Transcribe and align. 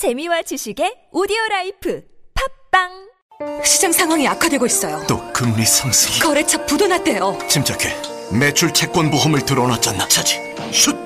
재미와 0.00 0.40
지식의 0.40 1.10
오디오 1.12 1.36
life 1.50 2.00
팟빵! 2.70 3.62
시장 3.62 3.92
상황이 3.92 4.26
악화되고 4.26 4.64
있어요. 4.64 5.04
또 5.06 5.20
금리 5.34 5.66
상승이. 5.66 6.20
거래처 6.20 6.64
부도 6.64 6.86
났대요. 6.86 7.38
침착해. 7.46 7.94
매출 8.32 8.72
채권 8.72 9.10
보험을 9.10 9.44
들어놨잖아. 9.44 10.08
차지. 10.08 10.38
슛! 10.72 10.96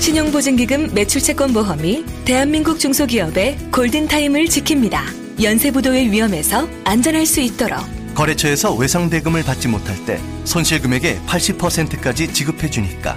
신용보증기금 0.00 0.92
매출 0.92 1.22
채권 1.22 1.54
보험이 1.54 2.04
대한민국 2.26 2.78
중소기업의 2.78 3.70
골든타임을 3.72 4.44
지킵니다. 4.44 5.42
연쇄부도의 5.42 6.12
위험에서 6.12 6.68
안전할 6.84 7.24
수 7.24 7.40
있도록. 7.40 7.78
거래처에서 8.14 8.74
외상 8.74 9.08
대금을 9.08 9.44
받지 9.44 9.66
못할 9.66 9.96
때 10.04 10.20
손실 10.44 10.82
금액의 10.82 11.20
80%까지 11.26 12.34
지급해 12.34 12.68
주니까 12.68 13.16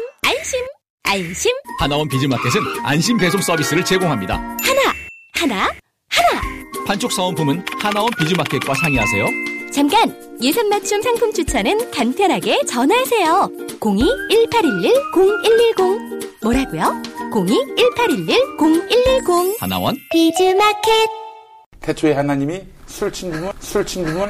안심. 1.11 1.51
하나원 1.77 2.07
비즈마켓은 2.07 2.61
안심 2.85 3.17
배송 3.17 3.41
서비스를 3.41 3.83
제공합니다. 3.83 4.35
하나, 4.35 4.93
하나, 5.33 5.69
하나. 6.09 6.41
판촉 6.87 7.11
사은품은 7.11 7.65
하나원 7.81 8.09
비즈마켓과 8.17 8.73
상의하세요. 8.75 9.25
잠깐! 9.73 10.17
예산 10.41 10.69
맞춤 10.69 11.01
상품 11.01 11.33
추천은 11.33 11.91
간편하게 11.91 12.61
전화하세요. 12.65 13.49
02-1811-0110. 13.81 16.43
뭐라고요? 16.43 17.01
02-1811-0110. 17.33 19.57
하나원 19.59 19.97
비즈마켓. 20.13 21.09
태초에 21.81 22.13
하나님이 22.13 22.61
술 22.87 23.11
친구는 23.11 23.51
술 23.59 23.85
친구는 23.85 24.29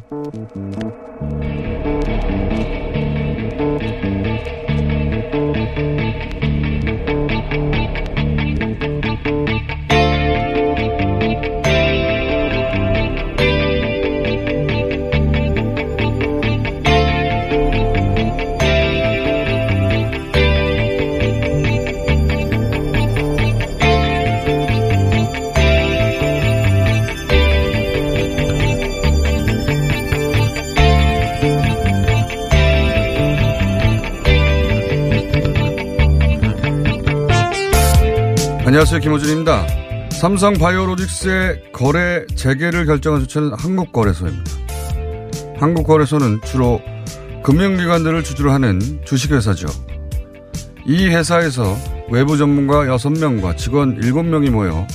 Thank 0.00 0.56
you. 2.86 2.91
안녕하세요. 38.72 39.00
김호준입니다. 39.00 39.66
삼성 40.12 40.54
바이오로직스의 40.54 41.72
거래 41.74 42.24
재개를 42.34 42.86
결정한 42.86 43.20
주체는 43.20 43.52
한국거래소입니다. 43.52 44.50
한국거래소는 45.58 46.40
주로 46.46 46.80
금융기관들을 47.42 48.24
주주로 48.24 48.50
하는 48.50 48.80
주식회사죠. 49.04 49.66
이 50.86 51.06
회사에서 51.06 51.76
외부 52.10 52.38
전문가 52.38 52.86
6명과 52.86 53.58
직원 53.58 54.00
7명이 54.00 54.48
모여 54.48 54.86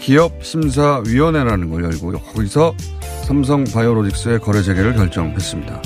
기업심사위원회라는 0.00 1.70
걸 1.70 1.84
열고 1.84 2.10
거기서 2.18 2.74
삼성 3.28 3.62
바이오로직스의 3.62 4.40
거래 4.40 4.60
재개를 4.60 4.94
결정했습니다. 4.94 5.82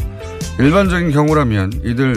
일반적인 0.60 1.10
경우라면 1.10 1.82
이들 1.84 2.16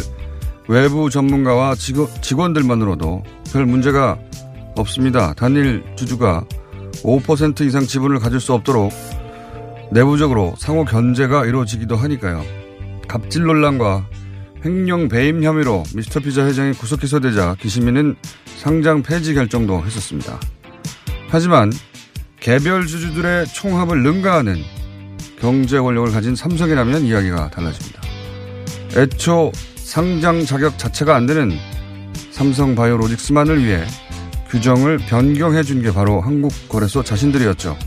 외부 0.70 1.10
전문가와 1.10 1.76
직원, 1.76 2.08
직원들만으로도 2.22 3.24
별 3.52 3.66
문제가 3.66 4.18
없습니다. 4.76 5.34
단일 5.34 5.84
주주가 5.96 6.46
5% 7.04 7.62
이상 7.62 7.84
지분을 7.84 8.20
가질 8.20 8.40
수 8.40 8.54
없도록 8.54 8.92
내부적으로 9.92 10.54
상호 10.58 10.86
견제가 10.86 11.46
이루어지기도 11.46 11.96
하니까요. 11.96 12.44
갑질 13.08 13.44
논란과 13.44 14.08
횡령 14.64 15.10
배임 15.10 15.44
혐의로 15.44 15.84
미스터 15.96 16.20
피자 16.20 16.46
회장이 16.46 16.74
구속 16.74 17.02
기소되자 17.02 17.56
기시민은 17.60 18.16
상장 18.58 19.02
폐지 19.02 19.34
결정도 19.34 19.84
했었습니다. 19.84 20.40
하지만 21.30 21.72
개별 22.40 22.86
주주들의 22.86 23.48
총합을 23.48 24.04
능가하는 24.04 24.62
경제 25.40 25.80
권력을 25.80 26.12
가진 26.12 26.36
삼성이라면 26.36 27.06
이야기가 27.06 27.50
달라집니다. 27.50 28.02
애초 28.96 29.52
상장 29.76 30.46
자격 30.46 30.78
자체가 30.78 31.16
안 31.16 31.26
되는 31.26 31.52
삼성 32.32 32.76
바이오로직스만을 32.76 33.64
위해 33.66 33.84
규정을 34.52 34.98
변경해 34.98 35.64
준 35.64 35.82
게 35.82 35.92
바로 35.92 36.22
한국거래소 36.22 37.04
자신들이었죠. 37.04 37.78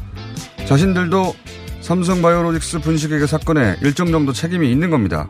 자신들도 0.66 1.34
삼성바이오로직스 1.82 2.80
분식회계 2.80 3.26
사건에 3.26 3.76
일정 3.82 4.10
정도 4.10 4.32
책임이 4.32 4.70
있는 4.72 4.88
겁니다. 4.90 5.28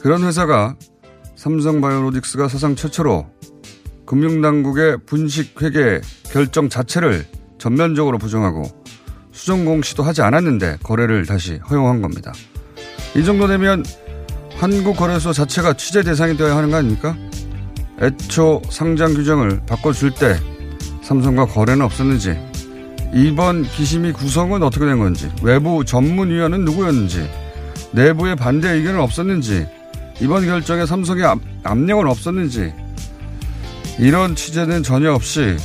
그런 0.00 0.22
회사가 0.24 0.76
삼성바이오로직스가 1.36 2.48
사상 2.48 2.76
최초로 2.76 3.26
금융당국의 4.04 4.98
분식회계 5.06 6.02
결정 6.30 6.68
자체를 6.68 7.24
전면적으로 7.58 8.18
부정하고 8.18 8.64
수정 9.32 9.64
공시도 9.64 10.02
하지 10.02 10.20
않았는데 10.20 10.78
거래를 10.82 11.24
다시 11.24 11.56
허용한 11.70 12.02
겁니다. 12.02 12.32
이 13.16 13.24
정도 13.24 13.46
되면 13.48 13.82
한국거래소 14.58 15.32
자체가 15.32 15.72
취재 15.72 16.02
대상이 16.02 16.36
되어야 16.36 16.54
하는 16.56 16.70
거 16.70 16.76
아닙니까? 16.76 17.16
애초 18.02 18.60
상장 18.68 19.14
규정을 19.14 19.60
바꿔줄 19.66 20.10
때 20.12 20.36
삼성과 21.02 21.46
거래는 21.46 21.84
없었는지 21.84 22.36
이번 23.14 23.62
기심이 23.62 24.12
구성은 24.12 24.62
어떻게 24.62 24.86
된 24.86 24.98
건지 24.98 25.30
외부 25.42 25.84
전문위원은 25.84 26.64
누구였는지 26.64 27.30
내부의 27.92 28.36
반대 28.36 28.70
의견은 28.70 29.00
없었는지 29.00 29.66
이번 30.20 30.46
결정에 30.46 30.84
삼성의 30.84 31.24
압, 31.24 31.38
압력은 31.62 32.06
없었는지 32.08 32.72
이런 33.98 34.34
취재는 34.34 34.82
전혀 34.82 35.12
없이 35.12 35.56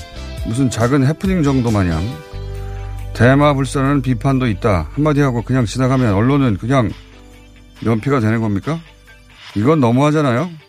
무슨 0.46 0.69
작은 0.69 1.08
해프닝 1.08 1.44
정도 1.44 1.72
마냥 1.72 2.02
대마불사라는 3.14 4.02
비판도 4.02 4.48
있다 4.48 4.90
한마디 4.94 5.22
하고 5.22 5.42
그냥 5.42 5.66
지나가면 5.66 6.13
언론은 6.13 6.57
그냥 6.57 6.92
연피가 7.84 8.19
되는 8.19 8.42
겁니까? 8.42 8.80
이건 9.56 9.80
너무하잖아요. 9.80 10.67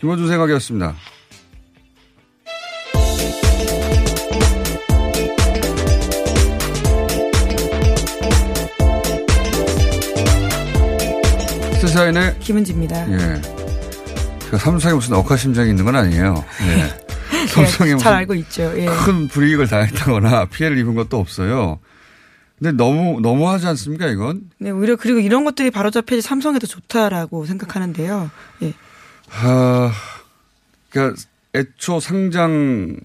김원준 0.00 0.28
생각이었습니다. 0.28 0.94
스사인의 11.80 12.38
김은지입니다. 12.40 13.10
예. 13.12 13.40
제가 14.40 14.58
삼성에 14.58 14.94
무슨 14.94 15.14
억하심장이 15.14 15.70
있는 15.70 15.84
건 15.84 15.96
아니에요. 15.96 16.44
예. 16.62 17.46
삼성에 17.48 17.96
잘 17.96 18.14
알고 18.14 18.34
있죠. 18.34 18.72
예. 18.76 18.86
큰 18.86 19.28
불이익을 19.28 19.68
당했다거나 19.68 20.46
피해를 20.46 20.78
입은 20.78 20.94
것도 20.94 21.18
없어요. 21.18 21.78
근데 22.58 22.72
너무 22.72 23.20
너무하지 23.20 23.66
않습니까 23.68 24.08
이건? 24.08 24.50
네, 24.58 24.70
오히려 24.70 24.96
그리고 24.96 25.20
이런 25.20 25.44
것들이 25.44 25.70
바로 25.70 25.90
잡혀야지 25.90 26.22
삼성에 26.22 26.58
더 26.58 26.66
좋다라고 26.66 27.46
생각하는데요. 27.46 28.30
예. 28.62 28.74
아, 29.30 29.92
그러니까 30.90 31.20
애초 31.54 32.00
상장 32.00 32.96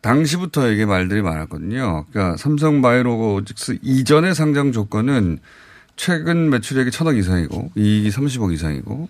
당시부터 0.00 0.70
이게 0.70 0.86
말들이 0.86 1.22
많았거든요. 1.22 2.06
그러니까 2.10 2.36
삼성 2.36 2.80
바이오로직스 2.82 3.78
이전의 3.82 4.34
상장 4.34 4.72
조건은 4.72 5.38
최근 5.96 6.48
매출액이 6.50 6.90
천억 6.90 7.16
이상이고 7.16 7.72
이익이 7.76 8.08
30억 8.08 8.52
이상이고 8.54 9.08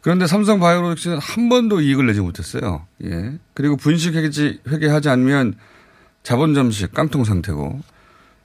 그런데 0.00 0.26
삼성 0.26 0.60
바이오로직스는 0.60 1.18
한 1.18 1.48
번도 1.48 1.80
이익을 1.80 2.06
내지 2.06 2.20
못했어요. 2.20 2.86
예. 3.04 3.38
그리고 3.52 3.76
분식 3.76 4.14
회계, 4.14 4.58
회계하지 4.66 5.08
않으면 5.10 5.54
자본 6.22 6.54
잠식 6.54 6.94
깡통 6.94 7.24
상태고 7.24 7.80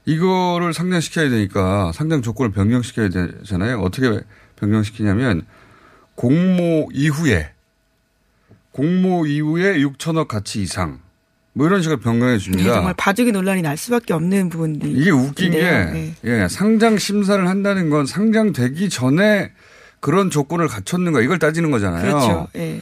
이거를 0.06 0.74
상장시켜야 0.74 1.30
되니까 1.30 1.92
상장 1.94 2.21
조건을 2.21 2.51
변경시켜야 2.51 3.07
되잖아요. 3.07 3.80
어떻게 3.80 4.19
변경시키냐면 4.57 5.45
공모 6.15 6.89
이후에 6.94 7.50
공모 8.71 9.25
이후에 9.25 9.77
6천억 9.80 10.27
가치 10.27 10.62
이상 10.62 11.00
뭐 11.54 11.68
이런 11.68 11.81
식으로 11.81 12.00
변경해 12.00 12.38
줍니다. 12.39 12.63
네, 12.63 12.74
정말 12.74 12.94
봐주기 12.98 13.31
논란이 13.31 13.62
날 13.62 13.77
수밖에 13.77 14.13
없는 14.13 14.50
부분이 14.50 14.80
이게 14.92 15.12
웃긴 15.12 15.51
게 15.51 15.62
네. 15.62 16.13
예, 16.24 16.48
상장 16.50 16.98
심사를 16.98 17.48
한다는 17.48 17.89
건 17.92 18.06
상장되기 18.07 18.89
전에 18.89 19.51
그런 20.00 20.30
조건을 20.31 20.68
갖췄는가 20.68 21.21
이걸 21.21 21.39
따지는 21.39 21.69
거잖아요. 21.71 22.01
그렇죠. 22.01 22.48
예. 22.56 22.81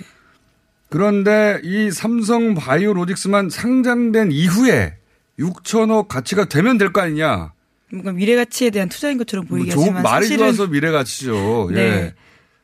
그런데 0.90 1.60
이 1.64 1.92
삼성 1.92 2.56
바이오로직스만 2.56 3.50
상장된 3.50 4.32
이후에 4.32 4.96
6천억 5.40 6.08
가치가 6.08 6.46
되면 6.46 6.78
될 6.78 6.92
거 6.92 7.02
아니냐. 7.02 7.54
뭔가 7.92 8.12
미래 8.14 8.36
가치에 8.36 8.70
대한 8.70 8.88
투자인 8.88 9.18
것처럼 9.18 9.46
뭐 9.50 9.60
하지만 9.68 10.02
말이 10.02 10.26
사실은 10.26 10.54
좋아서 10.54 10.68
미래 10.72 10.92
가치죠. 10.92 11.70
예. 11.74 12.14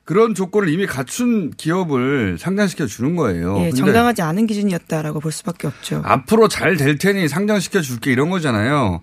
네. 0.07 0.13
그런 0.13 0.33
조건을 0.33 0.69
이미 0.69 0.85
갖춘 0.85 1.51
기업을 1.57 2.37
상장시켜 2.39 2.85
주는 2.85 3.15
거예요. 3.17 3.59
예, 3.59 3.71
정당하지 3.71 4.21
않은 4.21 4.47
기준이었다라고 4.47 5.19
볼 5.19 5.31
수밖에 5.33 5.67
없죠. 5.67 6.01
앞으로 6.05 6.47
잘 6.47 6.77
될 6.77 6.97
테니 6.97 7.27
상장시켜 7.27 7.81
줄게 7.81 8.11
이런 8.13 8.29
거잖아요. 8.29 9.01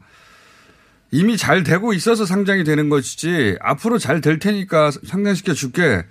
이미 1.11 1.37
잘 1.37 1.63
되고 1.63 1.93
있어서 1.93 2.25
상장이 2.25 2.65
되는 2.65 2.89
것이지 2.89 3.57
앞으로 3.61 3.99
잘 3.99 4.21
될 4.21 4.39
테니까 4.39 4.91
상장시켜 5.07 5.53
줄게 5.53 6.03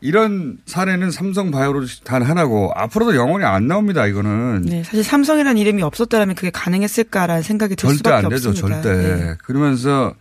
이런 0.00 0.58
사례는 0.66 1.10
삼성 1.10 1.50
바이오로직 1.50 2.04
단 2.04 2.22
하나고 2.22 2.70
앞으로도 2.74 3.16
영원히 3.16 3.44
안 3.44 3.66
나옵니다. 3.66 4.06
이거는 4.06 4.62
네, 4.62 4.84
사실 4.84 5.02
삼성이라는 5.02 5.58
이름이 5.58 5.82
없었다면 5.82 6.34
그게 6.36 6.50
가능했을까라는 6.50 7.42
생각이 7.42 7.74
들 7.76 7.88
절대 7.88 7.96
수밖에 7.96 8.14
안 8.14 8.28
되죠. 8.28 8.50
없습니다. 8.50 8.82
절대. 8.82 9.24
네. 9.24 9.34
그러면서 9.44 10.14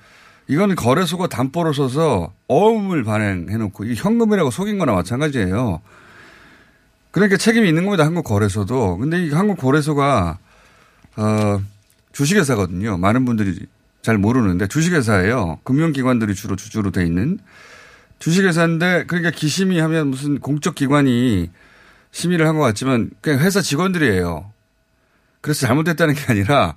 이거는 0.47 0.75
거래소가 0.75 1.27
담보로 1.27 1.73
서서 1.73 2.33
어음을 2.47 3.03
발행해놓고 3.03 3.85
이 3.85 3.95
현금이라고 3.95 4.51
속인 4.51 4.77
거나 4.77 4.93
마찬가지예요. 4.93 5.81
그러니까 7.11 7.37
책임이 7.37 7.67
있는 7.67 7.85
겁니다. 7.85 8.05
한국 8.05 8.23
거래소도. 8.23 8.97
근데 8.97 9.25
이 9.25 9.31
한국 9.31 9.57
거래소가 9.57 10.37
어 11.17 11.61
주식회사거든요. 12.11 12.97
많은 12.97 13.25
분들이 13.25 13.65
잘 14.01 14.17
모르는데 14.17 14.67
주식회사예요. 14.67 15.59
금융기관들이 15.63 16.35
주로 16.35 16.55
주주로 16.55 16.91
돼 16.91 17.05
있는 17.05 17.39
주식회사인데 18.19 19.05
그러니까 19.07 19.31
기심이 19.31 19.79
하면 19.79 20.07
무슨 20.07 20.39
공적 20.39 20.75
기관이 20.75 21.49
심의를 22.11 22.47
한 22.47 22.55
것 22.55 22.61
같지만 22.61 23.09
그냥 23.21 23.39
회사 23.39 23.61
직원들이에요. 23.61 24.51
그래서 25.41 25.67
잘못됐다는 25.67 26.13
게 26.13 26.21
아니라 26.27 26.75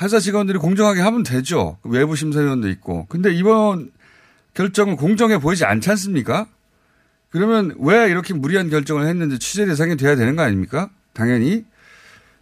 회사 0.00 0.18
직원들이 0.18 0.58
공정하게 0.58 1.00
하면 1.00 1.22
되죠. 1.22 1.78
외부 1.82 2.16
심사위원도 2.16 2.68
있고. 2.68 3.06
근데 3.08 3.32
이번 3.32 3.90
결정은 4.54 4.96
공정해 4.96 5.38
보이지 5.38 5.64
않지 5.64 5.90
않습니까? 5.90 6.46
그러면 7.30 7.74
왜 7.78 8.08
이렇게 8.08 8.34
무리한 8.34 8.70
결정을 8.70 9.06
했는지 9.06 9.38
취재 9.38 9.66
대상이 9.66 9.96
돼야 9.96 10.16
되는 10.16 10.36
거 10.36 10.42
아닙니까? 10.42 10.90
당연히. 11.12 11.64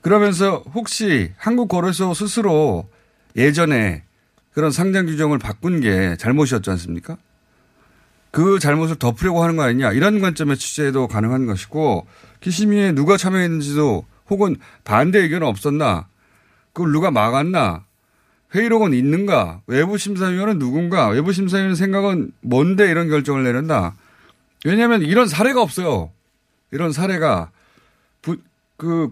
그러면서 0.01 0.63
혹시 0.75 1.33
한국 1.37 1.69
거래소 1.69 2.13
스스로 2.13 2.89
예전에 3.37 4.05
그런 4.53 4.71
상장 4.71 5.07
규정을 5.07 5.39
바꾼 5.39 5.81
게 5.81 6.17
잘못이었지 6.19 6.71
않습니까? 6.71 7.17
그 8.31 8.59
잘못을 8.59 8.97
덮으려고 8.97 9.43
하는 9.43 9.57
거 9.57 9.63
아니냐. 9.63 9.93
이런 9.93 10.21
관점의 10.21 10.57
취재도 10.57 11.09
가능한 11.09 11.47
것이고 11.47 12.07
기심위에 12.41 12.93
누가 12.93 13.17
참여했는지도 13.17 14.05
혹은 14.29 14.57
반대 14.85 15.21
의견은 15.21 15.47
없었나. 15.47 16.09
그걸 16.75 16.93
누가 16.93 17.11
막았나. 17.11 17.87
회의록은 18.55 18.93
있는가. 18.93 19.63
외부 19.67 19.97
심사위원은 19.97 20.59
누군가. 20.59 21.09
외부 21.09 21.33
심사위원 21.33 21.75
생각은 21.75 22.33
뭔데 22.43 22.91
이런 22.91 23.09
결정을 23.09 23.45
내린다. 23.45 23.97
왜냐하면 24.67 25.03
이런 25.03 25.27
사례가 25.27 25.63
없어요. 25.63 26.11
이런 26.71 26.93
사례가 26.93 27.51
부, 28.21 28.37
그 28.77 29.11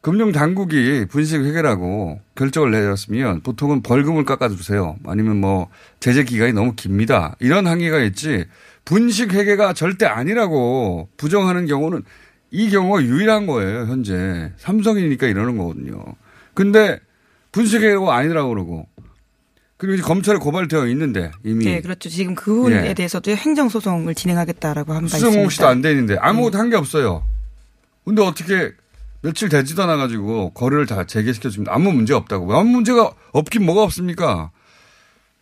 금융 0.00 0.32
당국이 0.32 1.06
분식 1.10 1.42
회계라고 1.42 2.20
결정을 2.34 2.70
내렸으면 2.70 3.42
보통은 3.42 3.82
벌금을 3.82 4.24
깎아주세요. 4.24 4.96
아니면 5.06 5.40
뭐 5.40 5.68
제재 6.00 6.24
기간이 6.24 6.52
너무 6.52 6.74
깁니다. 6.74 7.36
이런 7.38 7.66
항의가 7.66 8.00
있지 8.04 8.46
분식 8.86 9.34
회계가 9.34 9.74
절대 9.74 10.06
아니라고 10.06 11.08
부정하는 11.16 11.66
경우는 11.66 12.02
이 12.50 12.70
경우가 12.70 13.02
유일한 13.02 13.46
거예요. 13.46 13.86
현재 13.86 14.52
삼성이니까 14.56 15.26
이러는 15.26 15.58
거거든요. 15.58 16.02
근데 16.60 17.00
분식 17.52 17.80
회계가 17.80 18.14
아니라고 18.14 18.50
그러고 18.50 18.86
그리고 19.78 19.94
이제 19.94 20.02
검찰에 20.02 20.36
고발되어 20.36 20.88
있는데 20.88 21.30
이미 21.42 21.64
네, 21.64 21.80
그렇죠. 21.80 22.10
지금 22.10 22.34
그 22.34 22.52
부분에 22.54 22.88
예. 22.88 22.92
대해서도 22.92 23.30
행정 23.30 23.70
소송을 23.70 24.14
진행하겠다라고 24.14 24.92
한바 24.92 25.08
수정 25.08 25.30
있습니다. 25.30 25.40
공시도 25.40 25.66
안돼 25.66 25.90
있는데 25.92 26.18
아무것도 26.20 26.58
한게 26.58 26.76
없어요. 26.76 27.24
근데 28.04 28.20
어떻게 28.20 28.72
며칠 29.22 29.48
되지도 29.48 29.82
않아 29.84 29.96
가지고 29.96 30.50
거래를 30.50 30.84
다 30.84 31.04
재개시켜 31.04 31.48
줍니다. 31.48 31.72
아무 31.74 31.92
문제 31.92 32.12
없다고. 32.12 32.54
아무 32.54 32.68
문제가 32.68 33.10
없긴 33.32 33.64
뭐가 33.64 33.82
없습니까? 33.82 34.50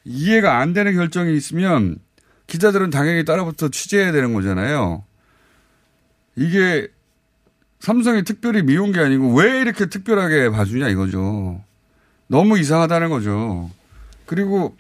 이해가 0.05 0.59
안 0.59 0.73
되는 0.73 0.95
결정이 0.95 1.37
있으면 1.37 1.99
기자들은 2.47 2.91
당연히 2.91 3.25
따라붙어 3.25 3.71
취재해야 3.71 4.13
되는 4.13 4.35
거잖아요. 4.35 5.03
이게 6.37 6.87
삼성이 7.81 8.25
특별히 8.25 8.63
미운 8.63 8.93
게 8.93 9.01
아니고 9.01 9.35
왜 9.35 9.61
이렇게 9.61 9.87
특별하게 9.87 10.51
봐주냐 10.51 10.89
이거죠. 10.89 11.63
너무 12.27 12.59
이상하다는 12.59 13.09
거죠. 13.09 13.71
그리고 14.27 14.77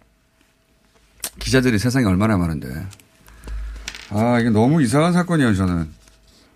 기자들이 1.38 1.78
세상에 1.78 2.06
얼마나 2.06 2.36
많은데. 2.36 2.86
아, 4.10 4.38
이게 4.40 4.50
너무 4.50 4.82
이상한 4.82 5.12
사건이에요, 5.12 5.54
저는. 5.54 5.88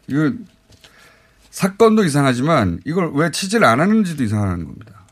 이거, 0.09 0.33
사건도 1.51 2.05
이상하지만 2.05 2.81
이걸 2.85 3.13
왜 3.15 3.31
취재를 3.31 3.67
안 3.67 3.81
하는지도 3.81 4.25
이상한 4.25 4.65
겁니다. 4.65 5.03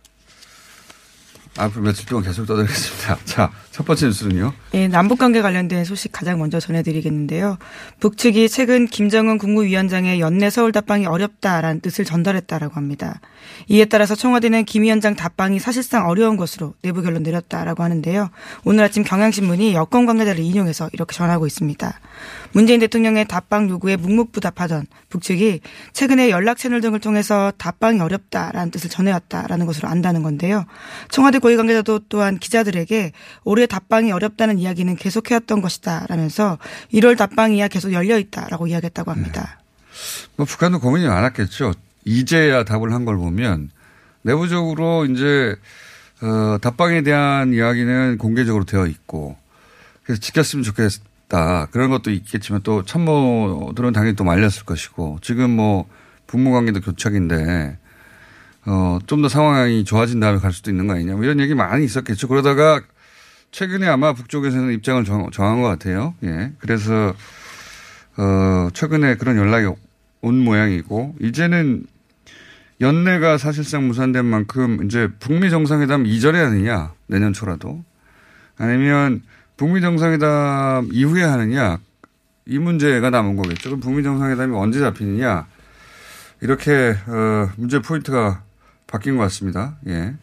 앞으로 1.57 1.83
며칠 1.83 2.07
동안 2.07 2.25
계속 2.25 2.47
떠들겠습니다. 2.47 3.19
자, 3.25 3.51
첫 3.71 3.87
번째 3.87 4.07
뉴스는요. 4.07 4.53
예, 4.75 4.89
남북 4.89 5.19
관계 5.19 5.43
관련된 5.43 5.85
소식 5.85 6.11
가장 6.11 6.41
먼저 6.41 6.59
전해드리겠는데요. 6.59 7.57
북측이 8.01 8.49
최근 8.49 8.87
김정은 8.87 9.39
국무위원장의 9.39 10.19
연내 10.21 10.51
서울 10.51 10.73
답방이 10.73 11.07
어렵다라는 11.07 11.81
뜻을 11.81 12.05
전달했다라고 12.05 12.75
합니다. 12.75 13.21
이에 13.69 13.85
따라서 13.85 14.17
청와대는 14.17 14.65
김 14.65 14.83
위원장 14.83 15.15
답방이 15.15 15.61
사실상 15.61 16.09
어려운 16.09 16.37
것으로 16.37 16.75
내부 16.83 17.03
결론 17.03 17.23
내렸다라고 17.23 17.85
하는데요. 17.85 18.31
오늘 18.65 18.85
아침 18.85 19.05
경향신문이 19.05 19.75
여권 19.75 20.05
관계자를 20.05 20.43
인용해서 20.43 20.91
이렇게 20.93 21.15
전하고 21.15 21.47
있습니다. 21.47 22.01
문재인 22.53 22.81
대통령의 22.81 23.29
답방 23.29 23.71
요구에 23.71 23.97
묵묵부답하던 23.97 24.87
북측이 25.09 25.61
최근에 25.93 26.31
연락 26.31 26.59
채널 26.59 26.81
등을 26.81 26.99
통해서 26.99 27.53
답방이 27.57 28.01
어렵다라는 28.01 28.73
뜻을 28.73 28.91
전해왔다라는 28.91 29.67
것으로 29.67 29.89
안다는 29.89 30.25
건데요. 30.25 30.67
청와대 31.11 31.39
고위 31.39 31.57
관계자도 31.57 32.01
또한 32.09 32.39
기자들에게 32.39 33.13
올해 33.45 33.60
답방이 33.67 34.13
어렵다는 34.13 34.59
이야기는 34.59 34.97
계속해왔던 34.97 35.61
것이다라면서 35.63 36.59
1월 36.95 37.17
답방이야 37.17 37.69
계속 37.69 37.93
열려 37.93 38.19
있다라고 38.19 38.67
이야기했다고 38.67 39.11
합니다. 39.11 39.61
뭐 40.37 40.47
북한도 40.47 40.81
고민이 40.81 41.07
많았겠죠. 41.07 41.73
이제야 42.05 42.65
답을 42.65 42.93
한 42.93 43.05
걸 43.05 43.17
보면 43.17 43.71
내부적으로 44.23 45.05
이제 45.07 45.57
어, 46.23 46.59
답방에 46.61 47.03
대한 47.03 47.53
이야기는 47.55 48.19
공개적으로 48.19 48.65
되어 48.65 48.87
있고 48.87 49.37
그래서 50.03 50.21
지켰으면 50.21 50.63
좋겠다 50.63 51.67
그런 51.71 51.91
것도 51.91 52.11
있겠지만 52.11 52.61
또 52.63 52.85
참모들은 52.85 53.93
당연히 53.93 54.17
또 54.17 54.25
말렸을 54.25 54.65
것이고 54.65 55.19
지금 55.23 55.51
뭐 55.51 55.87
북무 56.27 56.53
관계도 56.53 56.81
교착인데 56.81 57.79
어, 58.67 58.99
좀 59.07 59.23
더 59.23 59.29
상황이 59.29 59.85
좋아진 59.85 60.21
다음에 60.21 60.39
갈 60.39 60.53
수도 60.53 60.71
있는 60.71 60.87
거 60.87 60.95
아니냐 60.95 61.15
뭐 61.15 61.25
이런 61.25 61.41
얘기 61.41 61.55
많이 61.55 61.85
있었겠죠. 61.85 62.29
그러다가 62.29 62.81
최근에 63.51 63.87
아마 63.87 64.13
북쪽에서는 64.13 64.73
입장을 64.75 65.05
정, 65.05 65.31
정한 65.31 65.61
것 65.61 65.69
같아요. 65.69 66.15
예. 66.23 66.53
그래서 66.59 67.15
어, 68.17 68.69
최근에 68.73 69.17
그런 69.17 69.37
연락이 69.37 69.67
온 70.21 70.39
모양이고 70.39 71.17
이제는 71.21 71.85
연내가 72.81 73.39
사실상 73.39 73.87
무산된 73.89 74.25
만큼 74.25 74.85
이제 74.85 75.09
북미 75.19 75.51
정상회담 75.51 76.07
이전에 76.07 76.39
하느냐 76.39 76.93
내년 77.07 77.33
초라도 77.33 77.85
아니면 78.57 79.23
북미 79.57 79.81
정상회담 79.81 80.89
이후에 80.93 81.23
하느냐 81.23 81.79
이 82.47 82.59
문제가 82.59 83.11
남은 83.11 83.37
거겠죠. 83.37 83.71
그럼 83.71 83.81
북미 83.81 84.03
정상회담이 84.03 84.57
언제 84.57 84.81
잡히느냐 84.81 85.47
이렇게 86.41 86.97
어, 87.07 87.51
문제 87.57 87.81
포인트가 87.81 88.43
바뀐 88.87 89.17
것 89.17 89.23
같습니다. 89.25 89.77
예. 89.87 90.15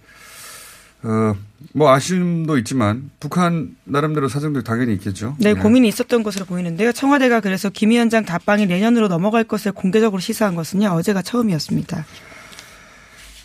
어, 1.03 1.35
뭐 1.73 1.91
아쉬움도 1.91 2.57
있지만 2.59 3.09
북한 3.19 3.75
나름대로 3.83 4.27
사정도 4.27 4.63
당연히 4.63 4.93
있겠죠. 4.93 5.35
네, 5.39 5.51
예. 5.51 5.53
고민이 5.53 5.87
있었던 5.87 6.23
것으로 6.23 6.45
보이는데요. 6.45 6.91
청와대가 6.91 7.39
그래서 7.39 7.69
김 7.69 7.91
위원장 7.91 8.25
답방이 8.25 8.65
내년으로 8.65 9.07
넘어갈 9.07 9.43
것을 9.43 9.71
공개적으로 9.71 10.19
시사한 10.19 10.55
것은요. 10.55 10.89
어제가 10.89 11.21
처음이었습니다. 11.21 12.05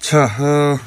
자, 0.01 0.25
어, 0.25 0.79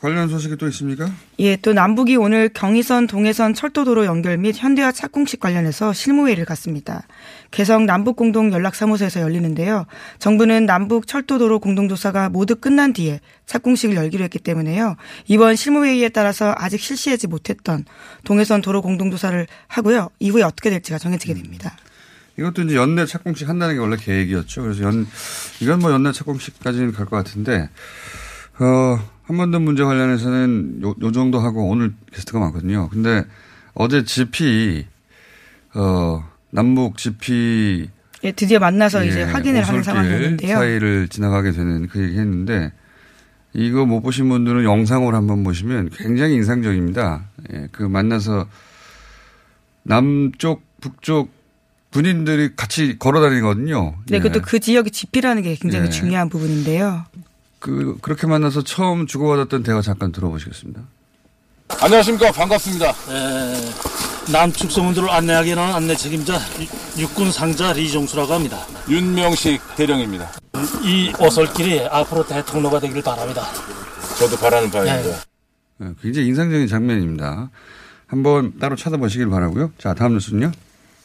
관련 0.00 0.28
소식이 0.30 0.56
또 0.56 0.66
있습니까? 0.68 1.10
예, 1.40 1.56
또 1.56 1.74
남북이 1.74 2.16
오늘 2.16 2.48
경의선 2.48 3.06
동해선 3.06 3.52
철도도로 3.52 4.06
연결 4.06 4.38
및 4.38 4.54
현대화 4.56 4.92
착공식 4.92 5.40
관련해서 5.40 5.92
실무회의를 5.92 6.46
갖습니다. 6.46 7.02
개성 7.50 7.84
남북 7.84 8.16
공동 8.16 8.50
연락사무소에서 8.50 9.20
열리는데요. 9.20 9.84
정부는 10.18 10.64
남북 10.64 11.06
철도도로 11.06 11.58
공동조사가 11.58 12.30
모두 12.30 12.56
끝난 12.56 12.94
뒤에 12.94 13.20
착공식을 13.44 13.94
열기로 13.94 14.24
했기 14.24 14.38
때문에요. 14.38 14.96
이번 15.28 15.54
실무회의에 15.54 16.08
따라서 16.08 16.54
아직 16.56 16.80
실시하지 16.80 17.26
못했던 17.26 17.84
동해선 18.24 18.62
도로 18.62 18.80
공동조사를 18.80 19.46
하고요. 19.68 20.08
이후에 20.18 20.42
어떻게 20.44 20.70
될지가 20.70 20.98
정해지게 20.98 21.34
됩니다. 21.34 21.76
이것도 22.38 22.62
이제 22.62 22.74
연내 22.74 23.04
착공식 23.04 23.50
한다는 23.50 23.74
게 23.74 23.80
원래 23.80 23.98
계획이었죠. 23.98 24.62
그래서 24.62 24.82
연, 24.84 25.06
이건 25.60 25.80
뭐 25.80 25.92
연내 25.92 26.12
착공식까지는 26.12 26.92
갈 26.92 27.04
것 27.04 27.16
같은데, 27.16 27.68
어, 28.58 28.98
한반도 29.30 29.60
문제 29.60 29.84
관련해서는 29.84 30.82
요, 30.82 30.94
요 31.00 31.12
정도 31.12 31.38
하고 31.38 31.68
오늘 31.68 31.94
게스트가 32.12 32.40
많거든요. 32.40 32.88
근데 32.88 33.24
어제 33.74 34.02
GP, 34.02 34.86
어, 35.74 36.24
남북 36.50 36.96
GP. 36.96 37.88
예, 38.24 38.32
드디어 38.32 38.58
만나서 38.58 39.04
예, 39.04 39.08
이제 39.08 39.22
확인을 39.22 39.62
하는 39.62 39.80
오솔길 39.80 39.84
상황이었는데요. 39.84 40.56
사이를 40.56 41.08
지나가게 41.08 41.52
되는 41.52 41.86
그 41.86 42.02
얘기 42.02 42.18
했는데, 42.18 42.72
이거 43.52 43.86
못 43.86 44.00
보신 44.00 44.28
분들은 44.28 44.64
영상으로 44.64 45.16
한번 45.16 45.44
보시면 45.44 45.90
굉장히 45.90 46.34
인상적입니다. 46.34 47.28
예, 47.52 47.68
그 47.70 47.84
만나서 47.84 48.48
남쪽, 49.84 50.62
북쪽 50.80 51.30
군인들이 51.92 52.56
같이 52.56 52.98
걸어 52.98 53.20
다니거든요. 53.20 53.94
네, 54.08 54.16
예. 54.16 54.20
그것도 54.20 54.42
그 54.42 54.58
지역의 54.58 54.90
지피라는 54.90 55.42
게 55.42 55.54
굉장히 55.54 55.86
예. 55.86 55.90
중요한 55.90 56.28
부분인데요. 56.28 57.04
그, 57.60 57.96
그렇게 58.00 58.26
만나서 58.26 58.62
처음 58.64 59.06
주고받았던 59.06 59.62
대화 59.62 59.80
잠깐 59.82 60.10
들어보시겠습니다. 60.12 60.80
안녕하십니까. 61.80 62.32
반갑습니다. 62.32 62.92
남측 64.32 64.70
소문들을 64.70 65.08
안내하기 65.10 65.50
위한 65.50 65.74
안내 65.74 65.94
책임자 65.94 66.34
유- 66.96 67.02
육군 67.02 67.30
상자 67.30 67.72
리종수라고 67.72 68.32
합니다. 68.32 68.58
윤명식 68.88 69.60
대령입니다. 69.76 70.30
이 70.82 71.12
오솔길이 71.20 71.86
앞으로 71.90 72.26
대통로가 72.26 72.80
되기를 72.80 73.02
바랍니다. 73.02 73.42
저도 74.18 74.36
바라는 74.36 74.70
바입니다. 74.70 75.16
예, 75.82 75.86
굉장히 76.02 76.28
인상적인 76.28 76.66
장면입니다. 76.66 77.50
한번 78.06 78.58
따로 78.58 78.74
찾아보시길 78.76 79.28
바라고요. 79.28 79.72
자, 79.78 79.94
다음 79.94 80.14
뉴스는요. 80.14 80.50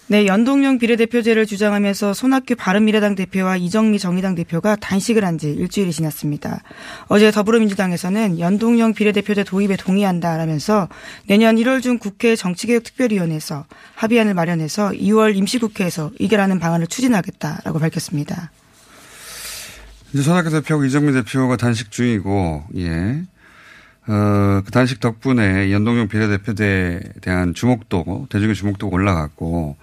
네, 0.07 0.27
연동형 0.27 0.77
비례대표제를 0.77 1.47
주장하면서 1.47 2.13
손학규 2.13 2.55
바른미래당 2.55 3.15
대표와 3.15 3.57
이정미 3.57 3.97
정의당 3.97 4.35
대표가 4.35 4.75
단식을 4.75 5.23
한 5.25 5.35
지 5.39 5.49
일주일이 5.51 5.91
지났습니다. 5.91 6.61
어제 7.07 7.31
더불어민주당에서는 7.31 8.39
연동형 8.39 8.93
비례대표제 8.93 9.43
도입에 9.43 9.75
동의한다라면서 9.75 10.87
내년 11.27 11.55
1월 11.55 11.81
중 11.81 11.97
국회 11.97 12.35
정치개혁특별위원회에서 12.35 13.65
합의안을 13.95 14.33
마련해서 14.35 14.91
2월 14.91 15.35
임시국회에서 15.35 16.11
의결하는 16.19 16.59
방안을 16.59 16.87
추진하겠다라고 16.87 17.79
밝혔습니다. 17.79 18.51
이제 20.13 20.21
손학규 20.21 20.51
대표하고 20.51 20.85
이정미 20.85 21.11
대표가 21.13 21.57
단식 21.57 21.91
중이고, 21.91 22.63
예. 22.77 23.23
어, 24.07 24.61
그 24.63 24.71
단식 24.71 24.99
덕분에 25.01 25.71
연동형 25.73 26.07
비례대표제에 26.07 26.99
대한 27.21 27.53
주목도, 27.53 28.27
대중의 28.29 28.55
주목도가 28.55 28.93
올라갔고, 28.93 29.75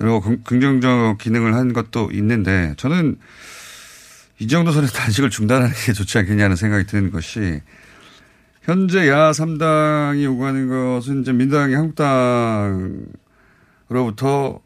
여러 0.00 0.20
긍- 0.20 0.42
긍정적 0.44 1.18
기능을 1.18 1.54
한 1.54 1.72
것도 1.72 2.10
있는데, 2.12 2.74
저는 2.76 3.16
이 4.38 4.48
정도 4.48 4.72
선에서 4.72 4.92
단식을 4.92 5.30
중단하는 5.30 5.72
게 5.74 5.92
좋지 5.92 6.18
않겠냐는 6.18 6.56
생각이 6.56 6.86
드는 6.86 7.10
것이, 7.10 7.62
현재 8.62 9.08
야 9.08 9.30
3당이 9.30 10.24
요구하는 10.24 10.68
것은 10.68 11.22
이제 11.22 11.32
민주당이 11.32 11.74
한국당으로부터, 11.74 13.06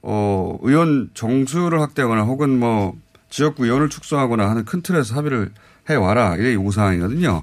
어, 0.03 0.59
의원 0.63 1.11
정수를 1.15 1.81
확대하거나 1.81 2.23
혹은 2.23 2.59
뭐, 2.59 2.97
지역구 3.29 3.65
의원을 3.65 3.89
축소하거나 3.91 4.51
하는 4.51 4.65
큰 4.65 4.83
틀에서 4.83 5.15
합의를 5.15 5.51
해 5.89 5.95
와라. 5.95 6.35
이게 6.37 6.53
요구 6.55 6.73
사항이거든요. 6.73 7.43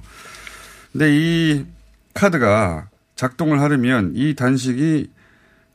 근데 0.92 1.10
이 1.16 1.66
카드가 2.14 2.90
작동을 3.16 3.62
하려면 3.62 4.12
이 4.16 4.36
단식이 4.36 5.10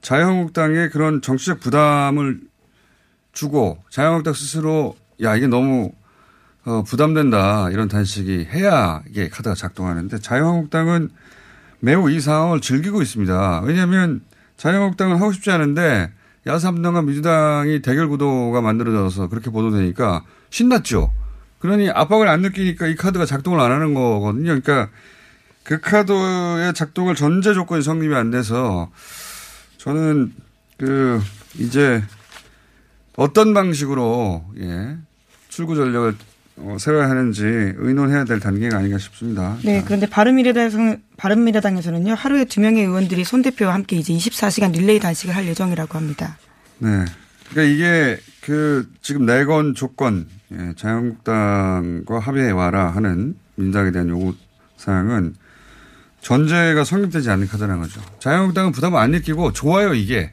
자유한국당의 0.03 0.91
그런 0.91 1.23
정치적 1.23 1.61
부담을 1.61 2.41
주고 3.33 3.79
자유한국당 3.91 4.35
스스로 4.35 4.97
야, 5.23 5.37
이게 5.37 5.47
너무 5.47 5.93
어, 6.65 6.83
부담된다. 6.83 7.71
이런 7.71 7.89
단식이 7.89 8.49
해야 8.51 9.03
이게 9.09 9.29
카드가 9.29 9.55
작동하는데 9.55 10.19
자유한국당은 10.19 11.11
매우 11.81 12.11
이 12.11 12.21
상황을 12.21 12.61
즐기고 12.61 13.03
있습니다. 13.03 13.63
왜냐하면 13.65 14.21
자유한국당은 14.57 15.17
하고 15.17 15.33
싶지 15.33 15.51
않은데 15.51 16.13
야삼당과 16.47 17.03
민주당이 17.03 17.83
대결 17.83 18.09
구도가 18.09 18.61
만들어져서 18.61 19.29
그렇게 19.29 19.51
보도되니까 19.51 20.25
신났죠. 20.51 21.13
그러니 21.59 21.91
압박을 21.91 22.29
안 22.29 22.43
느끼니까 22.43 22.87
이 22.89 22.97
카드가 22.97 23.25
작동을 23.27 23.61
안 23.61 23.71
하는 23.71 23.95
거거든요. 23.95 24.61
그러니까 24.61 24.89
그 25.63 25.81
카드의 25.81 26.75
작동을 26.75 27.15
전제 27.15 27.55
조건이 27.55 27.83
성립이 27.83 28.15
안 28.15 28.31
돼서 28.31 28.91
저는 29.83 30.33
그 30.79 31.21
이제 31.59 32.01
어떤 33.17 33.53
방식으로 33.53 34.45
예 34.59 34.97
출구 35.49 35.75
전략을 35.75 36.15
어, 36.59 36.77
세워야 36.79 37.11
하는지 37.11 37.43
의논해야 37.45 38.25
될 38.25 38.39
단계가 38.39 38.77
아닌가 38.77 38.99
싶습니다. 38.99 39.57
네, 39.65 39.83
그런데 39.85 40.07
바른미래당, 40.07 41.01
바른미래당에서는요, 41.17 42.15
하루에 42.15 42.45
두 42.45 42.61
명의 42.61 42.85
의원들이 42.85 43.25
손 43.25 43.43
대표와 43.43 43.75
함께 43.75 43.97
이제 43.97 44.13
24시간 44.13 44.73
릴레이 44.73 45.01
단식을 45.01 45.35
할 45.35 45.47
예정이라고 45.47 45.99
합니다. 45.99 46.37
네. 46.79 47.05
그러니까 47.51 47.75
이게 47.75 48.19
그 48.43 48.89
지금 49.01 49.25
내건 49.25 49.75
조건, 49.75 50.29
예, 50.53 50.75
자유한국당과 50.77 52.19
합의해 52.21 52.51
와라 52.51 52.91
하는 52.91 53.35
민주당에 53.57 53.91
대한 53.91 54.11
요구 54.11 54.35
사항은 54.77 55.35
전제가 56.23 56.85
성립되지 56.85 57.29
않는 57.31 57.49
카드라는 57.49 57.81
거죠. 57.81 58.01
자유한국당은 58.21 58.73
부담을 58.73 58.99
안 58.99 59.11
느끼고 59.11 59.53
좋아요 59.53 59.93
이게. 59.93 60.33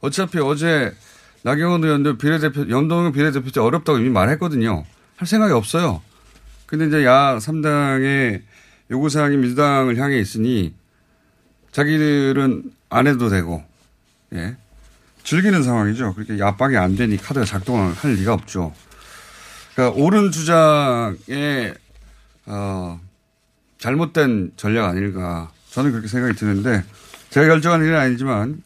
어차피 0.00 0.38
어제 0.38 0.94
나경원 1.42 1.84
의원도 1.84 2.18
비례대표, 2.18 2.68
연동형 2.68 3.12
비례대표제 3.12 3.60
어렵다고 3.60 3.98
이미 3.98 4.08
말했거든요. 4.10 4.84
할 5.16 5.26
생각이 5.26 5.52
없어요. 5.52 6.02
근데 6.66 6.86
이제 6.86 7.04
야 7.04 7.38
3당의 7.38 8.42
요구사항이 8.90 9.36
민주당을 9.36 9.96
향해 9.98 10.18
있으니 10.18 10.74
자기들은 11.72 12.64
안 12.88 13.06
해도 13.06 13.28
되고, 13.28 13.62
예. 14.32 14.56
즐기는 15.24 15.62
상황이죠. 15.62 16.14
그렇게 16.14 16.42
압박이 16.42 16.76
안 16.76 16.96
되니 16.96 17.18
카드가 17.18 17.44
작동을 17.44 17.92
할 17.92 18.14
리가 18.14 18.32
없죠. 18.32 18.72
그러니까 19.74 20.00
옳은 20.02 20.30
주장에, 20.30 21.74
어, 22.46 23.00
잘못된 23.78 24.52
전략 24.56 24.86
아닐까. 24.86 25.50
저는 25.70 25.90
그렇게 25.92 26.08
생각이 26.08 26.34
드는데, 26.34 26.84
제가 27.30 27.46
결정한 27.46 27.82
일은 27.82 27.96
아니지만, 27.96 28.62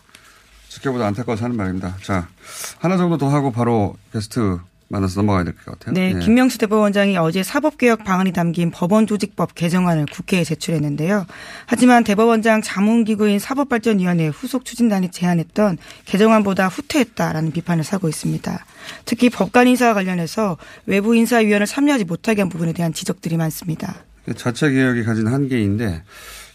지켜보다 0.69 1.07
안타까워서 1.09 1.45
하는 1.45 1.57
말입니다. 1.57 1.97
자, 2.03 2.29
하나 2.79 2.97
정도 2.97 3.19
더 3.19 3.29
하고 3.29 3.53
바로 3.53 3.95
게스트 4.13 4.59
만나서 4.89 5.21
넘어가야 5.21 5.45
될 5.45 5.55
것 5.55 5.79
같아요. 5.79 5.95
네, 5.95 6.15
예. 6.15 6.19
김명수 6.19 6.59
대법원장이 6.59 7.17
어제 7.17 7.43
사법개혁 7.43 8.05
방안이 8.05 8.33
담긴 8.33 8.71
법원조직법 8.71 9.55
개정안을 9.55 10.05
국회에 10.07 10.45
제출했는데요. 10.45 11.27
하지만 11.67 12.05
대법원장 12.05 12.61
자문기구인 12.61 13.39
사법발전위원회 13.39 14.29
후속 14.29 14.67
추진단이 14.67 15.11
제안했던 15.11 15.79
개정안보다 16.05 16.69
후퇴했다라는 16.69 17.53
비판을 17.53 17.85
사고 17.85 18.09
있습니다. 18.09 18.65
특히 19.07 19.31
법관 19.31 19.67
인사와 19.69 19.95
관련해서 19.95 20.59
외부 20.85 21.17
인사위원을 21.17 21.67
참여하지 21.67 22.05
못하게 22.05 22.43
한 22.43 22.51
부분에 22.51 22.75
대한 22.75 22.93
지적들이 22.93 23.39
많습니다. 23.39 23.95
자체 24.37 24.71
개혁이 24.71 25.05
가진 25.05 25.27
한계인데 25.27 26.03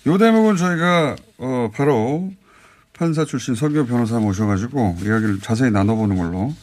요 0.07 0.17
대목은 0.17 0.55
저희가 0.55 1.15
어 1.37 1.69
바로 1.73 2.31
판사 2.93 3.25
출신 3.25 3.55
서교 3.55 3.85
변호사 3.85 4.19
모셔가지고 4.19 4.97
이야기를 5.03 5.39
자세히 5.41 5.71
나눠보는 5.71 6.17
걸로 6.17 6.53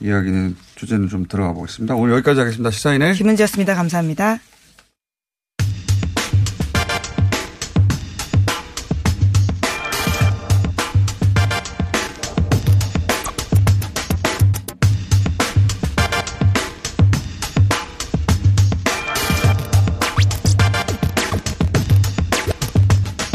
이야기는 0.00 0.56
주제는 0.76 1.08
좀 1.08 1.26
들어가 1.26 1.52
보겠습니다. 1.52 1.94
오늘 1.94 2.14
여기까지 2.14 2.40
하겠습니다. 2.40 2.70
시사인의 2.70 3.14
김은지였습니다. 3.14 3.74
감사합니다. 3.74 4.38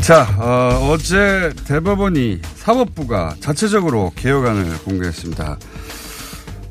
자, 0.08 0.26
어, 0.40 0.90
어제 0.90 1.52
대법원이 1.66 2.40
사법부가 2.56 3.36
자체적으로 3.42 4.14
개혁안을 4.16 4.78
공개했습니다. 4.86 5.60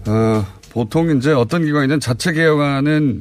어, 0.06 0.46
보통 0.70 1.14
이제 1.14 1.32
어떤 1.32 1.62
기관이든 1.62 2.00
자체 2.00 2.32
개혁안은 2.32 3.20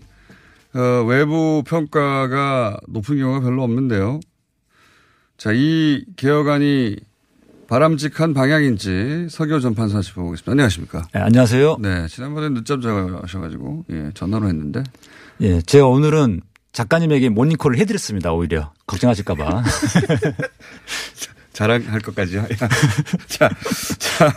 어, 0.74 1.04
외부 1.06 1.64
평가가 1.68 2.80
높은 2.88 3.18
경우가 3.18 3.42
별로 3.42 3.64
없는데요. 3.64 4.22
자, 5.36 5.52
이 5.54 6.06
개혁안이 6.16 6.96
바람직한 7.68 8.34
방향인지 8.34 9.28
서교 9.30 9.60
전 9.60 9.76
판사 9.76 10.00
짚어보겠습니다. 10.00 10.50
안녕하십니까? 10.50 11.08
네, 11.14 11.20
안녕하세요. 11.20 11.80
네, 11.82 12.08
지난번에 12.08 12.48
늦잠 12.58 12.80
자셔가지고 12.80 13.84
예, 13.90 14.12
전화로 14.14 14.48
했는데. 14.48 14.82
예, 15.42 15.60
제가 15.60 15.88
오늘은 15.88 16.40
작가님에게 16.76 17.30
모닝콜을 17.30 17.78
해드렸습니다. 17.80 18.34
오히려 18.34 18.74
걱정하실까봐. 18.86 19.64
자랑할 21.54 22.02
것까지요. 22.02 22.46
자, 23.28 23.50
자. 23.98 24.34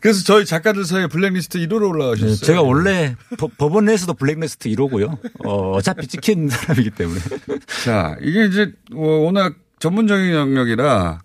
그래서 0.00 0.24
저희 0.24 0.44
작가들 0.44 0.84
사이에 0.84 1.06
블랙리스트 1.06 1.58
1호로 1.60 1.90
올라가셨어요. 1.90 2.34
네, 2.34 2.44
제가 2.44 2.62
원래 2.62 3.14
법, 3.38 3.56
법원 3.56 3.84
내에서도 3.84 4.14
블랙리스트 4.14 4.68
1호고요. 4.70 5.16
어, 5.46 5.70
어차피 5.76 6.08
찍힌 6.08 6.48
사람이기 6.50 6.90
때문에. 6.90 7.20
자, 7.84 8.16
이게 8.20 8.46
이제 8.46 8.72
워낙 8.92 9.54
전문적인 9.78 10.32
영역이라 10.34 11.20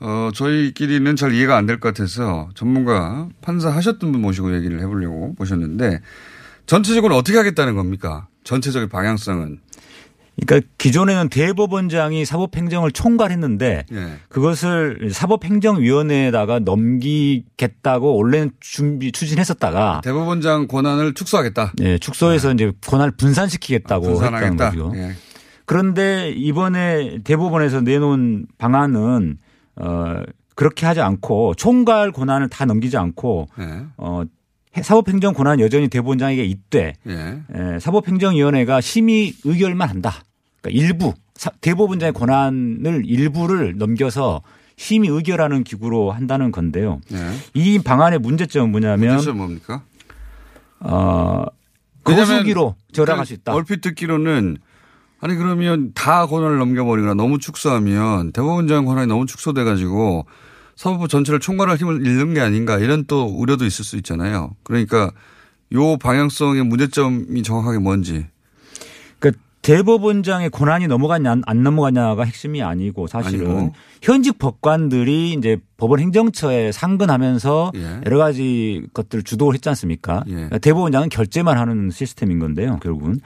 어, 0.00 0.30
저희끼리는 0.34 1.16
잘 1.16 1.32
이해가 1.32 1.56
안 1.56 1.64
될 1.66 1.80
것 1.80 1.88
같아서 1.94 2.50
전문가 2.54 3.28
판사 3.40 3.70
하셨던 3.70 4.12
분 4.12 4.20
모시고 4.20 4.54
얘기를 4.54 4.80
해보려고 4.80 5.34
모셨는데 5.38 6.00
전체적으로 6.66 7.16
어떻게 7.16 7.38
하겠다는 7.38 7.74
겁니까? 7.76 8.27
전체적인 8.48 8.88
방향성은. 8.88 9.60
그러니까 10.46 10.68
기존에는 10.78 11.28
대법원장이 11.28 12.24
사법행정을 12.24 12.92
총괄했는데 12.92 13.84
예. 13.92 14.12
그것을 14.28 15.10
사법행정위원회에다가 15.12 16.60
넘기겠다고 16.60 18.16
원래는 18.16 18.52
준비 18.60 19.12
추진했었다가 19.12 20.00
대법원장 20.04 20.68
권한을 20.68 21.12
축소하겠다. 21.14 21.72
예, 21.80 21.98
축소해서 21.98 22.52
이제 22.52 22.72
권한을 22.86 23.16
분산시키겠다고 23.16 24.06
아, 24.06 24.08
분산하겠다. 24.10 24.64
했다는 24.64 24.78
거죠. 24.78 24.92
예. 24.96 25.12
그런데 25.66 26.30
이번에 26.30 27.18
대법원에서 27.24 27.82
내놓은 27.82 28.46
방안은 28.56 29.38
어 29.76 30.22
그렇게 30.54 30.86
하지 30.86 31.00
않고 31.00 31.54
총괄 31.56 32.12
권한을 32.12 32.48
다 32.48 32.64
넘기지 32.64 32.96
않고 32.96 33.48
예. 33.58 33.82
어 33.96 34.22
사법행정 34.82 35.34
권한 35.34 35.60
여전히 35.60 35.88
대법원장에게 35.88 36.44
있되 36.44 36.94
예. 37.06 37.42
에, 37.54 37.78
사법행정위원회가 37.80 38.80
심의 38.80 39.34
의결만 39.44 39.88
한다. 39.88 40.22
그러니까 40.60 40.82
일부 40.82 41.14
사, 41.34 41.50
대법원장의 41.60 42.12
권한을 42.12 43.02
일부를 43.06 43.76
넘겨서 43.76 44.42
심의 44.76 45.10
의결하는 45.10 45.64
기구로 45.64 46.12
한다는 46.12 46.52
건데요. 46.52 47.00
예. 47.12 47.16
이 47.54 47.78
방안의 47.78 48.20
문제점은 48.20 48.70
뭐냐면 48.70 49.14
문제점 49.14 49.38
뭡니까? 49.38 49.82
어, 50.80 51.44
거수기로 52.04 52.76
절약할 52.92 53.26
수 53.26 53.34
있다. 53.34 53.52
얼핏 53.52 53.80
듣기로는 53.80 54.58
아니 55.20 55.34
그러면 55.34 55.90
다 55.94 56.26
권한을 56.26 56.58
넘겨버리거나 56.58 57.14
너무 57.14 57.38
축소하면 57.38 58.32
대법원장 58.32 58.84
권한이 58.84 59.08
너무 59.08 59.26
축소돼 59.26 59.64
가지고 59.64 60.26
사법부 60.78 61.08
전체를 61.08 61.40
총괄할 61.40 61.76
힘을 61.76 62.06
잃는 62.06 62.34
게 62.34 62.40
아닌가 62.40 62.78
이런 62.78 63.04
또 63.06 63.24
우려도 63.24 63.64
있을 63.66 63.84
수 63.84 63.96
있잖아요. 63.96 64.54
그러니까 64.62 65.10
요 65.72 65.96
방향성의 65.96 66.64
문제점이 66.66 67.42
정확하게 67.42 67.78
뭔지. 67.78 68.26
그러니까 69.18 69.42
대법원장의 69.62 70.50
권한이 70.50 70.86
넘어갔냐 70.86 71.38
안 71.44 71.62
넘어갔냐가 71.64 72.22
핵심이 72.22 72.62
아니고 72.62 73.08
사실은 73.08 73.50
아니고. 73.50 73.72
현직 74.02 74.38
법관들이 74.38 75.32
이제 75.32 75.58
법원 75.78 75.98
행정처에 75.98 76.70
상근하면서 76.70 77.72
예. 77.74 78.00
여러 78.06 78.18
가지 78.18 78.86
것들을 78.94 79.24
주도를 79.24 79.54
했지 79.54 79.68
않습니까? 79.70 80.22
그러니까 80.26 80.58
대법원장은 80.58 81.08
결재만 81.08 81.58
하는 81.58 81.90
시스템인 81.90 82.38
건데요, 82.38 82.78
결국은. 82.80 83.18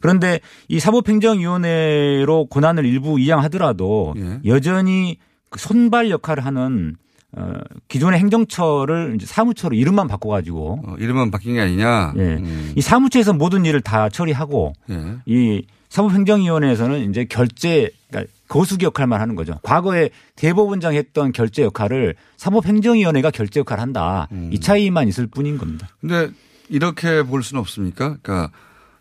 그런데 0.00 0.38
이 0.68 0.78
사법행정위원회로 0.78 2.46
권한을 2.46 2.86
일부 2.86 3.18
이양하더라도 3.18 4.14
예. 4.16 4.38
여전히 4.44 5.18
그 5.50 5.58
손발 5.58 6.10
역할을 6.10 6.46
하는 6.46 6.96
어, 7.32 7.52
기존의 7.88 8.18
행정처를 8.18 9.12
이제 9.16 9.26
사무처로 9.26 9.76
이름만 9.76 10.08
바꿔가지고 10.08 10.80
어, 10.84 10.96
이름만 10.98 11.30
바뀐 11.30 11.54
게 11.54 11.60
아니냐. 11.60 12.14
예. 12.16 12.20
음. 12.20 12.72
이 12.74 12.80
사무처에서 12.80 13.32
모든 13.32 13.64
일을 13.64 13.80
다 13.80 14.08
처리하고 14.08 14.72
예. 14.90 15.16
이 15.26 15.64
사법행정위원회에서는 15.90 17.10
이제 17.10 17.24
결재 17.24 17.90
그러니까 18.08 18.32
거수기 18.48 18.84
역할만 18.84 19.20
하는 19.20 19.36
거죠. 19.36 19.58
과거에 19.62 20.10
대법원장 20.36 20.94
했던 20.94 21.32
결재 21.32 21.62
역할을 21.62 22.14
사법행정위원회가 22.36 23.30
결재 23.30 23.60
역할을 23.60 23.80
한다. 23.80 24.26
음. 24.32 24.50
이 24.52 24.58
차이만 24.58 25.06
있을 25.08 25.26
뿐인 25.26 25.58
겁니다. 25.58 25.88
근데 26.00 26.30
이렇게 26.68 27.22
볼 27.22 27.42
수는 27.42 27.60
없습니까? 27.60 28.16
그러니까 28.22 28.50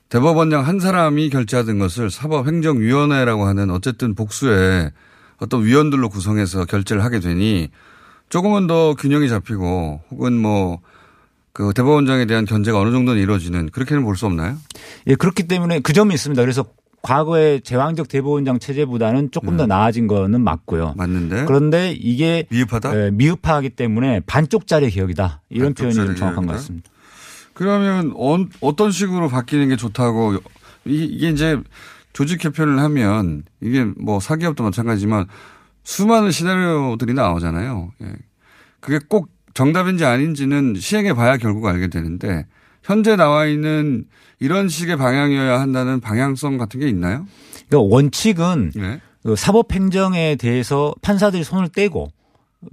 대법원장 0.09 0.65
한 0.67 0.79
사람이 0.79 1.29
결재하던 1.29 1.79
것을 1.79 2.09
사법행정위원회라고 2.09 3.45
하는 3.45 3.69
어쨌든 3.69 4.15
복수의 4.15 4.91
어떤 5.37 5.63
위원들로 5.63 6.09
구성해서 6.09 6.65
결재를 6.65 7.03
하게 7.03 7.19
되니 7.19 7.69
조금은 8.29 8.67
더 8.67 8.93
균형이 8.95 9.29
잡히고 9.29 10.01
혹은 10.11 10.33
뭐 10.39 10.79
그 11.51 11.73
대법원장에 11.75 12.25
대한 12.25 12.45
견제가 12.45 12.79
어느 12.79 12.89
정도는 12.91 13.21
이루어지는 13.21 13.69
그렇게는 13.71 14.03
볼 14.03 14.15
수 14.15 14.25
없나요? 14.27 14.55
예, 15.07 15.15
그렇기 15.15 15.43
때문에 15.47 15.81
그 15.81 15.91
점이 15.91 16.13
있습니다. 16.13 16.41
그래서 16.41 16.63
과거의 17.01 17.61
제왕적 17.61 18.07
대법원장 18.07 18.59
체제보다는 18.59 19.31
조금 19.31 19.57
더 19.57 19.65
나아진 19.65 20.07
거는 20.07 20.41
맞고요. 20.41 20.85
네. 20.89 20.93
맞는데. 20.95 21.45
그런데 21.45 21.91
이게 21.91 22.45
미흡하다? 22.49 22.95
예, 23.07 23.11
미흡하기 23.11 23.71
때문에 23.71 24.21
반쪽짜리 24.21 24.89
개혁이다. 24.89 25.41
이런 25.49 25.73
표현이 25.73 25.95
좀 25.95 26.05
반쪽짜리 26.05 26.17
정확한 26.19 26.45
것 26.45 26.51
개혁이다? 26.53 26.61
같습니다. 26.61 26.89
그러면 27.53 28.13
어, 28.61 28.75
떤 28.77 28.91
식으로 28.91 29.27
바뀌는 29.27 29.67
게 29.67 29.75
좋다고 29.75 30.35
이- 30.85 31.03
이게 31.03 31.29
이제 31.29 31.59
조직 32.13 32.39
개편을 32.39 32.79
하면 32.79 33.43
이게 33.59 33.83
뭐 33.97 34.21
사기업도 34.21 34.63
마찬가지지만 34.63 35.25
수많은 35.83 36.31
시나리오들이 36.31 37.13
나오잖아요. 37.13 37.91
예. 38.01 38.13
그게 38.79 38.99
꼭 39.07 39.29
정답인지 39.53 40.05
아닌지는 40.05 40.75
시행해 40.75 41.13
봐야 41.13 41.37
결국 41.37 41.65
알게 41.67 41.87
되는데 41.87 42.45
현재 42.83 43.15
나와 43.15 43.45
있는 43.45 44.05
이런 44.39 44.69
식의 44.69 44.97
방향이어야 44.97 45.59
한다는 45.59 45.99
방향성 45.99 46.57
같은 46.57 46.79
게 46.79 46.87
있나요? 46.87 47.25
그러니까 47.67 47.93
원칙은 47.95 48.71
예. 48.77 49.01
그 49.23 49.35
사법행정에 49.35 50.37
대해서 50.37 50.93
판사들이 51.01 51.43
손을 51.43 51.69
떼고 51.69 52.09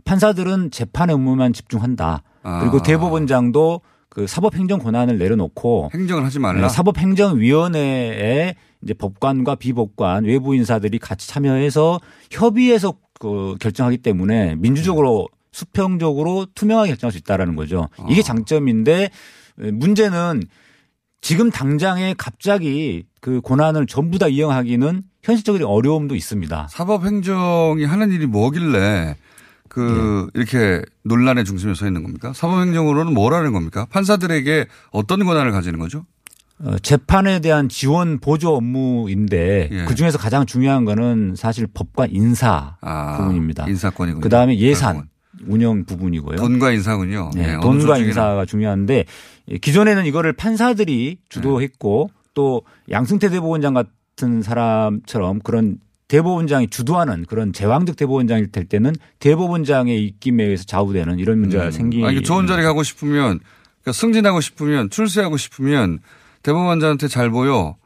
판사들은 0.05 0.71
재판의 0.71 1.15
업무만 1.15 1.53
집중한다. 1.53 2.23
아. 2.43 2.61
그리고 2.61 2.83
대법원장도 2.83 3.81
그 4.09 4.27
사법행정 4.27 4.79
권한을 4.79 5.19
내려놓고 5.19 5.91
행정을 5.93 6.25
하지 6.25 6.39
말라. 6.39 6.63
네, 6.63 6.69
사법행정위원회에 6.69 8.55
이제 8.83 8.95
법관과 8.95 9.57
비법관 9.57 10.25
외부 10.25 10.55
인사들이 10.55 10.99
같이 10.99 11.29
참여해서 11.29 12.01
협의해서 12.31 12.95
그 13.19 13.57
결정하기 13.61 13.99
때문에 13.99 14.57
민주적으로 14.57 15.29
수평적으로 15.53 16.47
투명하게 16.55 16.91
결정할 16.91 17.13
수 17.13 17.19
있다라는 17.19 17.57
거죠. 17.57 17.89
아. 17.99 18.07
이게 18.11 18.23
장점인데 18.23 19.11
문제는 19.57 20.43
지금 21.23 21.51
당장에 21.51 22.15
갑자기 22.17 23.05
그 23.21 23.41
권한을 23.41 23.87
전부 23.87 24.19
다 24.19 24.29
이용하기는 24.29 25.03
현실적인 25.23 25.65
어려움도 25.65 26.15
있습니다. 26.15 26.69
사법행정이 26.71 27.85
하는 27.85 28.13
일이 28.13 28.27
뭐길래 28.27 29.17
그 29.69 30.31
네. 30.33 30.41
이렇게 30.41 30.83
논란의 31.03 31.45
중심에 31.45 31.75
서 31.75 31.87
있는 31.87 32.03
겁니까? 32.03 32.33
사법행정으로는 32.33 33.13
뭘 33.13 33.35
하는 33.35 33.53
겁니까? 33.53 33.87
판사들에게 33.91 34.67
어떤 34.91 35.25
권한을 35.25 35.51
가지는 35.53 35.79
거죠? 35.79 36.05
어, 36.59 36.79
재판에 36.79 37.41
대한 37.41 37.69
지원 37.69 38.19
보조 38.19 38.55
업무인데 38.55 39.69
예. 39.71 39.85
그 39.85 39.95
중에서 39.95 40.17
가장 40.19 40.47
중요한 40.47 40.85
거는 40.85 41.35
사실 41.37 41.67
법관 41.67 42.11
인사 42.13 42.77
아, 42.81 43.19
부분입니다. 43.19 43.67
인사권이군요. 43.69 44.23
그 44.23 44.29
다음에 44.29 44.59
예산 44.59 45.09
운영 45.47 45.85
부분이고요. 45.85 46.37
돈과 46.37 46.73
인사군요. 46.73 47.31
네, 47.35 47.43
예, 47.43 47.55
어느 47.55 47.61
돈과. 47.81 47.99
인사가 47.99 48.47
중요한데 48.47 49.05
예, 49.51 49.59
기존에는 49.59 50.07
이거를 50.07 50.33
판사들이 50.33 51.19
주도했고 51.29 52.11
또 52.33 52.63
양승태 52.91 53.29
대법원장 53.29 53.75
같은 53.75 54.41
사람처럼 54.41 55.41
그런 55.41 55.79
대법원장이 56.09 56.69
주도하는 56.69 57.27
그런 57.27 57.53
제왕적 57.53 57.97
대법원장이 57.97 58.51
될 58.53 58.65
때는 58.65 58.95
대법원장의 59.19 60.03
입김에 60.05 60.45
의해서 60.45 60.65
좌우되는 60.65 61.19
이런 61.19 61.41
문제가 61.41 61.71
생기. 61.71 62.03
아니, 62.05 62.23
좋은 62.23 62.47
자리 62.47 62.63
가고 62.63 62.83
싶으면 62.83 63.41
그러니까 63.83 63.93
승진하고 63.93 64.41
싶으면 64.41 64.89
출세하고 64.89 65.37
싶으면 65.37 65.99
대법원장한테 66.47 67.09
잘 67.09 67.31
보여. 67.31 67.77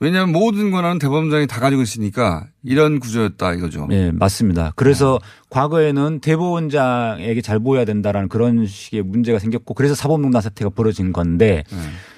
왜냐하면 0.00 0.32
모든 0.32 0.70
권한은 0.72 0.98
대법원장이 0.98 1.46
다 1.46 1.60
가지고 1.60 1.82
있으니까 1.82 2.48
이런 2.62 2.98
구조였다 2.98 3.54
이거죠. 3.54 3.86
네, 3.88 4.10
맞습니다. 4.10 4.72
그래서 4.76 5.18
과거에는 5.48 6.20
대법원장에게 6.20 7.40
잘 7.40 7.60
보여야 7.60 7.84
된다라는 7.84 8.28
그런 8.28 8.66
식의 8.66 9.02
문제가 9.02 9.38
생겼고 9.38 9.72
그래서 9.74 9.94
사법농단 9.94 10.42
사태가 10.42 10.70
벌어진 10.70 11.12
건데 11.14 11.62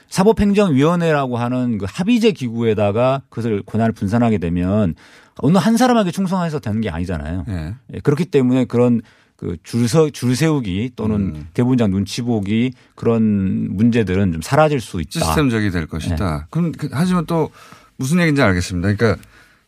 사법행정위원회라고 0.08 1.36
하는 1.36 1.78
그 1.78 1.86
합의제 1.88 2.32
기구에다가 2.32 3.22
그것을 3.28 3.62
권한을 3.64 3.92
분산하게 3.92 4.38
되면 4.38 4.94
어느 5.36 5.58
한 5.58 5.76
사람에게 5.76 6.10
충성해서 6.10 6.58
되는 6.58 6.80
게 6.80 6.90
아니잖아요. 6.90 7.44
네. 7.46 7.74
예, 7.94 8.00
그렇기 8.00 8.24
때문에 8.24 8.64
그런 8.64 9.02
그 9.38 9.56
줄서 9.62 10.10
줄 10.10 10.34
세우기 10.34 10.90
또는 10.96 11.16
음. 11.36 11.46
대본장 11.54 11.92
눈치 11.92 12.22
보기 12.22 12.72
그런 12.96 13.68
문제들은 13.76 14.32
좀 14.32 14.42
사라질 14.42 14.80
수 14.80 15.00
있다. 15.00 15.10
시스템적이 15.20 15.70
될 15.70 15.86
것이다. 15.86 16.48
그럼 16.50 16.72
그- 16.72 16.88
하지만 16.90 17.24
또 17.24 17.52
무슨 17.96 18.18
얘기인지 18.18 18.42
알겠습니다. 18.42 18.92
그러니까 18.94 19.22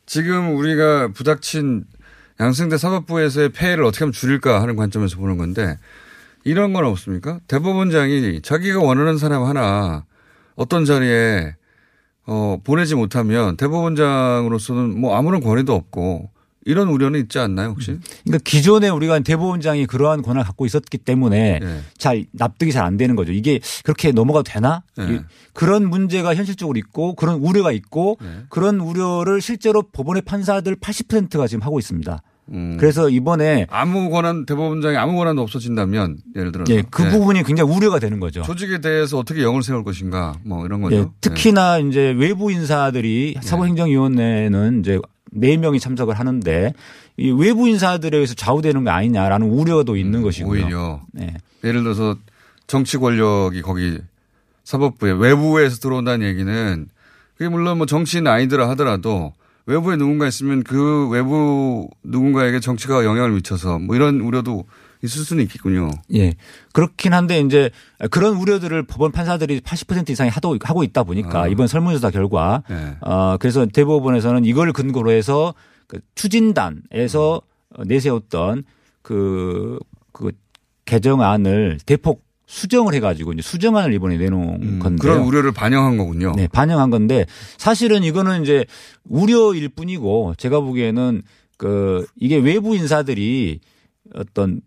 지금 0.06 0.56
우리가 0.56 1.12
부닥친 1.12 1.84
양승대 2.40 2.78
사법부에서의 2.78 3.50
폐해를 3.50 3.84
어떻게 3.84 4.02
하면 4.04 4.12
줄일까 4.12 4.60
하는 4.60 4.74
관점에서 4.74 5.18
보는 5.18 5.36
건데 5.36 5.78
이런 6.42 6.72
건 6.72 6.84
없습니까? 6.86 7.38
대법원장이 7.46 8.42
자기가 8.42 8.80
원하는 8.80 9.18
사람 9.18 9.44
하나 9.44 10.04
어떤 10.56 10.84
자리에 10.84 11.54
어, 12.26 12.58
보내지 12.64 12.96
못하면 12.96 13.56
대법원장으로서는 13.56 15.00
뭐 15.00 15.16
아무런 15.16 15.40
권위도 15.40 15.72
없고 15.72 16.28
이런 16.70 16.88
우려는 16.88 17.20
있지 17.20 17.38
않나요 17.38 17.70
혹시? 17.70 17.98
그러니까 18.24 18.42
기존에 18.44 18.88
우리가 18.88 19.18
대법원장이 19.20 19.86
그러한 19.86 20.22
권한을 20.22 20.44
갖고 20.44 20.64
있었기 20.66 20.98
때문에 20.98 21.58
네. 21.60 21.80
잘 21.98 22.24
납득이 22.32 22.72
잘 22.72 22.84
안 22.84 22.96
되는 22.96 23.14
거죠. 23.16 23.32
이게 23.32 23.60
그렇게 23.84 24.10
넘어가도 24.12 24.44
되나? 24.50 24.82
네. 24.96 25.04
이- 25.14 25.20
그런 25.52 25.88
문제가 25.90 26.34
현실적으로 26.34 26.78
있고 26.78 27.14
그런 27.14 27.36
우려가 27.40 27.72
있고 27.72 28.16
네. 28.22 28.28
그런 28.48 28.80
우려를 28.80 29.40
실제로 29.42 29.82
법원의 29.82 30.22
판사들 30.22 30.76
80%가 30.76 31.46
지금 31.46 31.62
하고 31.62 31.78
있습니다. 31.78 32.22
음. 32.52 32.76
그래서 32.80 33.08
이번에 33.10 33.66
아무 33.70 34.10
권한 34.10 34.44
대법원장이 34.44 34.96
아무 34.96 35.14
권한도 35.16 35.40
없어진다면 35.42 36.16
예를 36.34 36.50
들어서 36.50 36.72
예, 36.74 36.82
그 36.90 37.02
네. 37.02 37.10
부분이 37.10 37.44
굉장히 37.44 37.70
우려가 37.72 38.00
되는 38.00 38.18
거죠. 38.18 38.42
조직에 38.42 38.80
대해서 38.80 39.18
어떻게 39.18 39.42
영을 39.42 39.62
세울 39.62 39.84
것인가 39.84 40.34
뭐 40.44 40.64
이런 40.66 40.80
거죠. 40.80 40.96
예, 40.96 41.06
특히나 41.20 41.78
이제 41.78 42.10
외부 42.18 42.50
인사들이 42.50 43.34
네. 43.36 43.40
사법행정위원회는 43.46 44.80
이제 44.80 44.98
네 45.30 45.56
명이 45.56 45.80
참석을 45.80 46.18
하는데 46.18 46.72
이 47.16 47.30
외부 47.30 47.68
인사들에 47.68 48.16
의해서 48.16 48.34
좌우되는 48.34 48.84
거 48.84 48.90
아니냐라는 48.90 49.48
우려도 49.48 49.96
있는 49.96 50.22
것이고요. 50.22 50.60
음, 50.60 50.64
오히려 50.64 51.00
네. 51.12 51.34
예를 51.64 51.82
들어서 51.82 52.16
정치 52.66 52.98
권력이 52.98 53.62
거기 53.62 53.98
사법부에 54.64 55.12
외부에서 55.12 55.78
들어온다는 55.78 56.26
얘기는 56.26 56.86
그게 57.36 57.48
물론 57.48 57.78
뭐 57.78 57.86
정치인 57.86 58.26
아니더라 58.26 58.68
하더라도 58.70 59.32
외부에 59.66 59.96
누군가 59.96 60.26
있으면 60.26 60.62
그 60.62 61.08
외부 61.08 61.88
누군가에게 62.02 62.60
정치가 62.60 63.04
영향을 63.04 63.32
미쳐서 63.32 63.78
뭐 63.78 63.96
이런 63.96 64.20
우려도 64.20 64.64
있을 65.02 65.24
수는 65.24 65.44
있겠군요. 65.44 65.90
예. 66.14 66.34
그렇긴 66.72 67.14
한데 67.14 67.40
이제 67.40 67.70
그런 68.10 68.36
우려들을 68.36 68.82
법원 68.84 69.12
판사들이 69.12 69.60
80% 69.60 70.10
이상이 70.10 70.30
하도 70.30 70.58
하고 70.62 70.84
있다 70.84 71.04
보니까 71.04 71.42
아. 71.42 71.48
이번 71.48 71.66
설문조사 71.66 72.10
결과 72.10 72.62
네. 72.68 72.96
어 73.00 73.36
그래서 73.38 73.66
대법원에서는 73.66 74.44
이걸 74.44 74.72
근거로 74.72 75.10
해서 75.10 75.54
그 75.86 76.00
추진단에서 76.14 77.42
음. 77.78 77.84
내세웠던 77.86 78.64
그, 79.02 79.78
그 80.12 80.32
개정안을 80.84 81.78
대폭 81.86 82.24
수정을 82.46 82.94
해가지고 82.94 83.32
이제 83.32 83.42
수정안을 83.42 83.94
이번에 83.94 84.16
내놓은 84.16 84.80
건데 84.80 84.88
음, 84.88 84.96
그런 84.98 85.20
우려를 85.22 85.52
반영한 85.52 85.96
거군요. 85.96 86.32
네, 86.34 86.48
반영한 86.48 86.90
건데 86.90 87.24
사실은 87.58 88.02
이거는 88.02 88.42
이제 88.42 88.66
우려일 89.04 89.68
뿐이고 89.68 90.34
제가 90.36 90.58
보기에는 90.58 91.22
그 91.56 92.06
이게 92.16 92.36
외부 92.36 92.74
인사들이 92.74 93.60
어떤 94.14 94.60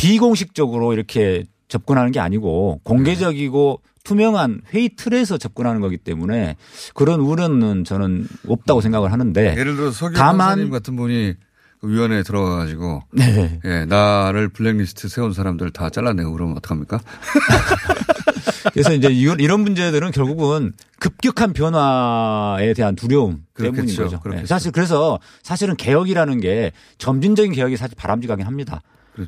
비공식적으로 0.00 0.94
이렇게 0.94 1.44
접근하는 1.68 2.10
게 2.10 2.20
아니고 2.20 2.80
공개적이고 2.84 3.82
투명한 4.02 4.62
회의 4.72 4.88
틀에서 4.96 5.36
접근하는 5.36 5.82
거기 5.82 5.98
때문에 5.98 6.56
그런 6.94 7.20
우려는 7.20 7.84
저는 7.84 8.26
없다고 8.48 8.80
생각을 8.80 9.12
하는데 9.12 9.56
예를 9.58 9.76
들어 9.76 9.90
서기 9.90 10.16
다만 10.16 10.38
판사님 10.38 10.70
같은 10.70 10.96
분이 10.96 11.34
그 11.80 11.88
위원회에 11.88 12.22
들어가 12.22 12.56
가지고 12.56 13.02
네. 13.12 13.60
예, 13.64 13.84
나를 13.84 14.48
블랙리스트 14.48 15.08
세운 15.08 15.34
사람들 15.34 15.70
다 15.70 15.90
잘라내고 15.90 16.32
그러면 16.32 16.56
어떡합니까? 16.56 17.00
그래서 18.72 18.94
이제 18.94 19.08
이런 19.08 19.60
문제들은 19.60 20.12
결국은 20.12 20.72
급격한 20.98 21.52
변화에 21.52 22.72
대한 22.74 22.96
두려움 22.96 23.44
때문인 23.54 23.74
그렇겠죠. 23.74 24.02
거죠. 24.04 24.16
네. 24.16 24.22
그렇겠죠. 24.22 24.46
사실 24.46 24.72
그래서 24.72 25.18
사실은 25.42 25.76
개혁이라는 25.76 26.40
게 26.40 26.72
점진적인 26.98 27.52
개혁이 27.52 27.76
사실 27.76 27.96
바람직하긴 27.96 28.46
합니다. 28.46 28.82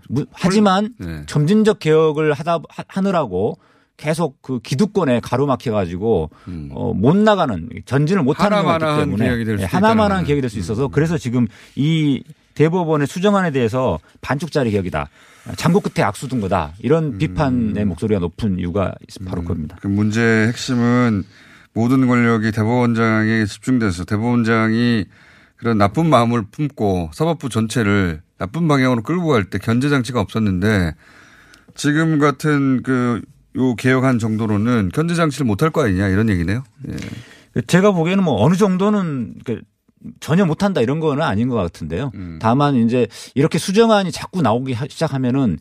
무- 0.08 0.26
하지만 0.32 0.94
네. 0.98 1.22
점진적 1.26 1.78
개혁을 1.78 2.32
하다 2.32 2.60
하- 2.68 2.84
하느라고 2.88 3.58
계속 3.96 4.40
그 4.42 4.58
기득권에 4.60 5.20
가로막혀 5.20 5.70
가지고 5.72 6.30
어, 6.70 6.92
못 6.94 7.16
나가는 7.16 7.68
전진을 7.84 8.22
못 8.22 8.40
하는 8.40 8.56
거기 8.62 8.66
음. 8.66 8.68
하나만한 8.74 8.98
때문에 9.04 9.24
개혁이 9.26 9.44
될 9.44 9.58
예, 9.60 9.64
수도 9.66 9.76
하나만한 9.76 10.20
음. 10.20 10.24
개혁이 10.24 10.40
될 10.40 10.50
수 10.50 10.58
있어서 10.58 10.88
그래서 10.88 11.18
지금 11.18 11.46
이 11.76 12.22
대법원의 12.54 13.06
수정안에 13.06 13.50
대해서 13.50 13.98
반쪽짜리 14.20 14.70
개혁이다. 14.72 15.08
장고 15.56 15.80
끝에 15.80 16.04
악수 16.04 16.28
둔 16.28 16.40
거다. 16.40 16.72
이런 16.80 17.04
음. 17.14 17.18
비판의 17.18 17.84
목소리가 17.84 18.20
높은 18.20 18.58
이유가 18.58 18.94
바로 19.26 19.42
그겁니다. 19.42 19.76
그 19.80 19.88
문제의 19.88 20.48
핵심은 20.48 21.24
모든 21.74 22.06
권력이 22.06 22.52
대법원장에게 22.52 23.46
집중돼서 23.46 24.04
대법원장이 24.04 25.04
그런 25.62 25.78
나쁜 25.78 26.10
마음을 26.10 26.42
품고 26.50 27.10
사법부 27.14 27.48
전체를 27.48 28.20
나쁜 28.36 28.66
방향으로 28.66 29.02
끌고 29.02 29.28
갈 29.28 29.44
때 29.44 29.58
견제 29.58 29.88
장치가 29.88 30.20
없었는데 30.20 30.94
지금 31.76 32.18
같은 32.18 32.82
그 32.82 33.22
요 33.54 33.74
개혁한 33.74 34.18
정도로는 34.18 34.92
견제 34.94 35.14
장치를 35.14 35.44
못할 35.46 35.68
거 35.68 35.84
아니냐 35.84 36.08
이런 36.08 36.30
얘기네요. 36.30 36.64
예. 36.88 37.60
제가 37.66 37.92
보기에는 37.92 38.24
뭐 38.24 38.42
어느 38.42 38.54
정도는 38.56 39.34
그 39.44 39.60
전혀 40.20 40.46
못한다 40.46 40.80
이런 40.80 41.00
거는 41.00 41.22
아닌 41.22 41.50
것 41.50 41.56
같은데요. 41.56 42.12
음. 42.14 42.38
다만 42.40 42.76
이제 42.76 43.08
이렇게 43.34 43.58
수정안이 43.58 44.10
자꾸 44.10 44.40
나오기 44.40 44.72
하- 44.72 44.86
시작하면은 44.88 45.58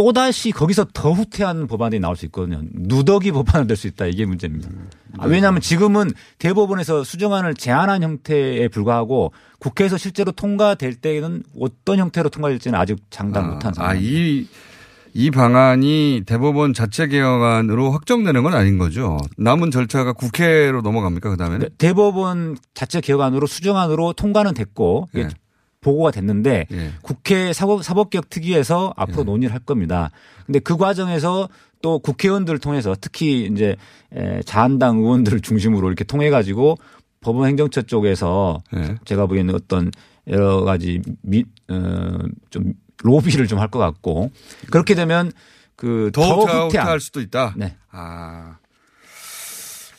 또다시 0.00 0.50
거기서 0.50 0.86
더 0.94 1.12
후퇴한 1.12 1.66
법안이 1.66 2.00
나올 2.00 2.16
수 2.16 2.24
있거든요. 2.24 2.62
누더기 2.72 3.32
법안이 3.32 3.66
될 3.66 3.76
수 3.76 3.86
있다 3.86 4.06
이게 4.06 4.24
문제입니다. 4.24 4.70
아, 5.18 5.26
왜냐하면 5.26 5.60
지금은 5.60 6.10
대법원에서 6.38 7.04
수정안을 7.04 7.52
제안한 7.52 8.02
형태에 8.02 8.68
불과하고 8.68 9.34
국회에서 9.58 9.98
실제로 9.98 10.32
통과될 10.32 10.94
때는 10.94 11.42
어떤 11.60 11.98
형태로 11.98 12.30
통과될지는 12.30 12.78
아직 12.78 12.96
장담 13.10 13.50
못한 13.50 13.74
상황. 13.74 13.90
아, 13.90 13.94
이, 13.94 14.46
이 15.12 15.30
방안이 15.30 16.22
대법원 16.24 16.72
자체 16.72 17.06
개혁안으로 17.06 17.90
확정되는 17.90 18.42
건 18.42 18.54
아닌 18.54 18.78
거죠. 18.78 19.18
남은 19.36 19.70
절차가 19.70 20.14
국회로 20.14 20.80
넘어갑니까, 20.80 21.28
그 21.28 21.36
다음에는? 21.36 21.68
네, 21.68 21.74
대법원 21.76 22.56
자체 22.72 23.02
개혁안으로 23.02 23.46
수정안으로 23.46 24.14
통과는 24.14 24.54
됐고 24.54 25.10
예. 25.16 25.28
보고가 25.80 26.10
됐는데 26.10 26.66
예. 26.70 26.92
국회 27.02 27.52
사법, 27.52 27.82
사법개혁 27.82 28.28
특위에서 28.30 28.92
앞으로 28.96 29.24
논의를 29.24 29.52
할 29.54 29.60
겁니다. 29.60 30.10
근데 30.46 30.58
그 30.58 30.76
과정에서 30.76 31.48
또 31.82 31.98
국회의원들을 31.98 32.58
통해서 32.58 32.94
특히 33.00 33.46
이제 33.50 33.76
에, 34.14 34.42
자한당 34.42 34.98
의원들을 34.98 35.40
중심으로 35.40 35.86
이렇게 35.88 36.04
통해 36.04 36.28
가지고 36.30 36.76
법원 37.22 37.48
행정처 37.48 37.82
쪽에서 37.82 38.62
예. 38.76 38.96
제가 39.04 39.26
보기에는 39.26 39.54
어떤 39.54 39.90
여러 40.26 40.62
가지 40.62 41.00
미, 41.22 41.44
어, 41.68 42.18
좀 42.50 42.74
로비를 43.02 43.46
좀 43.46 43.58
할 43.58 43.68
것 43.70 43.78
같고 43.78 44.30
그렇게 44.70 44.94
되면 44.94 45.32
그 45.76 46.10
더, 46.12 46.20
더더 46.22 46.66
후퇴한 46.66 46.86
할 46.88 47.00
수도 47.00 47.22
있다. 47.22 47.54
네. 47.56 47.74
아. 47.90 48.56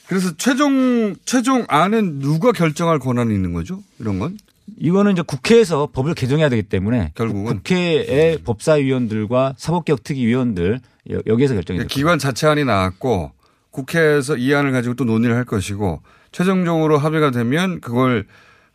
그래서 0.07 0.35
최종, 0.37 1.15
최종 1.25 1.65
안은 1.69 2.19
누가 2.19 2.51
결정할 2.51 2.99
권한이 2.99 3.33
있는 3.33 3.53
거죠? 3.53 3.81
이런 3.97 4.19
건? 4.19 4.37
이거는 4.77 5.13
이제 5.13 5.21
국회에서 5.21 5.87
법을 5.91 6.13
개정해야 6.13 6.49
되기 6.49 6.63
때문에 6.63 7.11
결국은? 7.15 7.55
국회의 7.57 8.37
법사위원들과 8.39 9.55
사법개혁특위위원들 9.57 10.79
여- 11.11 11.21
여기에서 11.27 11.53
결정이 11.53 11.77
그러니까 11.77 11.81
될 11.83 11.87
기관 11.87 12.19
자체안이 12.19 12.63
나왔고 12.65 13.31
국회에서 13.71 14.37
이 14.37 14.53
안을 14.53 14.71
가지고 14.71 14.95
또 14.95 15.03
논의를 15.05 15.35
할 15.35 15.45
것이고 15.45 16.01
최종적으로 16.31 16.97
합의가 16.97 17.31
되면 17.31 17.81
그걸 17.81 18.25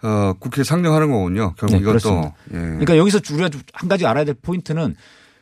어, 0.02 0.34
국회에 0.38 0.62
상정하는 0.62 1.10
거군요. 1.10 1.54
결국 1.56 1.72
네, 1.76 1.78
이것도. 1.80 1.98
그렇습니다. 1.98 2.34
예. 2.52 2.56
그러니까 2.58 2.96
여기서 2.98 3.20
우리가 3.32 3.48
좀한 3.48 3.88
가지 3.88 4.06
알아야 4.06 4.24
될 4.24 4.34
포인트는 4.40 4.94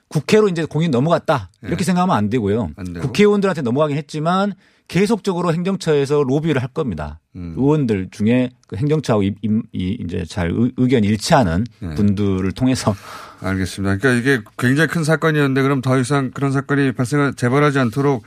국회로 0.09 0.49
이제 0.49 0.65
공이 0.65 0.89
넘어갔다 0.89 1.51
이렇게 1.63 1.79
네. 1.79 1.85
생각하면 1.85 2.17
안 2.17 2.31
되고요. 2.31 2.71
국회의원들한테 3.03 3.63
넘어가긴 3.63 3.97
했지만 3.97 4.55
계속적으로 4.89 5.53
행정처에서 5.55 6.23
로비를 6.25 6.61
할 6.63 6.69
겁니다. 6.69 7.21
음. 7.37 7.55
의원들 7.57 8.09
중에 8.11 8.51
그 8.69 8.77
행정처하고 8.77 9.23
이, 9.23 9.35
이- 9.43 9.63
이 9.73 9.99
이제 10.05 10.25
잘 10.29 10.51
의- 10.51 10.73
의견 10.77 11.05
일치하는 11.05 11.65
네. 11.81 11.95
분들을 11.95 12.53
통해서 12.53 12.95
알겠습니다. 13.41 13.97
그러니까 13.97 14.21
이게 14.21 14.43
굉장히 14.59 14.89
큰 14.89 15.03
사건이었는데 15.05 15.63
그럼 15.63 15.81
더 15.81 15.99
이상 15.99 16.31
그런 16.33 16.53
사건이 16.53 16.93
발생 16.93 17.33
재발하지 17.35 17.79
않도록 17.79 18.23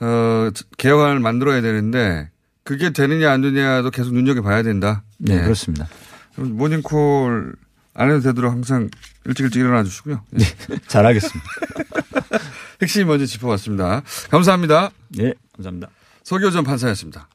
어, 0.00 0.50
개혁안을 0.76 1.20
만들어야 1.20 1.60
되는데 1.62 2.30
그게 2.64 2.90
되느냐 2.90 3.30
안 3.30 3.40
되느냐도 3.40 3.90
계속 3.90 4.12
눈여겨봐야 4.12 4.62
된다. 4.64 5.04
네, 5.18 5.36
예. 5.36 5.40
그렇습니다. 5.42 5.86
모닝콜 6.36 7.54
안 7.94 8.10
해도 8.10 8.20
되도록 8.20 8.52
항상 8.52 8.90
일찍 9.24 9.44
일찍 9.44 9.60
일어나 9.60 9.82
주시고요. 9.84 10.20
예. 10.40 10.44
잘하겠습니다. 10.88 11.50
핵심 12.82 13.06
먼저 13.06 13.26
짚어봤습니다. 13.26 14.02
감사합니다. 14.30 14.90
네, 15.08 15.32
감사합니다. 15.56 15.88
서교전 16.24 16.64
판사였습니다. 16.64 17.28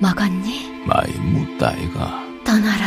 먹었니? 0.00 0.84
많이 0.86 1.12
뭇다이가 1.14 2.24
떠나라. 2.44 2.84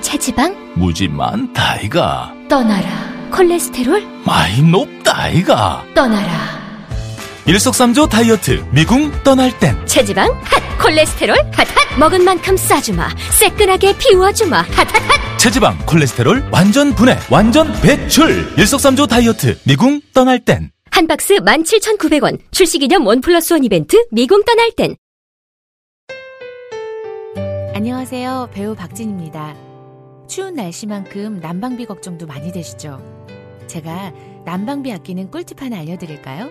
체지방? 0.00 0.72
무지 0.74 1.08
많다이가 1.08 2.34
떠나라. 2.48 2.88
콜레스테롤? 3.30 4.02
많이 4.24 4.62
높다이가 4.62 5.84
떠나라. 5.94 6.69
일석삼조 7.46 8.08
다이어트 8.08 8.64
미궁 8.72 9.10
떠날 9.24 9.56
땐. 9.58 9.74
체지방 9.86 10.30
핫. 10.44 10.60
콜레스테롤 10.80 11.36
핫핫. 11.52 11.98
먹은 11.98 12.22
만큼 12.24 12.56
싸주마. 12.56 13.08
새끈하게 13.38 13.96
비워주마. 13.98 14.58
핫핫핫. 14.62 15.38
체지방 15.38 15.78
콜레스테롤 15.86 16.44
완전 16.52 16.94
분해 16.94 17.16
완전 17.30 17.72
배출. 17.80 18.46
일석삼조 18.58 19.06
다이어트 19.06 19.58
미궁 19.66 20.00
떠날 20.12 20.38
땐. 20.44 20.70
한 20.90 21.06
박스 21.06 21.34
17,900원. 21.36 22.38
출시기념 22.50 23.06
one 23.06 23.20
plus 23.20 23.52
one 23.52 23.64
이벤트 23.64 23.96
미궁 24.10 24.44
떠날 24.44 24.70
땐. 24.72 24.96
안녕하세요. 27.74 28.50
배우 28.52 28.74
박진입니다. 28.74 29.54
추운 30.28 30.54
날씨만큼 30.54 31.40
난방비 31.40 31.86
걱정도 31.86 32.26
많이 32.26 32.52
되시죠? 32.52 33.00
제가 33.66 34.12
난방비 34.44 34.92
아끼는 34.92 35.30
꿀팁 35.30 35.60
하나 35.62 35.78
알려드릴까요? 35.78 36.50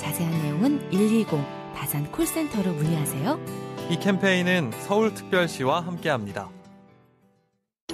자세한 0.00 0.42
내용은 0.42 0.88
120 0.90 1.28
다산 1.76 2.10
콜센터로 2.10 2.72
문의하세요. 2.72 3.38
이 3.90 3.98
캠페인은 3.98 4.72
서울특별시와 4.72 5.80
함께합니다. 5.80 6.48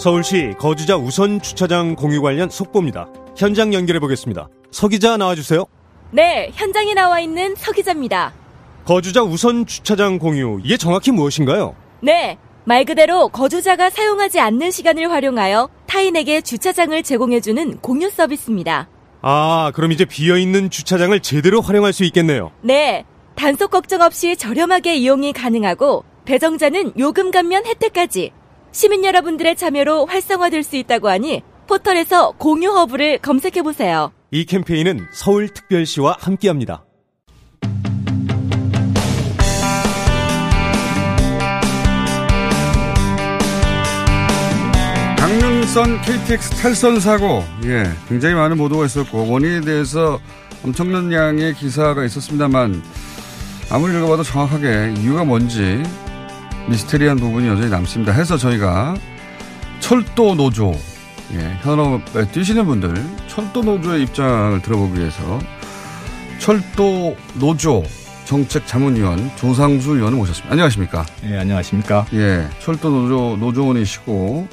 서울시 0.00 0.54
거주자 0.58 0.96
우선 0.96 1.42
주차장 1.42 1.94
공유 1.94 2.22
관련 2.22 2.48
속보입니다. 2.48 3.06
현장 3.36 3.74
연결해 3.74 4.00
보겠습니다. 4.00 4.48
서 4.70 4.88
기자 4.88 5.18
나와주세요. 5.18 5.66
네, 6.10 6.50
현장에 6.54 6.94
나와 6.94 7.20
있는 7.20 7.54
서 7.54 7.70
기자입니다. 7.70 8.32
거주자 8.86 9.22
우선 9.22 9.66
주차장 9.66 10.18
공유 10.18 10.58
이게 10.64 10.78
정확히 10.78 11.10
무엇인가요? 11.10 11.76
네, 12.00 12.38
말 12.64 12.86
그대로 12.86 13.28
거주자가 13.28 13.90
사용하지 13.90 14.40
않는 14.40 14.70
시간을 14.70 15.10
활용하여 15.10 15.68
타인에게 15.86 16.40
주차장을 16.40 17.02
제공해주는 17.02 17.80
공유 17.82 18.08
서비스입니다. 18.08 18.88
아, 19.20 19.70
그럼 19.74 19.92
이제 19.92 20.06
비어 20.06 20.38
있는 20.38 20.70
주차장을 20.70 21.20
제대로 21.20 21.60
활용할 21.60 21.92
수 21.92 22.04
있겠네요. 22.04 22.52
네, 22.62 23.04
단속 23.34 23.70
걱정 23.70 24.00
없이 24.00 24.34
저렴하게 24.34 24.96
이용이 24.96 25.34
가능하고 25.34 26.04
배정자는 26.24 26.94
요금 26.98 27.30
감면 27.30 27.66
혜택까지 27.66 28.32
시민 28.72 29.04
여러분들의 29.04 29.56
참여로 29.56 30.06
활성화될 30.06 30.62
수 30.62 30.76
있다고 30.76 31.08
하니 31.08 31.42
포털에서 31.66 32.32
공유 32.32 32.70
허브를 32.70 33.18
검색해 33.18 33.62
보세요. 33.62 34.12
이 34.30 34.44
캠페인은 34.44 35.08
서울특별시와 35.12 36.16
함께합니다. 36.20 36.84
강릉선 45.18 46.00
KTX 46.02 46.50
탈선 46.62 47.00
사고, 47.00 47.44
예, 47.64 47.84
굉장히 48.08 48.34
많은 48.34 48.56
보도가 48.56 48.86
있었고, 48.86 49.30
원인에 49.30 49.60
대해서 49.60 50.18
엄청난 50.64 51.12
양의 51.12 51.54
기사가 51.54 52.04
있었습니다만, 52.04 52.82
아무리 53.70 53.96
읽어봐도 53.96 54.24
정확하게 54.24 54.94
이유가 54.98 55.24
뭔지 55.24 55.82
미스테리한 56.68 57.16
부분이 57.16 57.48
여전히 57.48 57.70
남습니다. 57.70 58.12
해서 58.12 58.36
저희가 58.36 58.94
철도 59.80 60.34
노조, 60.34 60.74
예, 61.32 61.58
현업에 61.62 62.28
뛰시는 62.30 62.64
분들, 62.66 62.94
철도 63.28 63.62
노조의 63.62 64.02
입장을 64.04 64.60
들어보기 64.62 64.98
위해서 65.00 65.38
철도 66.38 67.16
노조 67.34 67.82
정책 68.24 68.66
자문위원 68.66 69.30
조상수 69.36 69.96
의원을 69.96 70.18
모셨습니다. 70.18 70.52
안녕하십니까? 70.52 71.04
예, 71.24 71.38
안녕하십니까? 71.38 72.06
예, 72.14 72.46
철도 72.60 72.90
노조 72.90 73.36
노조원이시고 73.38 74.48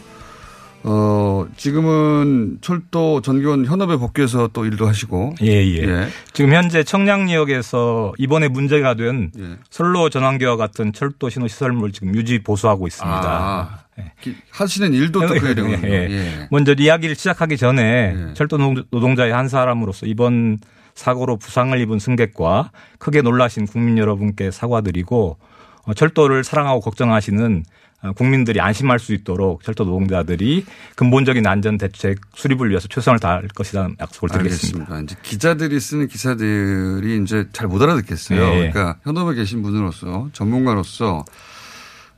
어, 0.89 1.45
지금은 1.57 2.59
철도 2.61 3.21
전기원 3.21 3.65
현업에 3.65 3.97
복귀해서 3.97 4.47
또 4.53 4.65
일도 4.65 4.87
하시고. 4.87 5.35
예, 5.41 5.47
예. 5.47 5.83
예. 5.83 6.07
지금 6.31 6.53
현재 6.53 6.83
청량리역에서 6.83 8.13
이번에 8.17 8.47
문제가 8.47 8.93
된 8.93 9.31
예. 9.37 9.57
선로 9.69 10.09
전환기와 10.09 10.55
같은 10.55 10.93
철도 10.93 11.29
신호 11.29 11.49
시설물 11.49 11.91
지금 11.91 12.15
유지 12.15 12.39
보수하고 12.39 12.87
있습니다. 12.87 13.21
아, 13.21 13.79
예. 13.99 14.13
하시는 14.51 14.93
일도 14.93 15.27
또 15.27 15.33
그래야 15.33 15.55
되군요. 15.55 15.79
예. 15.83 16.07
예. 16.09 16.47
먼저 16.51 16.73
이야기를 16.77 17.15
시작하기 17.15 17.57
전에 17.57 18.15
철도 18.33 18.57
노동자의 18.89 19.33
한 19.33 19.49
사람으로서 19.49 20.05
이번 20.05 20.57
사고로 20.95 21.35
부상을 21.37 21.77
입은 21.81 21.99
승객과 21.99 22.71
크게 22.97 23.21
놀라신 23.21 23.67
국민 23.67 23.97
여러분께 23.97 24.51
사과드리고 24.51 25.37
어, 25.83 25.93
철도를 25.93 26.43
사랑하고 26.43 26.79
걱정하시는 26.79 27.63
어, 27.63 27.77
국민들이 28.15 28.61
안심할 28.61 28.99
수 28.99 29.13
있도록 29.13 29.63
철도 29.63 29.83
노동자들이 29.83 30.65
근본적인 30.95 31.45
안전 31.47 31.77
대책 31.77 32.19
수립을 32.35 32.69
위해서 32.69 32.87
최선을 32.87 33.19
다할 33.19 33.47
것이라는 33.47 33.95
약속을 33.99 34.29
드리겠습니다. 34.29 34.93
알겠습니다. 34.93 34.99
이제 35.01 35.15
기자들이 35.23 35.79
쓰는 35.79 36.07
기사들이 36.07 37.21
이제 37.23 37.47
잘 37.53 37.67
못 37.67 37.81
알아듣겠어요. 37.81 38.39
네. 38.39 38.71
그러니까 38.71 38.97
현업에 39.03 39.35
계신 39.35 39.61
분으로서 39.63 40.29
전문가로서 40.33 41.25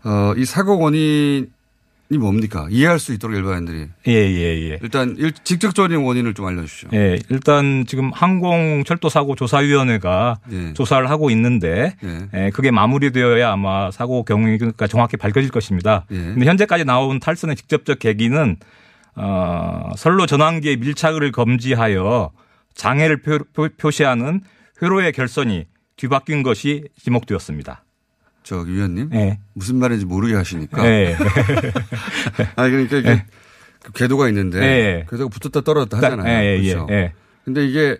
어, 0.03 0.33
이 0.37 0.45
사고 0.45 0.77
원인 0.79 1.49
이 2.11 2.17
뭡니까? 2.17 2.67
이해할 2.71 2.97
수 2.97 3.13
있도록 3.13 3.37
일반인들이. 3.37 3.87
예, 4.07 4.11
예, 4.11 4.71
예. 4.71 4.79
일단 4.81 5.15
일, 5.19 5.31
직접적인 5.31 5.97
원인을 5.97 6.33
좀 6.33 6.47
알려주시죠. 6.47 6.89
예, 6.93 7.19
일단 7.29 7.85
지금 7.87 8.11
항공 8.11 8.83
철도 8.83 9.09
사고 9.09 9.35
조사위원회가 9.35 10.39
예. 10.51 10.73
조사를 10.73 11.07
하고 11.07 11.29
있는데 11.29 11.95
예. 12.03 12.29
예. 12.33 12.49
그게 12.49 12.71
마무리되어야 12.71 13.51
아마 13.51 13.91
사고 13.91 14.23
경위가 14.23 14.87
정확히 14.87 15.17
밝혀질 15.17 15.51
것입니다. 15.51 16.07
예. 16.09 16.15
근데 16.15 16.47
현재까지 16.47 16.83
나온 16.83 17.19
탈선의 17.19 17.55
직접적 17.55 17.99
계기는 17.99 18.57
어, 19.15 19.91
선로 19.95 20.25
전환기의 20.25 20.77
밀착을 20.77 21.31
금지하여 21.31 22.31
장애를 22.73 23.21
표, 23.21 23.39
표 23.77 23.91
시하는 23.91 24.41
회로의 24.81 25.11
결선이 25.11 25.65
뒤바뀐 25.95 26.41
것이 26.41 26.85
지목되었습니다. 26.97 27.83
저 28.49 28.61
위원님 28.61 29.09
네. 29.11 29.37
무슨 29.53 29.75
말인지 29.75 30.07
모르게 30.07 30.33
하시니까. 30.33 30.81
네. 30.81 31.15
아 32.57 32.67
그러니까 32.67 32.97
이게 32.97 33.09
네. 33.09 33.25
그 33.83 33.91
궤도가 33.91 34.27
있는데 34.29 34.59
네. 34.59 35.05
궤도가 35.07 35.29
붙었다 35.29 35.61
떨어졌다 35.61 35.97
하잖아요. 35.97 36.23
네. 36.23 36.59
그렇죠. 36.59 36.87
네. 36.89 37.13
근데 37.45 37.67
이게 37.67 37.99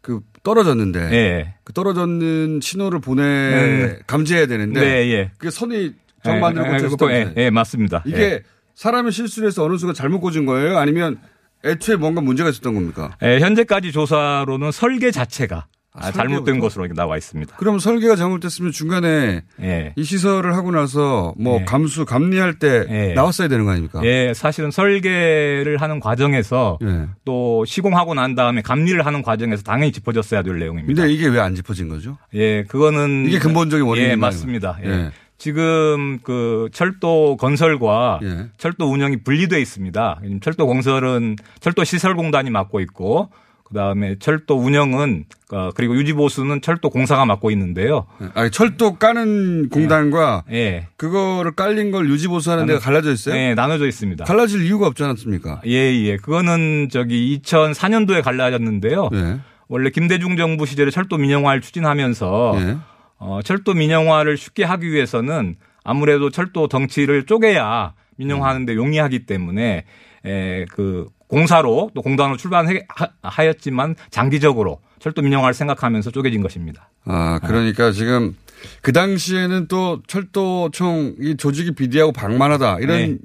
그 0.00 0.20
떨어졌는데 0.44 1.08
네. 1.08 1.54
그 1.64 1.72
떨어졌는 1.72 2.60
신호를 2.62 3.00
보내 3.00 3.22
네. 3.24 3.98
감지해야 4.06 4.46
되는데 4.46 4.80
네. 4.80 5.10
예. 5.10 5.30
그게 5.36 5.50
선이 5.50 5.94
정반대로 6.22 6.90
꽂혀서 6.90 7.12
예, 7.12 7.34
예, 7.36 7.50
맞습니다. 7.50 8.04
이게 8.06 8.22
예. 8.22 8.42
사람의 8.76 9.10
실수를 9.10 9.48
해서 9.48 9.64
어느 9.64 9.78
순간 9.78 9.96
잘못 9.96 10.20
꽂은 10.20 10.46
거예요? 10.46 10.78
아니면 10.78 11.18
애초에 11.64 11.96
뭔가 11.96 12.20
문제가 12.20 12.50
있었던 12.50 12.72
겁니까? 12.72 13.16
예, 13.24 13.40
현재까지 13.40 13.90
조사로는 13.90 14.70
설계 14.70 15.10
자체가 15.10 15.66
아, 15.94 16.12
잘못된 16.12 16.60
것으로 16.60 16.86
나와 16.94 17.16
있습니다. 17.16 17.56
그럼 17.56 17.78
설계가 17.78 18.14
잘못됐으면 18.14 18.70
중간에 18.72 19.42
예. 19.60 19.94
이 19.96 20.04
시설을 20.04 20.54
하고 20.54 20.70
나서 20.70 21.34
뭐 21.38 21.60
예. 21.60 21.64
감수 21.64 22.04
감리할 22.04 22.58
때 22.58 22.84
예. 22.88 23.14
나왔어야 23.14 23.48
되는 23.48 23.64
거 23.64 23.72
아닙니까? 23.72 24.00
예, 24.04 24.32
사실은 24.34 24.70
설계를 24.70 25.78
하는 25.80 25.98
과정에서 25.98 26.78
예. 26.82 27.06
또 27.24 27.64
시공하고 27.64 28.14
난 28.14 28.34
다음에 28.34 28.62
감리를 28.62 29.04
하는 29.04 29.22
과정에서 29.22 29.62
당연히 29.64 29.90
짚어졌어야 29.92 30.42
될 30.42 30.58
내용입니다. 30.58 31.02
근데 31.02 31.12
이게 31.12 31.26
왜 31.26 31.38
안 31.40 31.54
짚어진 31.54 31.88
거죠? 31.88 32.16
예, 32.34 32.62
그거는 32.64 33.24
이게 33.26 33.38
근본적인 33.38 33.84
원인인가요? 33.86 34.12
예, 34.12 34.16
맞습니다. 34.16 34.78
예. 34.84 34.88
예. 34.88 35.10
지금 35.38 36.18
그 36.22 36.68
철도 36.72 37.36
건설과 37.36 38.18
예. 38.24 38.46
철도 38.58 38.90
운영이 38.90 39.22
분리돼 39.22 39.60
있습니다. 39.60 40.20
철도 40.42 40.66
건설은 40.66 41.36
철도 41.60 41.84
시설공단이 41.84 42.50
맡고 42.50 42.80
있고 42.80 43.30
그다음에 43.68 44.16
철도 44.18 44.58
운영은 44.58 45.24
어, 45.52 45.70
그리고 45.74 45.94
유지 45.96 46.12
보수는 46.12 46.60
철도 46.60 46.90
공사가 46.90 47.24
맡고 47.24 47.50
있는데요. 47.52 48.06
아니, 48.34 48.50
철도 48.50 48.96
까는 48.96 49.68
공단과 49.70 50.44
예. 50.50 50.88
그거를 50.96 51.52
깔린 51.52 51.90
걸 51.90 52.08
유지 52.08 52.28
보수하는 52.28 52.66
데가 52.66 52.78
갈라져 52.78 53.12
있어요? 53.12 53.34
예, 53.36 53.54
나눠져 53.54 53.86
있습니다. 53.86 54.24
갈라질 54.24 54.64
이유가 54.64 54.86
없지 54.86 55.04
않았습니까? 55.04 55.62
예, 55.66 55.70
예. 55.72 56.16
그거는 56.16 56.88
저기 56.90 57.40
2004년도에 57.42 58.22
갈라졌는데요. 58.22 59.10
예. 59.14 59.40
원래 59.68 59.90
김대중 59.90 60.36
정부 60.36 60.66
시절에 60.66 60.90
철도 60.90 61.16
민영화를 61.18 61.60
추진하면서 61.60 62.56
예. 62.60 62.76
어, 63.18 63.40
철도 63.44 63.74
민영화를 63.74 64.36
쉽게 64.36 64.64
하기 64.64 64.90
위해서는 64.90 65.56
아무래도 65.84 66.30
철도 66.30 66.68
덩치를 66.68 67.26
쪼개야 67.26 67.94
민영화하는데 68.16 68.74
용이하기 68.74 69.26
때문에 69.26 69.84
에, 70.24 70.64
그 70.66 71.06
공사로 71.28 71.90
또 71.94 72.02
공단으로 72.02 72.36
출발하였지만 72.36 73.94
장기적으로 74.10 74.80
철도 74.98 75.22
민영화를 75.22 75.54
생각하면서 75.54 76.10
쪼개진 76.10 76.42
것입니다. 76.42 76.90
아, 77.04 77.38
그러니까 77.46 77.92
지금 77.92 78.34
그 78.82 78.92
당시에는 78.92 79.68
또 79.68 80.02
철도청 80.06 81.14
이 81.20 81.36
조직이 81.36 81.72
비대하고 81.72 82.12
방만하다 82.12 82.78
이런 82.80 82.98
네. 82.98 83.18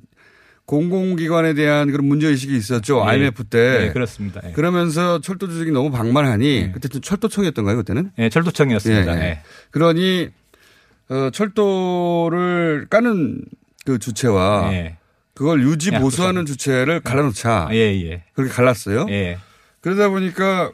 공공기관에 0.65 1.53
대한 1.55 1.91
그런 1.91 2.07
문제의식이 2.07 2.55
있었죠. 2.55 3.03
네. 3.05 3.11
IMF 3.11 3.43
때. 3.45 3.79
네, 3.79 3.91
그렇습니다. 3.91 4.41
예. 4.45 4.51
그러면서 4.51 5.19
철도 5.19 5.47
조직이 5.47 5.71
너무 5.71 5.91
방만하니 5.91 6.71
그때 6.73 6.87
좀 6.87 7.01
철도청이었던가요, 7.01 7.75
그때는? 7.77 8.11
네, 8.17 8.29
철도청이었습니다. 8.29 9.17
예, 9.17 9.21
예. 9.21 9.25
예. 9.25 9.39
그러니 9.71 10.29
어, 11.09 11.29
철도를 11.31 12.87
까는 12.89 13.41
그 13.85 13.99
주체와 13.99 14.69
예. 14.71 14.97
그걸 15.33 15.63
유지 15.63 15.91
야, 15.91 15.99
보수하는 15.99 16.45
주체를 16.45 16.99
갈라놓자. 17.01 17.69
예, 17.71 17.77
예. 17.77 18.23
그렇게 18.33 18.51
갈랐어요. 18.53 19.07
예. 19.09 19.39
그러다 19.81 20.09
보니까 20.09 20.71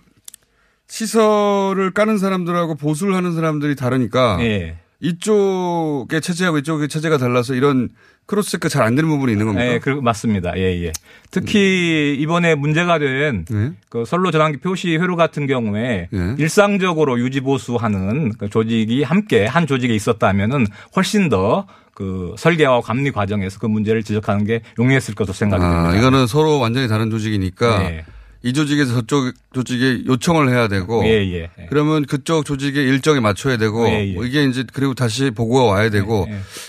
시설을 0.87 1.91
까는 1.91 2.17
사람들하고 2.17 2.75
보수를 2.75 3.15
하는 3.15 3.33
사람들이 3.33 3.75
다르니까 3.75 4.37
예. 4.41 4.77
이쪽의 4.99 6.19
체제하고 6.21 6.57
이쪽의 6.57 6.89
체제가 6.89 7.17
달라서 7.17 7.53
이런 7.53 7.89
cross 8.29 8.51
check 8.51 8.69
잘 8.69 8.83
안 8.83 8.95
되는 8.95 9.09
부분이 9.09 9.31
있는 9.31 9.47
겁니까? 9.47 9.65
예, 9.65 9.79
그 9.79 9.89
맞습니다. 9.89 10.57
예, 10.57 10.85
예. 10.85 10.91
특히 11.31 12.15
이번에 12.19 12.53
문제가 12.55 12.99
된 12.99 13.45
네. 13.49 13.71
그 13.89 14.05
선로 14.05 14.29
전환기 14.31 14.59
표시 14.59 14.95
회로 14.97 15.15
같은 15.15 15.47
경우에 15.47 16.09
일상적으로 16.37 17.19
유지 17.19 17.41
보수하는 17.41 18.31
그 18.37 18.49
조직이 18.49 19.03
함께 19.03 19.45
한 19.45 19.65
조직에 19.67 19.93
있었다면은 19.93 20.67
훨씬 20.95 21.29
더 21.29 21.65
그 21.99 22.33
설계와 22.37 22.79
감리 22.79 23.11
과정에서 23.11 23.59
그 23.59 23.65
문제를 23.65 24.03
지적하는 24.03 24.45
게 24.45 24.61
용이했을 24.79 25.15
것으로 25.15 25.33
생각이 25.33 25.61
됩니다. 25.61 25.89
아, 25.89 25.95
이거는 25.97 26.27
서로 26.27 26.57
완전히 26.57 26.87
다른 26.87 27.09
조직이니까 27.09 27.83
예. 27.91 28.05
이 28.41 28.53
조직에서 28.53 28.93
저쪽 28.93 29.33
조직에 29.53 30.03
요청을 30.05 30.49
해야 30.49 30.69
되고 30.69 31.03
예, 31.03 31.09
예, 31.09 31.49
예. 31.59 31.65
그러면 31.69 32.05
그쪽 32.05 32.45
조직의 32.45 32.85
일정에 32.85 33.19
맞춰야 33.19 33.57
되고 33.57 33.85
예, 33.89 34.07
예. 34.07 34.13
뭐 34.13 34.23
이게 34.25 34.45
이제 34.45 34.63
그리고 34.71 34.93
다시 34.93 35.29
보고가 35.31 35.65
와야 35.65 35.89
되고 35.89 36.25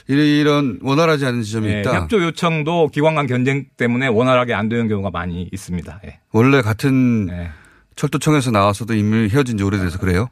이런 0.08 0.80
원활하지 0.82 1.26
않은 1.26 1.42
지점이 1.42 1.68
예, 1.68 1.80
있다. 1.80 1.94
협조 1.94 2.20
요청도 2.22 2.88
기관 2.88 3.14
간 3.14 3.26
견쟁 3.28 3.66
때문에 3.76 4.08
원활하게 4.08 4.52
안 4.52 4.68
되는 4.68 4.88
경우가 4.88 5.10
많이 5.10 5.48
있습니다. 5.52 6.00
예. 6.06 6.18
원래 6.32 6.60
같은 6.60 7.26
네. 7.26 7.50
철도청에서 7.94 8.50
나와서도 8.50 8.94
이미 8.94 9.28
헤어진 9.28 9.56
지 9.56 9.62
오래돼서 9.62 9.98
그래요? 9.98 10.28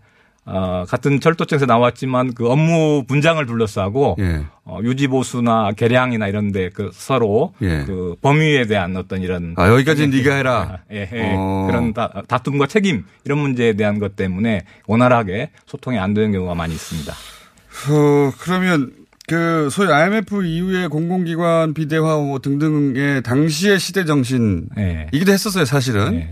어, 0.50 0.84
같은 0.88 1.20
철도청에서 1.20 1.66
나왔지만 1.66 2.32
그 2.32 2.48
업무 2.50 3.04
분장을 3.06 3.44
둘러싸고 3.44 4.16
예. 4.18 4.46
어, 4.64 4.80
유지보수나 4.82 5.72
개량이나 5.72 6.26
이런데 6.26 6.70
그 6.70 6.90
서로 6.94 7.52
예. 7.60 7.84
그 7.84 8.16
범위에 8.22 8.66
대한 8.66 8.96
어떤 8.96 9.22
이런 9.22 9.54
아, 9.58 9.68
여기까지는 9.68 10.10
네가 10.10 10.34
해라. 10.34 10.78
예, 10.90 11.08
예. 11.12 11.34
어. 11.36 11.66
그런 11.68 11.92
다, 11.92 12.22
다툼과 12.26 12.66
책임 12.66 13.04
이런 13.24 13.38
문제에 13.38 13.74
대한 13.74 13.98
것 13.98 14.16
때문에 14.16 14.62
원활하게 14.86 15.50
소통이 15.66 15.98
안 15.98 16.14
되는 16.14 16.32
경우가 16.32 16.54
많이 16.54 16.72
있습니다. 16.72 17.12
어, 17.12 18.32
그러면 18.40 18.92
그 19.26 19.68
소위 19.70 19.92
IMF 19.92 20.44
이후에 20.46 20.86
공공기관 20.86 21.74
비대화 21.74 22.16
뭐 22.16 22.38
등등의 22.38 23.22
당시의 23.22 23.78
시대 23.78 24.06
정신 24.06 24.66
예. 24.78 25.08
이기도 25.12 25.30
했었어요, 25.32 25.66
사실은. 25.66 26.26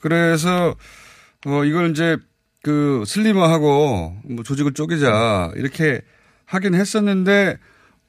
그래서 0.00 0.74
어 1.46 1.64
이걸 1.64 1.92
이제 1.92 2.18
그 2.62 3.04
슬리머하고 3.06 4.16
뭐 4.24 4.44
조직을 4.44 4.72
쪼개자 4.72 5.52
이렇게 5.56 6.02
하긴 6.44 6.74
했었는데 6.74 7.58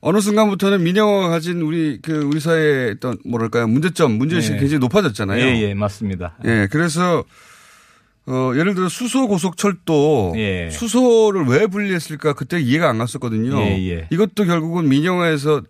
어느 0.01 0.19
순간부터는 0.19 0.83
민영화가 0.83 1.29
가진 1.29 1.61
우리 1.61 1.99
그 2.01 2.23
우리 2.23 2.39
사회의 2.39 2.91
어떤 2.91 3.17
뭐랄까요 3.23 3.67
문제점 3.67 4.13
문제의식이 4.13 4.55
예. 4.55 4.59
굉장히 4.59 4.79
높아졌잖아요. 4.79 5.45
예, 5.45 5.61
예, 5.61 5.73
맞습니다. 5.73 6.37
예, 6.45 6.67
그래서 6.71 7.23
어 8.25 8.51
예를 8.55 8.73
들어 8.73 8.89
수소 8.89 9.27
고속철도 9.27 10.33
예. 10.37 10.69
수소를 10.71 11.45
왜 11.45 11.67
분리했을까 11.67 12.33
그때 12.33 12.59
이해가 12.59 12.89
안 12.89 12.97
갔었거든요. 12.97 13.57
예, 13.61 13.89
예. 13.89 14.07
이것도 14.11 14.45
결국은 14.45 14.89
민영화에서 14.89 15.61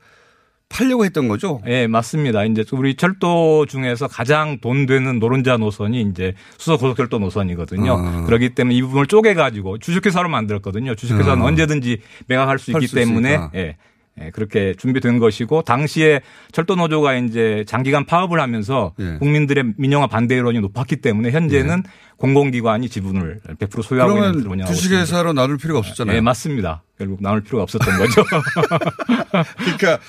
팔려고 0.71 1.05
했던 1.05 1.27
거죠. 1.27 1.61
예, 1.67 1.87
맞습니다. 1.87 2.45
이제 2.45 2.63
우리 2.71 2.95
철도 2.95 3.65
중에서 3.65 4.07
가장 4.07 4.59
돈 4.59 4.85
되는 4.85 5.19
노른자 5.19 5.57
노선이 5.57 6.01
이제 6.01 6.33
수소 6.57 6.77
고속철도 6.77 7.19
노선이거든요. 7.19 7.93
아. 7.93 8.23
그렇기 8.25 8.55
때문에 8.55 8.75
이 8.75 8.81
부분을 8.81 9.07
쪼개 9.07 9.33
가지고 9.33 9.77
주식회사로 9.77 10.29
만들었거든요. 10.29 10.95
주식회사는 10.95 11.43
아. 11.43 11.45
언제든지 11.45 11.99
매각할 12.27 12.59
수할 12.59 12.81
있기 12.81 12.87
수 12.87 12.95
때문에. 12.95 13.39
예. 13.55 13.75
예, 14.19 14.29
그렇게 14.31 14.73
준비된 14.77 15.19
것이고 15.19 15.61
당시에 15.61 16.19
철도 16.51 16.75
노조가 16.75 17.15
이제 17.15 17.63
장기간 17.65 18.05
파업을 18.05 18.41
하면서 18.41 18.93
예. 18.99 19.17
국민들의 19.19 19.73
민영화 19.77 20.07
반대 20.07 20.37
여론이 20.37 20.59
높았기 20.59 20.97
때문에 20.97 21.31
현재는 21.31 21.83
공공기관이 22.17 22.89
지분을 22.89 23.39
100% 23.57 23.81
소유하고 23.81 24.17
있는 24.17 24.43
그러면. 24.43 24.67
주식회사로 24.67 25.31
나눌 25.31 25.57
필요가 25.57 25.79
없었잖아요. 25.79 26.17
예, 26.17 26.21
맞습니다. 26.21 26.83
결국 26.97 27.21
나눌 27.21 27.41
필요가 27.41 27.63
없었던 27.63 27.97
거죠. 27.97 28.23
그러니까 29.63 29.99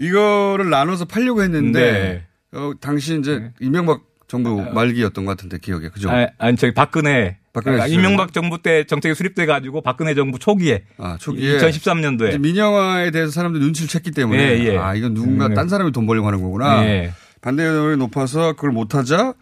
이거를 0.00 0.70
나눠서 0.70 1.04
팔려고 1.04 1.42
했는데 1.42 2.24
네. 2.52 2.58
어, 2.58 2.72
당시 2.80 3.18
이제 3.18 3.52
이명박 3.60 4.02
정부 4.26 4.62
말기였던 4.72 5.24
것 5.24 5.36
같은데 5.36 5.58
기억에 5.58 5.88
그죠? 5.88 6.10
아, 6.10 6.28
아니 6.38 6.56
저기 6.56 6.72
박근혜 6.72 7.36
박근혜 7.52 7.76
그러니까. 7.76 7.86
이명박 7.86 8.32
정부 8.32 8.62
때 8.62 8.84
정책이 8.84 9.14
수립돼 9.14 9.44
가지고 9.44 9.82
박근혜 9.82 10.14
정부 10.14 10.38
초기에 10.38 10.84
아, 10.98 11.16
초기에 11.20 11.58
2013년도에 11.58 12.28
이제 12.28 12.38
민영화에 12.38 13.10
대해서 13.10 13.30
사람들이 13.32 13.62
눈치를 13.64 13.88
챘기 13.88 14.14
때문에 14.14 14.40
예, 14.40 14.64
예. 14.64 14.76
아 14.78 14.94
이건 14.94 15.14
누군가 15.14 15.46
음. 15.46 15.54
딴 15.54 15.68
사람이 15.68 15.92
돈 15.92 16.06
벌려고 16.06 16.28
하는 16.28 16.40
거구나. 16.40 16.84
예. 16.86 17.12
반대 17.42 17.64
여론이 17.64 17.96
높아서 17.96 18.52
그걸 18.52 18.70
못하자 18.70 19.34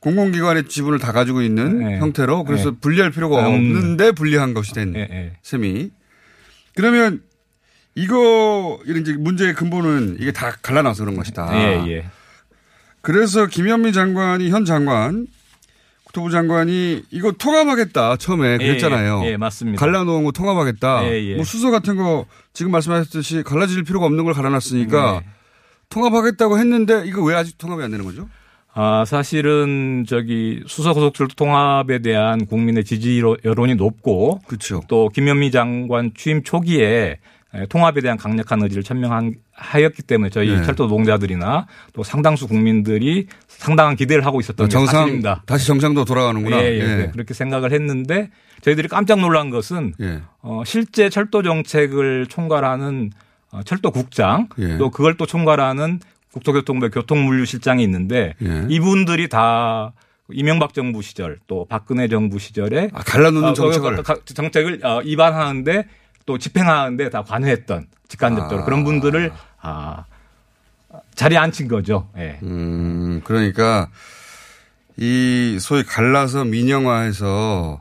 공공기관의 0.00 0.68
지분을 0.68 1.00
다 1.00 1.12
가지고 1.12 1.42
있는 1.42 1.90
예. 1.90 1.98
형태로 1.98 2.44
그래서 2.44 2.70
예. 2.70 2.80
분리할 2.80 3.10
필요가 3.10 3.48
음. 3.48 3.54
없는데 3.54 4.12
분리한 4.12 4.54
것이 4.54 4.72
된 4.72 4.94
예, 4.94 5.00
예. 5.10 5.32
셈이. 5.42 5.90
그러면 6.76 7.22
이거 7.94 8.78
이런 8.86 9.02
이제 9.02 9.12
문제의 9.12 9.54
근본은 9.54 10.16
이게 10.20 10.32
다 10.32 10.52
갈라놔서 10.62 11.04
그런 11.04 11.16
것이다. 11.16 11.48
예, 11.54 11.90
예. 11.90 12.04
그래서 13.00 13.46
김현미 13.46 13.92
장관이 13.92 14.50
현 14.50 14.64
장관 14.64 15.26
국토부 16.04 16.30
장관이 16.30 17.02
이거 17.10 17.32
통합하겠다 17.32 18.16
처음에 18.16 18.58
그랬잖아요. 18.58 19.22
예, 19.24 19.30
예, 19.32 19.36
맞습니다. 19.36 19.80
갈라놓은 19.80 20.24
거 20.24 20.32
통합하겠다. 20.32 21.04
예, 21.06 21.22
예. 21.22 21.34
뭐 21.36 21.44
수소 21.44 21.70
같은 21.70 21.96
거 21.96 22.26
지금 22.52 22.70
말씀하셨듯이 22.72 23.42
갈라질 23.42 23.82
필요가 23.82 24.06
없는 24.06 24.24
걸 24.24 24.34
갈라놨으니까 24.34 25.20
네. 25.20 25.26
통합하겠다고 25.88 26.58
했는데 26.58 27.02
이거 27.06 27.22
왜 27.22 27.34
아직 27.34 27.58
통합이 27.58 27.82
안 27.82 27.90
되는 27.90 28.04
거죠? 28.04 28.28
아, 28.74 29.04
사실은 29.06 30.04
저기 30.08 30.62
수서고속철도 30.66 31.34
통합에 31.34 31.98
대한 31.98 32.46
국민의 32.46 32.84
지지 32.84 33.22
여론이 33.44 33.74
높고 33.74 34.40
그렇죠. 34.46 34.82
또 34.88 35.10
김현미 35.10 35.50
장관 35.50 36.12
취임 36.14 36.42
초기에 36.42 36.86
에, 36.86 37.18
통합에 37.68 38.00
대한 38.00 38.16
강력한 38.16 38.62
의지를 38.62 38.82
천명하였기 38.82 40.02
때문에 40.06 40.30
저희 40.30 40.56
네. 40.56 40.62
철도 40.62 40.84
노동자들이나 40.84 41.66
또 41.92 42.02
상당수 42.02 42.48
국민들이 42.48 43.26
상당한 43.46 43.94
기대를 43.94 44.24
하고 44.24 44.40
있었던 44.40 44.66
게 44.66 44.70
정상 44.70 45.00
사실입니다. 45.00 45.42
다시 45.46 45.66
정상도 45.66 46.04
돌아가는구나. 46.04 46.62
예, 46.62 46.64
예, 46.64 46.80
예. 46.80 47.10
그렇게 47.12 47.34
생각을 47.34 47.72
했는데 47.72 48.30
저희들이 48.62 48.88
깜짝 48.88 49.20
놀란 49.20 49.50
것은 49.50 49.92
예. 50.00 50.22
어, 50.40 50.62
실제 50.64 51.10
철도 51.10 51.42
정책을 51.42 52.26
총괄하는 52.28 53.10
어, 53.50 53.62
철도 53.64 53.90
국장 53.90 54.48
예. 54.58 54.78
또 54.78 54.90
그걸 54.90 55.16
또 55.16 55.26
총괄하는 55.26 56.00
국토교통부 56.32 56.88
교통물류실장이 56.90 57.82
있는데 57.82 58.34
예. 58.42 58.66
이분들이 58.70 59.28
다 59.28 59.92
이명박 60.30 60.72
정부 60.72 61.02
시절 61.02 61.38
또 61.46 61.66
박근혜 61.68 62.08
정부 62.08 62.38
시절에 62.38 62.88
아, 62.94 63.02
갈라놓는 63.02 63.50
어, 63.50 63.52
정책을. 63.52 63.96
그, 63.96 64.02
그, 64.02 64.24
그 64.24 64.34
정책을 64.34 64.80
어, 64.84 65.00
위반하는데 65.04 65.86
또 66.26 66.38
집행하는데 66.38 67.10
다 67.10 67.22
관여했던 67.22 67.86
직간접적으로 68.08 68.62
아. 68.62 68.64
그런 68.64 68.84
분들을 68.84 69.32
아, 69.60 70.04
자리에 71.14 71.38
앉힌 71.38 71.68
거죠. 71.68 72.08
예. 72.18 72.38
음, 72.42 73.20
그러니까 73.24 73.88
이 74.96 75.58
소위 75.60 75.82
갈라서 75.84 76.44
민영화해서 76.44 77.80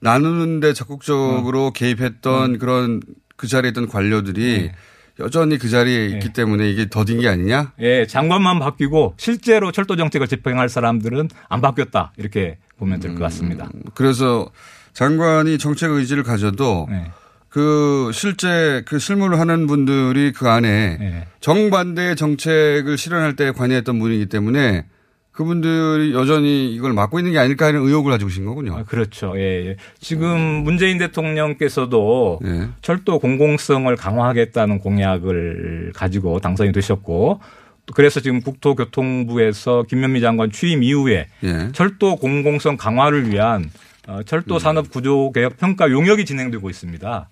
나누는데 0.00 0.72
적극적으로 0.72 1.72
개입했던 1.72 2.58
그런 2.58 3.02
그 3.36 3.46
자리에 3.46 3.70
있던 3.70 3.88
관료들이 3.88 4.70
여전히 5.18 5.58
그 5.58 5.68
자리에 5.68 6.06
있기 6.06 6.32
때문에 6.32 6.70
이게 6.70 6.88
더딘 6.88 7.20
게 7.20 7.28
아니냐? 7.28 7.72
예, 7.80 8.06
장관만 8.06 8.58
바뀌고 8.58 9.14
실제로 9.18 9.70
철도 9.72 9.96
정책을 9.96 10.28
집행할 10.28 10.68
사람들은 10.70 11.28
안 11.48 11.60
바뀌었다. 11.60 12.12
이렇게 12.16 12.56
보면 12.78 13.00
될 13.00 13.12
것 13.14 13.20
같습니다. 13.24 13.68
그래서 13.94 14.48
장관이 14.94 15.58
정책 15.58 15.90
의지를 15.90 16.22
가져도 16.22 16.86
네. 16.88 17.10
그 17.50 18.10
실제 18.14 18.82
그 18.86 18.98
실무를 18.98 19.40
하는 19.40 19.66
분들이 19.66 20.32
그 20.32 20.48
안에 20.48 20.96
네. 20.98 21.26
정반대의 21.40 22.14
정책을 22.14 22.96
실현할 22.96 23.34
때 23.34 23.50
관여했던 23.50 23.98
분이기 23.98 24.26
때문에 24.26 24.86
그분들이 25.32 26.12
여전히 26.12 26.72
이걸 26.72 26.92
맡고 26.92 27.18
있는 27.18 27.32
게 27.32 27.38
아닐까 27.38 27.66
하는 27.66 27.80
의혹을 27.80 28.12
가지고 28.12 28.28
계신 28.28 28.44
거군요. 28.44 28.76
아, 28.76 28.84
그렇죠. 28.84 29.32
예, 29.36 29.66
예. 29.66 29.76
지금 29.98 30.38
문재인 30.38 30.98
대통령께서도 30.98 32.40
철도 32.82 33.18
공공성을 33.18 33.94
강화하겠다는 33.96 34.78
공약을 34.78 35.92
가지고 35.94 36.40
당선이 36.40 36.72
되셨고 36.72 37.40
또 37.86 37.94
그래서 37.94 38.20
지금 38.20 38.42
국토교통부에서 38.42 39.84
김현미 39.88 40.20
장관 40.20 40.52
취임 40.52 40.82
이후에 40.82 41.26
예. 41.42 41.68
철도 41.72 42.16
공공성 42.16 42.76
강화를 42.76 43.30
위한 43.30 43.70
어, 44.06 44.22
철도 44.24 44.58
산업 44.58 44.90
구조 44.90 45.32
개혁 45.32 45.56
평가 45.56 45.90
용역이 45.90 46.24
진행되고 46.24 46.68
있습니다. 46.68 47.28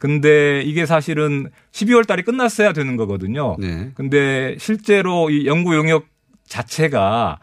근데 0.00 0.62
이게 0.62 0.86
사실은 0.86 1.50
12월 1.72 2.06
달에 2.06 2.22
끝났어야 2.22 2.72
되는 2.72 2.96
거거든요. 2.96 3.56
네. 3.58 3.90
근데 3.94 4.56
실제로 4.58 5.28
이 5.28 5.46
연구 5.46 5.76
용역 5.76 6.06
자체가 6.48 7.38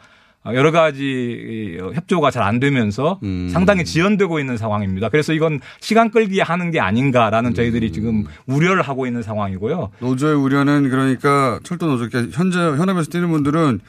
여러 0.54 0.72
가지 0.72 1.78
협조가 1.94 2.32
잘 2.32 2.48
안 2.48 2.60
되면서 2.60 3.20
음. 3.24 3.50
상당히 3.52 3.86
지연되고 3.86 4.40
있는 4.40 4.58
상황입니다. 4.58 5.10
그래서 5.10 5.34
이건 5.34 5.60
시간 5.82 6.10
끌기 6.10 6.40
하는 6.40 6.72
게 6.72 6.80
아닌가라는 6.80 7.54
저희들이 7.54 7.92
지금 7.92 8.26
우려를 8.48 8.82
하고 8.82 9.06
있는 9.06 9.22
상황이고요. 9.22 9.92
노조의 10.00 10.36
우려는 10.36 10.90
그러니까 10.90 11.60
철도 11.64 11.86
노조, 11.86 12.08
현재 12.32 12.58
현업에서 12.58 13.12
뛰는 13.12 13.30
분들은 13.30 13.82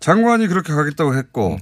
장관이 0.00 0.48
그렇게 0.48 0.72
가겠다고 0.72 1.14
했고 1.14 1.56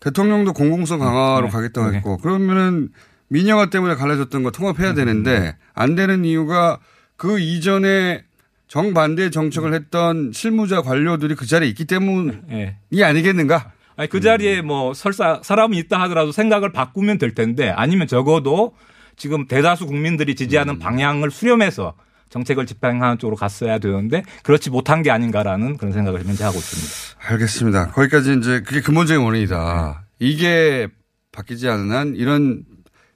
대통령도 0.00 0.52
공공성 0.52 0.98
강화로 0.98 1.46
네. 1.46 1.52
가겠다고 1.52 1.90
네. 1.90 1.96
했고 1.96 2.18
그러면은 2.18 2.90
민영화 3.32 3.70
때문에 3.70 3.94
갈라졌던 3.94 4.42
거 4.42 4.50
음, 4.50 4.52
통합해야 4.52 4.92
되는데 4.92 5.56
안 5.74 5.94
되는 5.94 6.24
이유가 6.26 6.78
그 7.16 7.40
이전에 7.40 8.24
정반대 8.68 9.30
정책을 9.30 9.72
했던 9.72 10.32
실무자 10.34 10.82
관료들이 10.82 11.34
그 11.34 11.46
자리에 11.46 11.68
있기 11.70 11.86
때문이 11.86 12.76
예. 12.92 13.02
아니겠는가? 13.02 13.72
아니 13.96 14.08
그 14.08 14.20
자리에 14.20 14.60
뭐 14.60 14.92
설사 14.92 15.40
사람이 15.42 15.78
있다 15.78 16.00
하더라도 16.02 16.30
생각을 16.30 16.72
바꾸면 16.72 17.16
될 17.18 17.34
텐데 17.34 17.70
아니면 17.70 18.06
적어도 18.06 18.74
지금 19.16 19.46
대다수 19.46 19.86
국민들이 19.86 20.34
지지하는 20.34 20.78
방향을 20.78 21.30
수렴해서 21.30 21.94
정책을 22.28 22.66
집행하는 22.66 23.18
쪽으로 23.18 23.36
갔어야 23.36 23.78
되는데 23.78 24.22
그렇지 24.42 24.70
못한 24.70 25.02
게 25.02 25.10
아닌가라는 25.10 25.78
그런 25.78 25.92
생각을 25.92 26.24
현재 26.24 26.44
하고 26.44 26.58
있습니다. 26.58 27.32
알겠습니다. 27.32 27.90
거기까지 27.92 28.36
이제 28.38 28.60
그게 28.60 28.80
근본적인 28.80 29.22
원인이다. 29.22 30.04
이게 30.18 30.88
바뀌지 31.32 31.68
않은 31.68 31.90
한 31.90 32.14
이런 32.14 32.64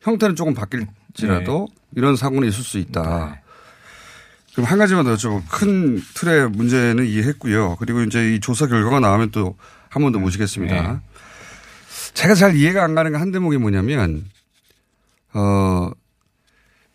형태는 0.06 0.36
조금 0.36 0.54
바뀔지라도 0.54 1.68
이런 1.96 2.16
사고는 2.16 2.48
있을 2.48 2.62
수 2.62 2.78
있다. 2.78 3.40
그럼 4.52 4.66
한 4.66 4.78
가지만 4.78 5.04
더 5.04 5.14
여쭤보고 5.14 5.42
큰 5.50 6.00
틀의 6.14 6.50
문제는 6.50 7.04
이해했고요. 7.06 7.76
그리고 7.78 8.00
이제 8.02 8.34
이 8.34 8.40
조사 8.40 8.66
결과가 8.66 9.00
나오면 9.00 9.30
또 9.32 9.56
한 9.90 10.02
번 10.02 10.12
더 10.12 10.18
모시겠습니다. 10.18 11.00
제가 12.14 12.34
잘 12.34 12.54
이해가 12.56 12.84
안 12.84 12.94
가는 12.94 13.12
게 13.12 13.16
한 13.18 13.30
대목이 13.32 13.56
뭐냐면 13.58 14.24
어 15.32 15.90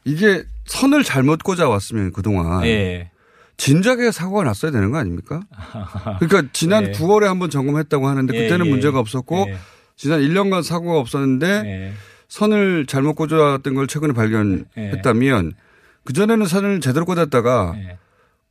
이게 0.04 0.44
선을 0.66 1.04
잘못 1.04 1.44
꽂아왔으면 1.44 2.12
그동안 2.14 2.64
예. 2.66 3.10
진작에 3.58 4.12
사고가 4.12 4.44
났어야 4.44 4.72
되는 4.72 4.92
거 4.92 4.98
아닙니까? 5.00 5.42
그러니까 6.20 6.50
지난 6.54 6.88
예. 6.88 6.92
9월에 6.92 7.26
한번 7.26 7.50
점검했다고 7.50 8.08
하는데 8.08 8.36
예, 8.36 8.44
그때는 8.44 8.66
예. 8.68 8.70
문제가 8.70 9.00
없었고 9.00 9.46
예. 9.50 9.58
지난 9.96 10.20
1년간 10.22 10.64
사고가 10.64 11.00
없었는데 11.00 11.48
예. 11.66 11.94
선을 12.32 12.86
잘못 12.86 13.16
꽂아왔던 13.16 13.74
걸 13.74 13.88
최근에 13.88 14.14
발견했다면 14.14 15.54
그전에는 16.06 16.46
선을 16.46 16.80
제대로 16.80 17.06
꽂았다가 17.06 17.74
예. 17.78 17.98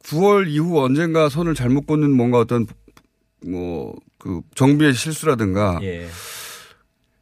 9월 0.05 0.49
이후 0.49 0.81
언젠가 0.81 1.29
선을 1.29 1.55
잘못 1.55 1.87
꽂는 1.87 2.11
뭔가 2.11 2.39
어떤 2.39 2.67
뭐 3.45 3.95
그 4.21 4.43
정비의 4.55 4.93
실수라든가 4.95 5.81
예. 5.83 6.07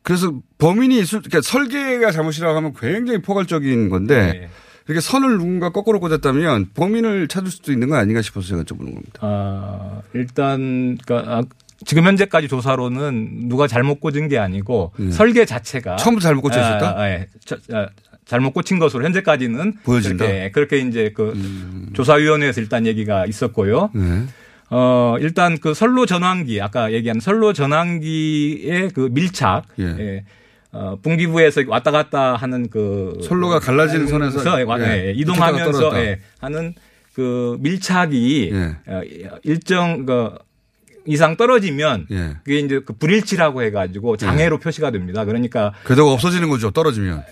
그래서 0.02 0.32
범인이 0.59 0.98
있을 0.98 1.20
그러니까 1.20 1.40
설계가 1.40 2.11
잘못이라고 2.11 2.56
하면 2.56 2.74
굉장히 2.74 3.22
포괄적인 3.22 3.88
건데 3.88 4.32
예. 4.34 4.48
이렇게 4.86 5.00
선을 5.00 5.38
누군가 5.38 5.70
거꾸로 5.70 6.00
꽂았다면 6.00 6.70
범인을 6.74 7.28
찾을 7.28 7.50
수도 7.50 7.72
있는 7.72 7.88
거 7.88 7.96
아닌가 7.96 8.20
싶어서 8.20 8.48
제가 8.48 8.62
여쭤보는 8.62 8.94
겁니다. 8.94 9.20
아, 9.20 10.02
일단 10.14 10.98
그러니까 11.04 11.36
아, 11.36 11.42
지금 11.87 12.05
현재까지 12.05 12.49
조사로는 12.49 13.49
누가 13.49 13.66
잘못 13.66 14.01
꽂은 14.01 14.29
게 14.29 14.39
아니고 14.39 14.93
예. 15.01 15.11
설계 15.11 15.45
자체가 15.45 15.97
처음부터 15.97 16.26
잘못 16.29 16.43
꽂혀 16.43 16.59
있었다? 16.59 16.91
아, 16.99 17.03
아, 17.03 17.09
예. 17.09 17.26
잘못 18.26 18.53
꽂힌 18.53 18.79
것으로 18.79 19.05
현재까지는 19.05 19.74
보여진다? 19.85 20.26
그렇게, 20.26 20.51
그렇게 20.51 20.79
이제 20.79 21.12
그 21.14 21.33
조사위원회에서 21.95 22.61
일단 22.61 22.85
얘기가 22.87 23.26
있었고요. 23.26 23.91
네. 23.95 24.24
어, 24.70 25.16
일단 25.20 25.57
그 25.59 25.72
선로 25.72 26.05
전환기, 26.05 26.61
아까 26.61 26.93
얘기한 26.93 27.20
선로 27.20 27.55
전환기의 27.55 28.91
그 28.91 29.09
밀착, 29.12 29.64
예. 29.79 29.85
예. 29.99 30.24
어, 30.72 30.99
분기부에서 31.03 31.62
왔다 31.68 31.91
갔다 31.91 32.37
하는 32.37 32.68
그 32.68 33.18
선로가 33.22 33.61
갈라지는 33.61 34.07
선에서 34.07 34.61
예, 34.61 34.64
와- 34.64 34.79
예, 34.81 35.07
예, 35.07 35.12
이동하면서. 35.12 35.99
예, 36.05 36.20
하는 36.41 36.74
그 37.14 37.57
밀착이 37.61 38.51
예. 38.53 38.76
어, 38.87 39.01
일정 39.45 40.05
그 40.05 40.35
이상 41.09 41.36
떨어지면 41.36 42.06
예. 42.11 42.36
그게 42.44 42.59
이제 42.61 42.80
그 42.84 42.92
불일치라고 42.92 43.62
해가지고 43.62 44.16
장애로 44.18 44.59
표시가 44.59 44.90
됩니다. 44.90 45.24
그러니까 45.24 45.72
그래도 45.84 46.11
없어지는 46.12 46.48
거죠. 46.50 46.70
떨어지면. 46.70 47.24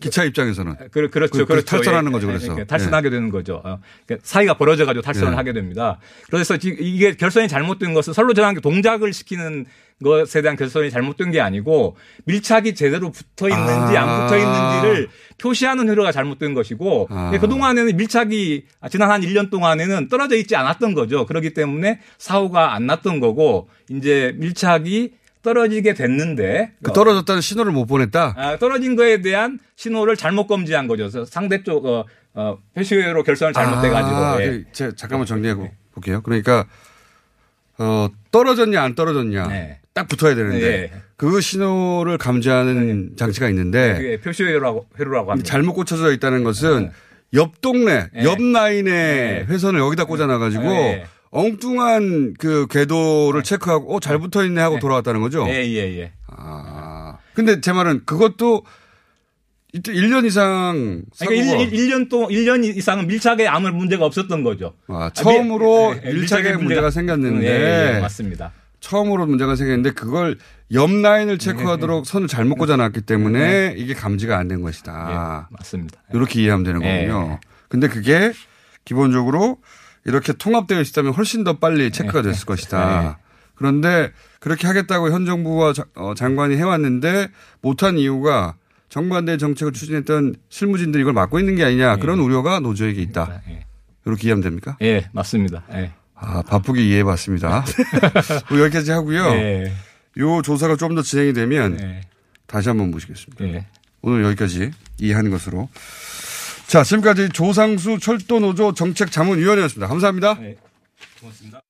기차 0.00 0.24
입장에서는. 0.24 0.74
그, 0.90 1.08
그렇죠. 1.08 1.32
그- 1.32 1.38
그 1.38 1.46
그렇죠. 1.46 1.66
탈선하는 1.66 2.10
예, 2.10 2.12
거죠, 2.12 2.26
예, 2.28 2.32
그래서. 2.32 2.56
예, 2.58 2.64
탈선하게 2.64 3.10
되는 3.10 3.30
거죠. 3.30 3.62
어, 3.64 3.78
그러니까 4.06 4.26
사이가 4.26 4.54
벌어져 4.58 4.84
가지고 4.86 5.02
탈선을 5.02 5.32
예. 5.32 5.36
하게 5.36 5.52
됩니다. 5.52 5.98
그래서 6.30 6.56
지- 6.56 6.76
이게 6.78 7.14
결선이 7.16 7.48
잘못된 7.48 7.94
것은 7.94 8.12
선로 8.12 8.34
전환기 8.34 8.60
동작을 8.60 9.12
시키는 9.12 9.66
것에 10.02 10.42
대한 10.42 10.56
결선이 10.56 10.90
잘못된 10.90 11.30
게 11.30 11.40
아니고 11.40 11.96
밀착이 12.24 12.74
제대로 12.74 13.12
붙어 13.12 13.48
있는지 13.48 13.96
아. 13.96 14.02
안 14.02 14.26
붙어 14.26 14.36
있는지를 14.36 15.08
표시하는 15.38 15.88
회로가 15.88 16.10
잘못된 16.10 16.52
것이고 16.54 17.06
아. 17.10 17.30
그 17.40 17.48
동안에는 17.48 17.96
밀착이 17.96 18.64
지난 18.90 19.10
한 19.12 19.20
1년 19.22 19.50
동안에는 19.50 20.08
떨어져 20.08 20.34
있지 20.36 20.56
않았던 20.56 20.94
거죠. 20.94 21.26
그렇기 21.26 21.54
때문에 21.54 22.00
사고가 22.18 22.74
안 22.74 22.86
났던 22.86 23.20
거고 23.20 23.68
이제 23.88 24.34
밀착이 24.38 25.12
떨어지게 25.44 25.94
됐는데 25.94 26.72
그 26.82 26.92
떨어졌다는 26.92 27.40
신호를 27.40 27.70
못 27.70 27.86
보냈다? 27.86 28.34
아, 28.36 28.56
떨어진 28.56 28.96
거에 28.96 29.20
대한 29.20 29.60
신호를 29.76 30.16
잘못 30.16 30.48
검지한 30.48 30.88
거죠. 30.88 31.04
그래서 31.04 31.24
상대 31.24 31.62
쪽 31.62 31.86
어, 31.86 32.04
어, 32.32 32.58
표시회로 32.74 33.22
결선을 33.22 33.52
잘못돼 33.52 33.90
가지고. 33.90 34.16
아, 34.16 34.42
예. 34.42 34.46
그 34.46 34.64
제가 34.72 34.92
잠깐만 34.96 35.26
정리해 35.26 35.54
볼게요. 35.92 36.20
그러니까 36.22 36.66
어, 37.78 38.08
떨어졌냐 38.32 38.82
안 38.82 38.94
떨어졌냐 38.94 39.46
네. 39.48 39.80
딱 39.92 40.08
붙어야 40.08 40.34
되는데 40.34 40.66
예. 40.66 40.92
그 41.16 41.40
신호를 41.40 42.18
감지하는 42.18 43.12
장치가 43.16 43.48
있는데 43.50 43.94
그게 43.94 44.20
표시 44.20 44.42
회로라고 44.42 44.86
회로라고 44.98 45.30
합니다. 45.30 45.48
잘못 45.48 45.74
꽂혀져 45.74 46.12
있다는 46.12 46.42
것은 46.42 46.90
옆 47.34 47.60
동네, 47.60 48.08
네. 48.12 48.24
옆 48.24 48.40
라인에 48.40 49.44
회선을 49.48 49.78
여기다 49.80 50.04
꽂아놔 50.04 50.38
가지고 50.38 50.62
네. 50.64 51.04
엉뚱한 51.34 52.34
그 52.38 52.66
궤도를 52.70 53.42
체크하고 53.42 53.96
어, 53.96 54.00
잘 54.00 54.18
붙어 54.20 54.44
있네 54.44 54.60
하고 54.60 54.78
돌아왔다는 54.78 55.20
거죠. 55.20 55.44
예, 55.48 55.66
예, 55.66 55.98
예. 55.98 56.12
아. 56.28 57.18
근데 57.34 57.60
제 57.60 57.72
말은 57.72 58.02
그것도 58.06 58.62
이때 59.72 59.92
1년 59.92 60.24
이상 60.24 61.02
그러니까 61.18 61.56
1, 61.62 61.74
1, 61.74 61.88
년 61.88 62.08
동안 62.08 62.28
1년 62.30 62.64
이상은 62.64 63.08
밀착에 63.08 63.48
아무 63.48 63.68
문제가 63.70 64.04
없었던 64.06 64.44
거죠. 64.44 64.74
아, 64.86 65.10
처음으로 65.12 65.96
예, 65.96 66.08
예, 66.08 66.12
밀착에 66.12 66.52
문제가 66.56 66.90
생겼는데 66.92 67.46
예, 67.46 67.96
예, 67.96 68.00
맞습니다. 68.00 68.52
처음으로 68.78 69.26
문제가 69.26 69.56
생겼는데 69.56 69.90
그걸 69.90 70.38
옆 70.72 70.88
라인을 70.92 71.38
체크하도록 71.38 72.06
선을 72.06 72.28
잘못 72.28 72.54
꽂아놨기 72.56 73.00
때문에 73.00 73.74
이게 73.76 73.94
감지가 73.94 74.38
안 74.38 74.46
된 74.46 74.62
것이다. 74.62 75.48
맞습니다. 75.50 76.00
이렇게 76.12 76.42
이해하면 76.42 76.62
되는 76.64 76.82
예. 76.84 77.08
거군요. 77.08 77.40
근데 77.68 77.88
그게 77.88 78.32
기본적으로 78.84 79.58
이렇게 80.04 80.32
통합되어 80.32 80.80
있다면 80.80 81.12
훨씬 81.14 81.44
더 81.44 81.58
빨리 81.58 81.90
체크가 81.90 82.22
됐을 82.22 82.46
것이다. 82.46 83.18
그런데 83.54 84.12
그렇게 84.40 84.66
하겠다고 84.66 85.10
현 85.10 85.24
정부와 85.26 85.72
자- 85.72 85.84
어, 85.94 86.14
장관이 86.14 86.56
해왔는데 86.56 87.28
못한 87.60 87.96
이유가 87.98 88.56
정반대 88.88 89.38
정책을 89.38 89.72
추진했던 89.72 90.34
실무진들이 90.50 91.02
이걸 91.02 91.12
막고 91.14 91.38
있는 91.38 91.56
게 91.56 91.64
아니냐 91.64 91.96
그런 91.96 92.18
우려가 92.20 92.60
노조에게 92.60 93.00
있다. 93.02 93.42
이렇게 94.06 94.24
이해하면 94.28 94.42
됩니까? 94.42 94.76
예, 94.82 95.08
맞습니다. 95.12 95.64
예. 95.72 95.92
아, 96.14 96.42
바쁘게 96.42 96.84
이해해 96.84 97.04
봤습니다. 97.04 97.64
뭐 98.50 98.60
여기까지 98.60 98.90
하고요. 98.90 99.24
예. 99.32 99.72
요 100.18 100.42
조사가 100.42 100.76
좀 100.76 100.94
더 100.94 101.02
진행이 101.02 101.32
되면 101.32 101.80
예. 101.80 102.00
다시 102.46 102.68
한번 102.68 102.90
모시겠습니다. 102.90 103.44
예. 103.46 103.66
오늘 104.02 104.22
여기까지 104.24 104.70
이해하는 104.98 105.30
것으로. 105.30 105.68
자, 106.74 106.82
지금까지 106.82 107.28
조상수 107.28 108.00
철도노조 108.00 108.74
정책자문위원회였습니다. 108.74 109.86
감사합니다. 109.86 110.34
고맙습니다. 111.20 111.60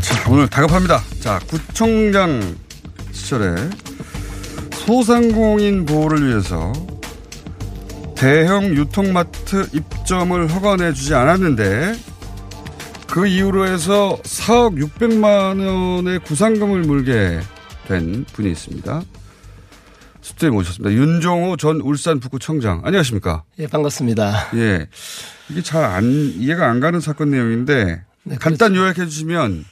자, 0.00 0.30
오늘 0.30 0.46
다급합니다. 0.46 1.02
자, 1.18 1.40
구청장 1.48 2.56
시절에 3.10 3.56
소상공인 4.86 5.84
보호를 5.84 6.24
위해서 6.28 6.72
대형 8.20 8.76
유통마트 8.76 9.70
입점을 9.72 10.46
허가내 10.50 10.92
주지 10.92 11.14
않았는데 11.14 11.94
그 13.10 13.26
이유로 13.26 13.66
해서 13.66 14.18
4억 14.22 14.76
600만 14.76 15.96
원의 15.96 16.18
구상금을 16.18 16.82
물게 16.82 17.40
된 17.88 18.26
분이 18.26 18.50
있습니다. 18.50 19.02
스튜디오에 20.20 20.50
모셨습니다. 20.50 20.94
윤종호 20.94 21.56
전 21.56 21.80
울산 21.80 22.20
북구청장. 22.20 22.82
안녕하십니까? 22.84 23.44
예, 23.58 23.66
반갑습니다. 23.66 24.50
예. 24.56 24.86
이게 25.48 25.62
잘 25.62 25.82
안, 25.82 26.04
이해가 26.04 26.68
안 26.68 26.80
가는 26.80 27.00
사건 27.00 27.30
내용인데, 27.30 28.04
네, 28.24 28.36
간단 28.36 28.76
요약해 28.76 29.06
주시면, 29.06 29.64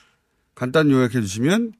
간단 0.54 0.90
요약해 0.90 1.20
주시면, 1.20 1.72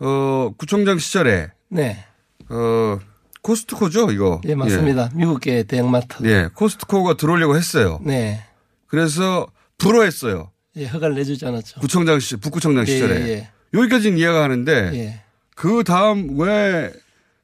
어, 0.00 0.52
구청장 0.56 0.98
시절에, 0.98 1.50
네. 1.68 2.02
어, 2.48 2.98
코스트코죠, 3.42 4.10
이거. 4.12 4.40
예, 4.46 4.54
맞습니다. 4.54 5.10
미국계 5.14 5.64
대형마트. 5.64 6.24
예. 6.24 6.28
예, 6.28 6.48
코스트코가 6.54 7.14
들어오려고 7.16 7.56
했어요. 7.56 8.00
네. 8.02 8.40
그래서 8.86 9.46
불허했어요. 9.78 10.50
예, 10.76 10.86
허가를 10.86 11.16
내주지 11.16 11.44
않았죠. 11.44 11.80
구청장 11.80 12.18
시, 12.20 12.36
북구청장 12.36 12.84
예, 12.86 12.86
시절에. 12.86 13.20
예, 13.22 13.28
예. 13.28 13.48
여기까지는 13.74 14.16
이해가 14.16 14.40
가는데, 14.40 14.90
예. 14.94 15.20
그 15.54 15.82
다음 15.84 16.38
왜 16.38 16.92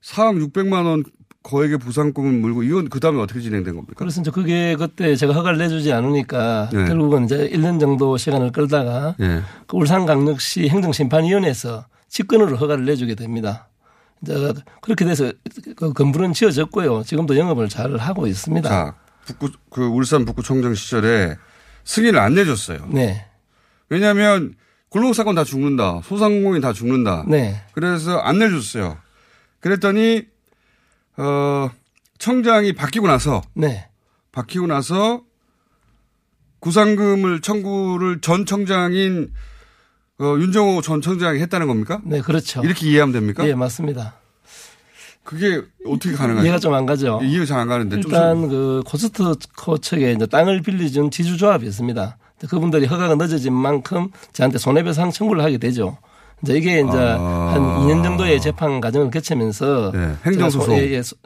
4억 0.03 0.53
600만 0.53 0.87
원 0.87 1.05
거액의 1.43 1.79
보상금을 1.79 2.33
물고, 2.33 2.63
이건 2.63 2.89
그 2.89 3.01
다음에 3.01 3.21
어떻게 3.21 3.41
진행된 3.41 3.75
겁니까? 3.75 4.05
이제 4.07 4.31
그게 4.31 4.77
그때 4.77 5.17
제가 5.17 5.33
허가를 5.33 5.59
내주지 5.59 5.93
않으니까 5.93 6.71
네. 6.73 6.87
결국은 6.87 7.25
이제 7.25 7.49
1년 7.49 7.81
정도 7.81 8.17
시간을 8.17 8.53
끌다가 8.53 9.15
예. 9.21 9.43
그 9.67 9.77
울산광역시 9.77 10.69
행정심판위원회에서 10.69 11.87
직권으로 12.09 12.57
허가를 12.57 12.85
내주게 12.85 13.15
됩니다. 13.15 13.69
이제 14.23 14.53
그렇게 14.81 15.05
돼서 15.05 15.33
그 15.77 15.93
건물은 15.93 16.33
지어졌고요. 16.33 17.05
지금도 17.05 17.37
영업을 17.37 17.69
잘 17.69 17.97
하고 17.97 18.27
있습니다. 18.27 18.69
자, 18.69 18.95
북구, 19.25 19.51
그 19.71 19.85
울산 19.85 20.25
북구청장 20.25 20.75
시절에 20.75 21.37
승인을 21.85 22.19
안 22.19 22.35
내줬어요. 22.35 22.89
네. 22.91 23.27
왜냐하면 23.89 24.55
골목 24.89 25.15
사건 25.15 25.35
다 25.35 25.45
죽는다. 25.45 26.01
소상공인 26.05 26.61
다 26.61 26.73
죽는다. 26.73 27.25
네. 27.29 27.63
그래서 27.73 28.19
안 28.19 28.39
내줬어요. 28.39 28.99
그랬더니 29.61 30.23
어 31.17 31.71
청장이 32.19 32.73
바뀌고 32.73 33.07
나서 33.07 33.43
네. 33.55 33.89
바뀌고 34.33 34.67
나서 34.67 35.23
구상금을 36.61 37.41
청구를 37.41 38.21
전 38.21 38.47
청장인 38.47 39.33
어, 40.21 40.37
윤정호 40.39 40.83
전 40.83 41.01
청장이 41.01 41.41
했다는 41.41 41.67
겁니까? 41.69 42.01
네, 42.05 42.21
그렇죠. 42.21 42.61
이렇게 42.65 42.89
이해하면 42.89 43.13
됩니까? 43.13 43.47
예, 43.47 43.55
맞습니다. 43.55 44.15
그게 45.23 45.61
어떻게 45.87 46.15
가능하죠? 46.15 46.43
이해가 46.45 46.59
좀 46.59 46.75
안 46.75 46.87
가죠. 46.87 47.21
이해가 47.23 47.45
잘 47.45 47.59
안 47.61 47.69
가는데 47.69 48.01
좀 48.01 48.11
일단 48.11 48.49
그 48.49 48.83
코스트코 48.87 49.79
측에 49.79 50.13
이제 50.13 50.27
땅을 50.27 50.63
빌려준 50.63 51.11
지주조합이 51.11 51.67
있습니다. 51.67 52.17
그분들이 52.49 52.87
허가가 52.87 53.15
늦어진 53.15 53.53
만큼 53.53 54.09
저한테 54.33 54.59
손해배상 54.59 55.11
청구를 55.11 55.43
하게 55.45 55.59
되죠. 55.59 55.99
이제 56.43 56.57
이게 56.57 56.81
이제 56.81 56.97
아. 56.97 57.51
한 57.53 57.61
2년 57.87 58.03
정도의 58.03 58.41
재판 58.41 58.81
과정을 58.81 59.11
거치면서 59.11 59.91
네, 59.93 60.15
행정소송. 60.25 60.75
예, 60.79 60.91
예, 60.93 61.03
소- 61.03 61.17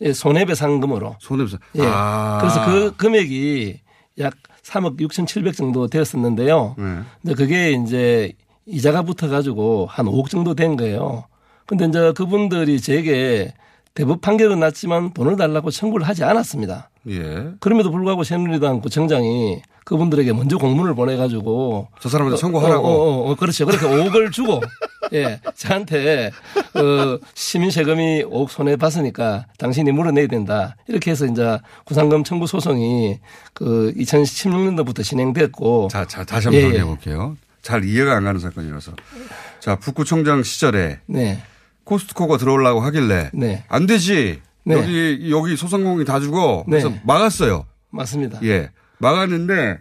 예, 0.00 0.12
손해배상금으로 0.12 1.16
손해배상. 1.20 1.60
예. 1.76 1.82
아. 1.84 2.38
그래서 2.40 2.64
그 2.64 2.96
금액이 2.96 3.80
약 4.18 4.34
3억 4.64 4.98
6,700 5.00 5.54
정도 5.54 5.86
되었었는데요. 5.88 6.74
네. 6.78 6.84
근데 7.20 7.34
그게 7.34 7.72
이제 7.72 8.32
이자가 8.66 9.02
붙어 9.02 9.28
가지고 9.28 9.86
한 9.90 10.06
5억 10.06 10.28
정도 10.28 10.54
된 10.54 10.76
거예요. 10.76 11.24
근데 11.66 11.86
이제 11.86 12.12
그분들이 12.14 12.80
제게 12.80 13.54
대법 13.94 14.20
판결은 14.20 14.60
났지만 14.60 15.12
돈을 15.12 15.36
달라고 15.36 15.70
청구를 15.70 16.06
하지 16.08 16.24
않았습니다. 16.24 16.90
예. 17.08 17.50
그럼에도 17.60 17.90
불구하고 17.90 18.24
새누리당 18.24 18.80
구청장이 18.80 19.60
그분들에게 19.84 20.32
먼저 20.32 20.56
공문을 20.56 20.94
보내가지고 20.94 21.88
저 22.00 22.08
사람한테 22.08 22.34
어, 22.34 22.38
청구하라고. 22.38 22.86
어, 22.86 22.90
어, 22.90 23.30
어, 23.30 23.34
그렇죠. 23.34 23.66
그렇게 23.66 23.84
5억을 23.86 24.32
주고 24.32 24.60
예 25.12 25.40
저한테 25.56 26.30
어, 26.74 27.18
시민 27.34 27.70
세금이 27.70 28.24
5억 28.24 28.48
손해 28.48 28.76
봤으니까 28.76 29.46
당신이 29.58 29.92
물어내야 29.92 30.28
된다. 30.28 30.76
이렇게 30.86 31.10
해서 31.10 31.26
이제 31.26 31.58
구상금 31.84 32.24
청구 32.24 32.46
소송이 32.46 33.18
그 33.52 33.92
2016년도부터 33.96 35.02
진행됐고 35.02 35.88
자, 35.90 36.06
자 36.06 36.24
다시 36.24 36.46
한번 36.46 36.54
예, 36.54 36.58
예. 36.58 36.68
정리해 36.68 36.84
볼게요. 36.84 37.36
잘 37.62 37.84
이해가 37.84 38.16
안 38.16 38.24
가는 38.24 38.40
사건이라서. 38.40 38.92
자, 39.60 39.76
북구청장 39.76 40.42
시절에 40.42 41.00
네. 41.06 41.42
코스트코가 41.84 42.36
들어오려고 42.36 42.80
하길래 42.80 43.30
네. 43.32 43.64
안 43.68 43.86
되지. 43.86 44.42
네. 44.64 44.74
여기 44.74 45.30
여기 45.30 45.56
소상공인 45.56 46.04
다 46.04 46.20
주고 46.20 46.64
그래서 46.64 46.88
네. 46.88 47.00
막았어요. 47.04 47.66
맞습니다. 47.90 48.40
예. 48.44 48.70
막았는데 48.98 49.78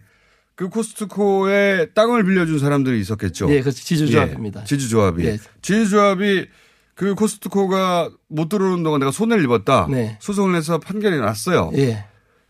그 0.56 0.70
코스트코에 0.70 1.88
땅을 1.94 2.24
빌려준 2.24 2.60
사람들이 2.60 3.00
있었겠죠. 3.00 3.52
예, 3.54 3.62
그 3.62 3.72
지주조합입니다. 3.72 4.62
예, 4.62 4.66
지주조합이. 4.66 5.26
예. 5.26 5.38
지주조합이 5.62 6.48
그 6.96 7.16
코스트코가 7.16 8.12
못 8.28 8.50
들어오는 8.50 8.84
동안 8.84 9.00
내가 9.00 9.12
손해를 9.12 9.44
입었다. 9.44 9.88
네. 9.90 10.18
소송을 10.20 10.56
해서 10.56 10.80
판결이 10.80 11.20
났어요. 11.20 11.72
예. 11.76 12.06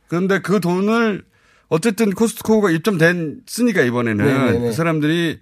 그런데 0.08 0.40
그 0.40 0.60
돈을 0.60 1.24
어쨌든 1.72 2.12
코스트코가 2.14 2.70
입점됐으니까 2.72 3.82
이번에는 3.84 4.26
네, 4.26 4.34
네, 4.34 4.52
네. 4.52 4.60
그 4.68 4.74
사람들이 4.74 5.40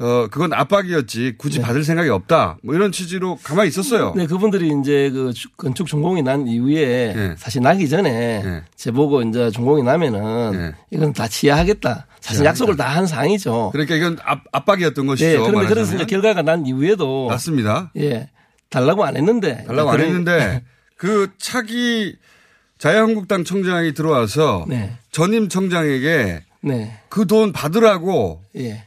어 0.00 0.28
그건 0.30 0.52
압박이었지 0.52 1.34
굳이 1.38 1.60
받을 1.60 1.82
생각이 1.82 2.08
없다. 2.08 2.58
뭐 2.62 2.76
이런 2.76 2.92
취지로 2.92 3.36
가만히 3.42 3.66
있었어요. 3.68 4.14
네, 4.16 4.26
그분들이 4.28 4.70
이제 4.80 5.10
그 5.10 5.32
주- 5.32 5.48
건축 5.56 5.88
준공이 5.88 6.22
난 6.22 6.46
이후에 6.46 7.14
예. 7.16 7.34
사실 7.36 7.62
나기 7.62 7.88
전에 7.88 8.62
제보고 8.76 9.22
이제 9.22 9.50
준공이 9.50 9.82
나면은 9.82 10.72
이건 10.92 11.12
다 11.12 11.26
치하하겠다. 11.26 12.06
사실 12.20 12.42
치하하겠다. 12.42 12.44
약속을 12.48 12.76
다한 12.76 13.08
사항이죠. 13.08 13.70
그러니까 13.72 13.96
이건 13.96 14.18
압, 14.22 14.42
압박이었던 14.52 15.04
것이죠. 15.08 15.26
네, 15.26 15.32
그런데 15.38 15.66
그래서 15.66 15.74
말하자면. 15.74 15.94
이제 15.96 16.06
결과가 16.06 16.42
난 16.42 16.64
이후에도 16.64 17.26
맞습니다. 17.26 17.90
예, 17.96 18.30
달라고 18.70 19.04
안 19.04 19.16
했는데 19.16 19.64
달라고 19.66 19.90
안 19.90 19.98
했는데 20.00 20.62
그 20.96 21.32
차기 21.38 22.14
자유한국당 22.78 23.44
청장이 23.44 23.92
들어와서 23.94 24.64
네. 24.68 24.92
전임 25.10 25.48
청장에게 25.48 26.42
네, 26.62 26.98
그 27.08 27.26
돈 27.26 27.52
받으라고 27.52 28.42
예, 28.56 28.84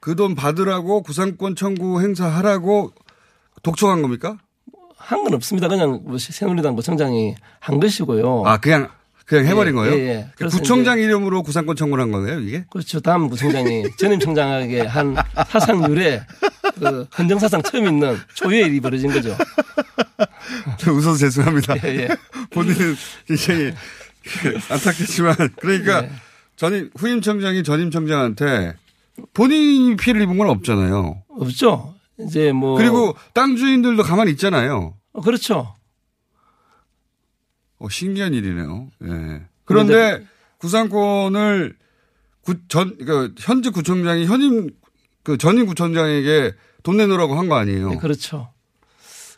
그 0.00 0.14
돈 0.16 0.34
받으라고 0.34 1.02
구상권 1.02 1.56
청구 1.56 2.00
행사하라고 2.00 2.92
독촉한 3.62 4.02
겁니까? 4.02 4.38
한 4.96 5.22
건 5.24 5.34
없습니다. 5.34 5.68
그냥 5.68 6.00
뭐 6.04 6.18
새누리당 6.18 6.74
구청장이 6.76 7.34
한 7.60 7.80
것이고요. 7.80 8.42
아 8.46 8.58
그냥 8.58 8.88
그냥 9.24 9.46
해버린 9.46 9.72
예, 9.72 9.76
거예요? 9.76 9.94
예, 9.94 9.98
예. 10.08 10.26
그래서 10.36 10.58
구청장 10.58 10.98
이름으로 10.98 11.42
구상권 11.42 11.76
청구를 11.76 12.02
한 12.02 12.10
거예요 12.12 12.40
이게? 12.40 12.64
그렇죠. 12.70 13.00
다음 13.00 13.28
구청장이 13.28 13.84
전임 13.98 14.18
청장에게 14.20 14.82
한 14.82 15.16
사상 15.48 15.88
유례 15.90 16.22
그 16.74 17.06
헌정사상 17.18 17.62
처음 17.62 17.86
있는 17.86 18.16
초유의 18.34 18.66
일이 18.66 18.80
벌어진 18.80 19.10
거죠. 19.12 19.36
저 20.78 20.92
웃어서 20.92 21.16
죄송합니다. 21.16 21.76
예, 21.84 21.96
예. 21.96 22.08
본인은 22.50 22.96
굉장히 23.26 23.72
안타깝지만 24.70 25.36
그러니까 25.60 26.02
네. 26.02 26.12
전임 26.56 26.90
후임 26.96 27.20
청장이 27.20 27.62
전임 27.62 27.90
청장한테 27.90 28.74
본인이 29.34 29.96
피해를 29.96 30.22
입은 30.22 30.38
건 30.38 30.48
없잖아요. 30.50 31.22
없죠. 31.28 31.94
이제 32.20 32.52
뭐 32.52 32.76
그리고 32.76 33.16
땅 33.32 33.56
주인들도 33.56 34.02
가만히 34.02 34.32
있잖아요. 34.32 34.94
어, 35.12 35.20
그렇죠. 35.20 35.74
어, 37.78 37.88
신기한 37.88 38.34
일이네요. 38.34 38.88
예. 39.04 39.42
그런데 39.64 40.26
구상권을 40.58 41.76
구, 42.42 42.56
전, 42.68 42.96
그, 42.98 43.34
현직 43.38 43.72
구청장이 43.72 44.26
현임, 44.26 44.70
그 45.28 45.36
전임 45.38 45.66
구청장에게 45.66 46.54
돈 46.82 46.96
내놓으라고 46.96 47.34
한 47.34 47.48
거 47.48 47.56
아니에요? 47.56 47.90
네, 47.90 47.96
그렇죠. 47.98 48.48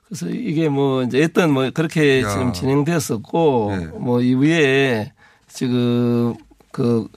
그래서 0.06 0.28
이게 0.28 0.68
뭐 0.68 1.02
이제 1.02 1.18
일단 1.18 1.50
뭐 1.52 1.68
그렇게 1.74 2.22
야. 2.22 2.28
지금 2.28 2.52
진행되었었고 2.52 3.76
네. 3.76 3.86
뭐 3.98 4.20
이후에 4.20 5.12
지금 5.48 6.34
그 6.70 7.08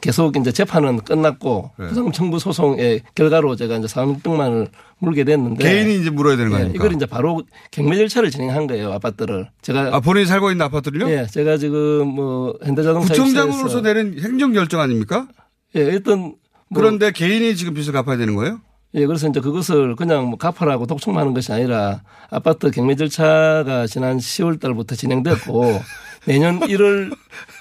계속 0.00 0.36
이제 0.36 0.52
재판은 0.52 0.98
끝났고 1.00 1.72
네. 1.78 1.88
부상 1.88 2.12
청구 2.12 2.38
소송의 2.38 3.02
결과로 3.16 3.56
제가 3.56 3.76
이제 3.78 3.86
400만을 3.88 4.68
물게 4.98 5.24
됐는데 5.24 5.62
개인이 5.64 6.00
이제 6.00 6.10
물어야 6.10 6.36
되는 6.36 6.50
거 6.52 6.56
예, 6.58 6.60
아닙니까? 6.62 6.84
이걸 6.84 6.96
이제 6.96 7.06
바로 7.06 7.42
경매 7.72 7.96
절차를 7.96 8.30
진행한 8.30 8.66
거예요 8.68 8.92
아파트를 8.92 9.48
제가 9.62 9.90
아, 9.96 10.00
본인이 10.00 10.26
살고 10.26 10.50
있는 10.52 10.64
아파트를요? 10.66 11.10
예, 11.10 11.26
제가 11.26 11.56
지금 11.58 12.06
뭐 12.08 12.56
현대자동차 12.64 13.08
구청장으로서 13.12 13.82
내린 13.82 14.18
행정 14.20 14.52
결정 14.52 14.80
아닙니까? 14.80 15.26
예, 15.74 15.80
일단 15.80 16.18
뭐 16.20 16.34
그런데 16.74 17.10
개인이 17.12 17.54
지금 17.56 17.74
빚을 17.74 17.92
갚아야 17.92 18.16
되는 18.16 18.34
거예요? 18.34 18.60
예, 18.94 19.04
그래서 19.06 19.28
이제 19.28 19.40
그것을 19.40 19.94
그냥 19.94 20.26
뭐 20.26 20.38
갚아라고 20.38 20.86
독촉만 20.86 21.20
하는 21.20 21.34
것이 21.34 21.52
아니라 21.52 22.02
아파트 22.30 22.70
경매 22.70 22.94
절차가 22.96 23.86
지난 23.86 24.16
10월 24.18 24.58
달부터 24.60 24.94
진행됐고 24.94 25.82
내년 26.26 26.60
1월 26.60 27.14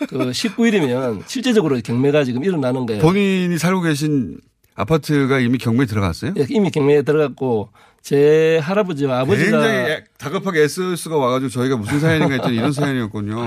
그 0.07 0.17
19일이면 0.31 1.23
실제적으로 1.27 1.79
경매가 1.83 2.23
지금 2.23 2.43
일어나는 2.43 2.85
거예요. 2.85 3.01
본인이 3.01 3.57
살고 3.57 3.81
계신 3.81 4.37
아파트가 4.75 5.39
이미 5.39 5.57
경매에 5.57 5.85
들어갔어요? 5.85 6.33
예, 6.37 6.45
이미 6.49 6.71
경매에 6.71 7.01
들어갔고 7.03 7.69
제 8.01 8.59
할아버지와 8.61 9.21
아버지가 9.21 9.51
굉장히 9.59 9.75
애- 9.91 10.03
다급하게 10.17 10.61
SOS가 10.63 11.17
와가지고 11.17 11.49
저희가 11.49 11.75
무슨 11.77 11.99
사연인가 11.99 12.35
했더니 12.35 12.55
이런 12.57 12.71
사연이었군요. 12.71 13.43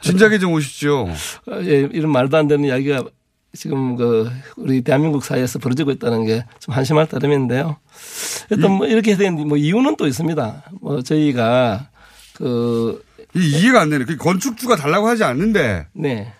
진작에 0.00 0.38
좀 0.38 0.52
오십시오. 0.52 1.00
어, 1.08 1.60
예, 1.62 1.88
이런 1.92 2.12
말도 2.12 2.36
안 2.36 2.46
되는 2.48 2.64
이야기가 2.64 3.04
지금 3.54 3.96
그 3.96 4.30
우리 4.56 4.82
대한민국 4.82 5.24
사회에서 5.24 5.58
벌어지고 5.58 5.90
있다는 5.92 6.26
게 6.26 6.44
좀 6.60 6.74
한심할 6.74 7.06
따름인데요. 7.08 7.76
일단 8.50 8.72
뭐 8.72 8.86
이렇게 8.86 9.16
된뭐 9.16 9.56
이유는 9.56 9.96
또 9.96 10.06
있습니다. 10.06 10.64
뭐 10.80 11.02
저희가 11.02 11.88
그이 12.34 12.98
이해가 13.34 13.80
안 13.80 13.90
되네. 13.90 14.04
그 14.04 14.16
건축주가 14.16 14.76
달라고 14.76 15.08
하지 15.08 15.24
않는데 15.24 15.86
네. 15.92 16.32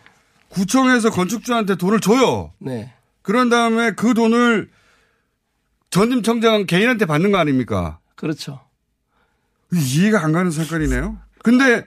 구청에서 0.50 1.10
건축주한테 1.10 1.76
돈을 1.76 2.00
줘요. 2.00 2.52
네. 2.58 2.92
그런 3.22 3.48
다음에 3.48 3.92
그 3.92 4.14
돈을 4.14 4.70
전임 5.90 6.22
청장 6.22 6.66
개인한테 6.66 7.06
받는 7.06 7.32
거 7.32 7.38
아닙니까? 7.38 7.98
그렇죠. 8.14 8.60
이해가 9.72 10.22
안 10.22 10.32
가는 10.32 10.50
사건이네요. 10.50 11.18
근데 11.42 11.84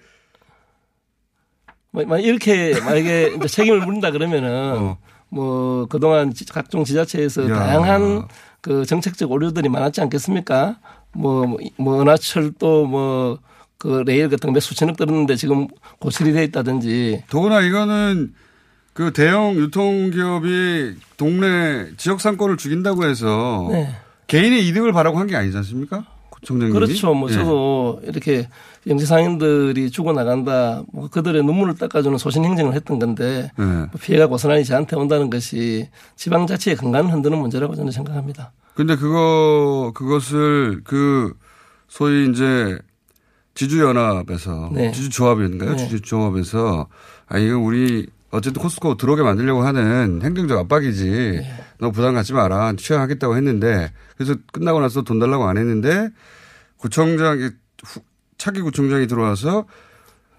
뭐, 1.91 2.03
뭐 2.05 2.17
이렇게 2.17 2.79
만약에 2.79 3.37
책임을 3.47 3.81
물린다 3.85 4.11
그러면은 4.11 4.95
뭐 5.31 5.85
그동안 5.87 6.33
지- 6.33 6.45
각종 6.45 6.83
지자체에서 6.83 7.43
어. 7.43 7.49
야. 7.49 7.55
다양한 7.55 8.27
그 8.61 8.85
정책적 8.85 9.31
오류들이 9.31 9.69
많았지 9.69 10.01
않겠습니까? 10.01 10.77
뭐, 11.13 11.57
뭐 11.77 12.01
은하철도 12.01 12.85
뭐 12.85 13.39
그 13.81 14.03
레일 14.05 14.29
같은 14.29 14.49
거 14.49 14.53
몇 14.53 14.59
수천억 14.59 14.95
들었는데 14.95 15.35
지금 15.35 15.65
고철이 15.97 16.33
돼 16.33 16.43
있다든지 16.43 17.23
더구나 17.31 17.61
이거는 17.61 18.31
그 18.93 19.11
대형 19.11 19.55
유통기업이 19.55 20.97
동네 21.17 21.87
지역 21.97 22.21
상권을 22.21 22.57
죽인다고 22.57 23.05
해서 23.05 23.69
네. 23.71 23.89
개인의 24.27 24.67
이득을 24.67 24.91
바라고 24.93 25.17
한 25.17 25.25
게 25.27 25.35
아니지 25.35 25.57
않습니까? 25.57 26.05
구청장님이. 26.29 26.73
그렇죠. 26.79 27.15
뭐 27.15 27.27
예. 27.31 27.33
저도 27.33 28.01
이렇게 28.03 28.47
영세상인들이 28.87 29.91
죽어나간다. 29.91 30.83
뭐 30.91 31.07
그들의 31.09 31.43
눈물을 31.43 31.75
닦아주는 31.75 32.17
소신 32.17 32.43
행정을 32.45 32.73
했던 32.73 32.97
건데 32.99 33.51
예. 33.59 33.63
뭐 33.63 33.89
피해가 34.01 34.27
고스란히 34.27 34.65
저한테 34.65 34.95
온다는 34.95 35.29
것이 35.29 35.89
지방자치의 36.15 36.77
건강을 36.77 37.11
흔드는 37.13 37.37
문제라고 37.37 37.75
저는 37.75 37.91
생각합니다. 37.91 38.51
근데 38.73 38.95
그거 38.95 39.91
그것을 39.93 40.81
그 40.83 41.33
소위 41.87 42.29
이제 42.29 42.79
지주연합에서 43.53 44.71
네. 44.73 44.91
지주조합인가요? 44.91 45.71
네. 45.71 45.77
지주조합에서 45.77 46.87
아 47.27 47.37
이거 47.37 47.59
우리 47.59 48.07
어쨌든 48.31 48.61
코스코 48.61 48.95
들어오게 48.95 49.23
만들려고 49.23 49.61
하는 49.61 50.21
행정적 50.23 50.57
압박이지. 50.57 51.09
네. 51.09 51.53
너 51.79 51.91
부담 51.91 52.13
갖지 52.13 52.33
마라. 52.33 52.73
취하하겠다고 52.77 53.35
했는데 53.35 53.91
그래서 54.15 54.35
끝나고 54.53 54.79
나서 54.79 55.01
돈 55.01 55.19
달라고 55.19 55.45
안 55.47 55.57
했는데 55.57 56.09
구청장이 56.77 57.43
후- 57.43 57.51
차기 58.41 58.59
구청장이 58.61 59.05
들어와서 59.05 59.65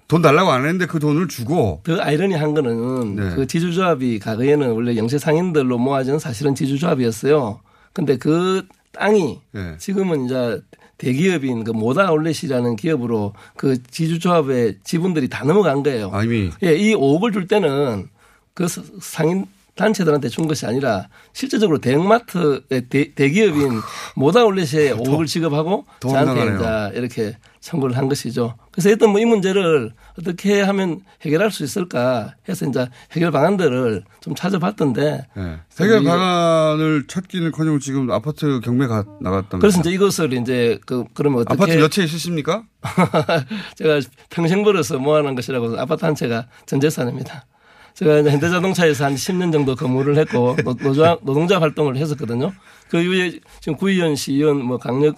돈 0.09 0.23
달라고 0.23 0.51
안 0.51 0.63
했는데 0.63 0.87
그 0.87 0.99
돈을 0.99 1.29
주고 1.29 1.83
더 1.85 2.01
아이러니한 2.01 2.53
거는 2.53 3.15
네. 3.15 3.35
그 3.37 3.47
지주조합이 3.47 4.19
과거에는 4.19 4.73
원래 4.73 4.97
영세 4.97 5.19
상인들로 5.19 5.79
모아진 5.79 6.19
사실은 6.19 6.57
지주조합이었어요. 6.57 7.61
근데 7.93 8.19
그 8.19 8.67
땅이 8.91 9.39
네. 9.53 9.77
지금은 9.79 10.25
이제 10.27 10.61
대기업인 10.99 11.63
그 11.63 11.71
모다 11.71 12.09
아울렛이라는 12.09 12.75
기업으로 12.75 13.35
그 13.57 13.81
지주조합의 13.85 14.79
지분들이 14.83 15.29
다 15.29 15.45
넘어간 15.45 15.85
거예요. 15.85 16.11
아, 16.13 16.25
이미 16.25 16.51
예, 16.65 16.75
이 16.75 16.95
5억을 16.97 17.33
줄 17.33 17.47
때는 17.47 18.09
그 18.55 18.67
서- 18.67 18.83
상인 19.01 19.47
단체들한테 19.75 20.29
준 20.29 20.47
것이 20.47 20.67
아니라 20.67 21.09
실제적으로 21.33 21.79
대형마트의 21.79 22.89
대, 22.91 23.15
대기업인 23.15 23.81
모다올렛에 24.17 24.93
5억을 24.95 25.27
지급하고 25.27 25.87
더 26.01 26.09
저한테 26.11 26.41
황당하네요. 26.41 26.89
이제 26.91 26.99
이렇게 26.99 27.37
청구를 27.61 27.97
한 27.97 28.09
것이죠. 28.09 28.57
그래서 28.71 28.91
일단 28.91 29.11
뭐 29.11 29.21
이 29.21 29.25
문제를 29.25 29.93
어떻게 30.19 30.61
하면 30.61 31.01
해결할 31.23 31.51
수 31.51 31.63
있을까 31.65 32.35
해서 32.49 32.67
이제 32.67 32.87
해결 33.13 33.31
방안들을 33.31 34.03
좀 34.21 34.35
찾아봤던데 34.35 35.27
예. 35.39 35.59
해결 35.81 36.03
이- 36.03 36.05
방안을 36.05 37.07
찾기는커녕 37.07 37.79
지금 37.79 38.11
아파트 38.11 38.61
경매 38.61 38.87
가 38.87 39.05
나갔다면서. 39.21 39.59
그래서 39.59 39.81
이제 39.81 39.91
이것을 39.91 40.33
이제 40.35 40.79
그 40.85 41.05
그러면 41.15 41.41
어떻게 41.43 41.55
아파트 41.55 41.79
몇 41.79 41.89
채 41.91 42.03
있으십니까? 42.05 42.65
제가 43.77 44.01
평생 44.31 44.65
벌어서 44.65 44.99
모아놓은 44.99 45.35
것이라고 45.35 45.79
아파트 45.79 46.05
한 46.05 46.15
채가 46.15 46.47
전 46.67 46.81
재산입니다. 46.81 47.47
제가 47.95 48.19
이제 48.21 48.31
현대자동차에서 48.31 49.05
한 49.05 49.15
10년 49.15 49.53
정도 49.53 49.75
근무를 49.77 50.17
했고 50.17 50.57
노- 50.65 50.75
노조, 50.75 51.19
노동자 51.23 51.61
활동을 51.61 51.97
했었거든요. 51.97 52.53
그 52.89 53.01
이후에 53.01 53.39
지금 53.61 53.77
구의원, 53.77 54.17
시의원, 54.17 54.65
뭐 54.65 54.79
광역 54.79 55.17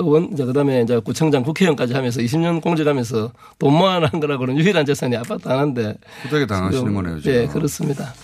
의원, 0.00 0.30
이제 0.32 0.44
그다음에 0.44 0.82
이제 0.82 0.98
구청장, 1.00 1.42
국회의원까지 1.42 1.92
하면서 1.92 2.20
20년 2.20 2.62
공직하면서 2.62 3.32
돈 3.58 3.72
모아놓은 3.74 4.20
거라고는 4.20 4.56
유일한 4.56 4.86
재산이 4.86 5.16
아파트 5.16 5.48
하나인데. 5.48 5.96
호되게 6.24 6.46
당하시는 6.46 6.94
거네요. 6.94 7.20
지금. 7.20 7.32
예, 7.32 7.46
그렇습니다. 7.48 8.14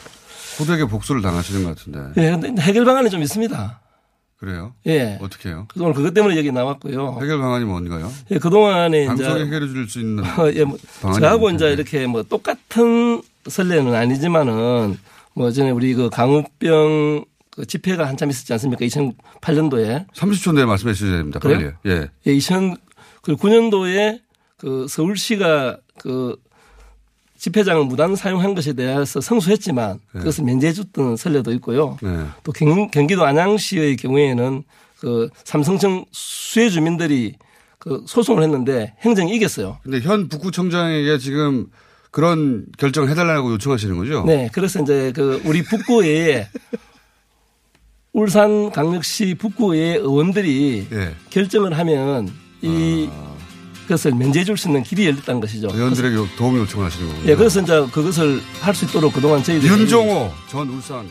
호되게 0.60 0.84
복수를 0.84 1.20
당하시는 1.20 1.64
것 1.64 1.76
같은데. 1.76 2.22
예, 2.22 2.30
근데 2.30 2.62
해결 2.62 2.84
방안이 2.84 3.10
좀 3.10 3.22
있습니다. 3.22 3.80
그래요? 4.36 4.74
예. 4.86 5.18
어떻게 5.22 5.48
해요? 5.48 5.66
그동안 5.68 5.94
그것 5.94 6.12
때문에 6.12 6.36
얘기 6.36 6.52
나왔고요. 6.52 7.18
해결 7.22 7.38
방안이 7.38 7.64
뭔가요? 7.64 8.10
예, 8.30 8.38
그동안에 8.38 9.06
방송에 9.06 9.30
이제 9.36 9.44
해결해 9.46 9.66
줄 9.68 9.88
수 9.88 10.00
있는 10.00 10.22
어, 10.38 10.50
예, 10.54 10.64
뭐 10.64 10.76
저하고. 11.18 11.50
이제 11.50 11.72
이렇게 11.72 12.06
뭐 12.06 12.22
똑같은 12.22 13.22
설레는 13.48 13.94
아니지만은 13.94 14.98
뭐 15.34 15.50
전에 15.50 15.70
우리 15.70 15.94
그 15.94 16.10
강우병 16.10 17.24
그 17.50 17.64
집회가 17.66 18.06
한참 18.08 18.30
있었지 18.30 18.52
않습니까? 18.54 18.84
2008년도에. 18.84 20.06
30초 20.12 20.54
내에 20.54 20.64
말씀해 20.64 20.92
주셔야 20.92 21.18
됩니다. 21.18 21.38
빨리. 21.38 21.56
그래요? 21.56 21.72
예. 21.86 22.10
예, 22.26 22.32
2009년도에 23.22 24.20
그 24.58 24.86
서울시가 24.88 25.78
그 26.00 26.36
집회장을 27.36 27.84
무단 27.84 28.16
사용한 28.16 28.54
것에 28.54 28.72
대해서 28.72 29.20
성수했지만 29.20 29.98
네. 30.12 30.18
그것을 30.18 30.44
면제해 30.44 30.72
줬던 30.72 31.16
설례도 31.16 31.52
있고요. 31.54 31.98
네. 32.02 32.26
또 32.42 32.52
경, 32.52 32.90
경기도 32.90 33.24
안양시의 33.24 33.96
경우에는 33.96 34.62
그 35.00 35.28
삼성청 35.44 36.04
수혜 36.12 36.70
주민들이 36.70 37.34
그 37.78 38.02
소송을 38.06 38.42
했는데 38.42 38.94
행정이 39.00 39.34
이겼어요. 39.36 39.78
근데 39.82 40.00
현 40.00 40.28
북구청장에게 40.28 41.18
지금 41.18 41.66
그런 42.10 42.64
결정을 42.78 43.10
해달라고 43.10 43.52
요청하시는 43.52 43.96
거죠? 43.98 44.24
네. 44.24 44.48
그래서 44.52 44.80
이제 44.80 45.12
그 45.14 45.42
우리 45.44 45.62
북구에 45.62 46.48
울산 48.12 48.70
강력시 48.70 49.34
북구의 49.34 49.96
의원들이 49.96 50.86
예. 50.92 51.14
결정을 51.30 51.76
하면 51.76 52.32
이 52.62 53.10
그것을 53.84 54.12
면제해 54.12 54.44
줄 54.44 54.56
수 54.56 54.68
있는 54.68 54.82
길이 54.82 55.06
열렸다는 55.06 55.40
것이죠. 55.40 55.68
의원들에게 55.72 56.14
요- 56.16 56.28
도움 56.36 56.56
요청을 56.58 56.86
하시는 56.86 57.08
거군요. 57.08 57.30
예, 57.30 57.34
그래서 57.36 57.60
이제 57.60 57.86
그것을 57.92 58.40
할 58.60 58.74
수 58.74 58.84
있도록 58.86 59.12
그동안 59.12 59.42
저희들이 59.42 59.70
윤종호 59.70 60.32
전 60.50 60.68
울산. 60.68 61.08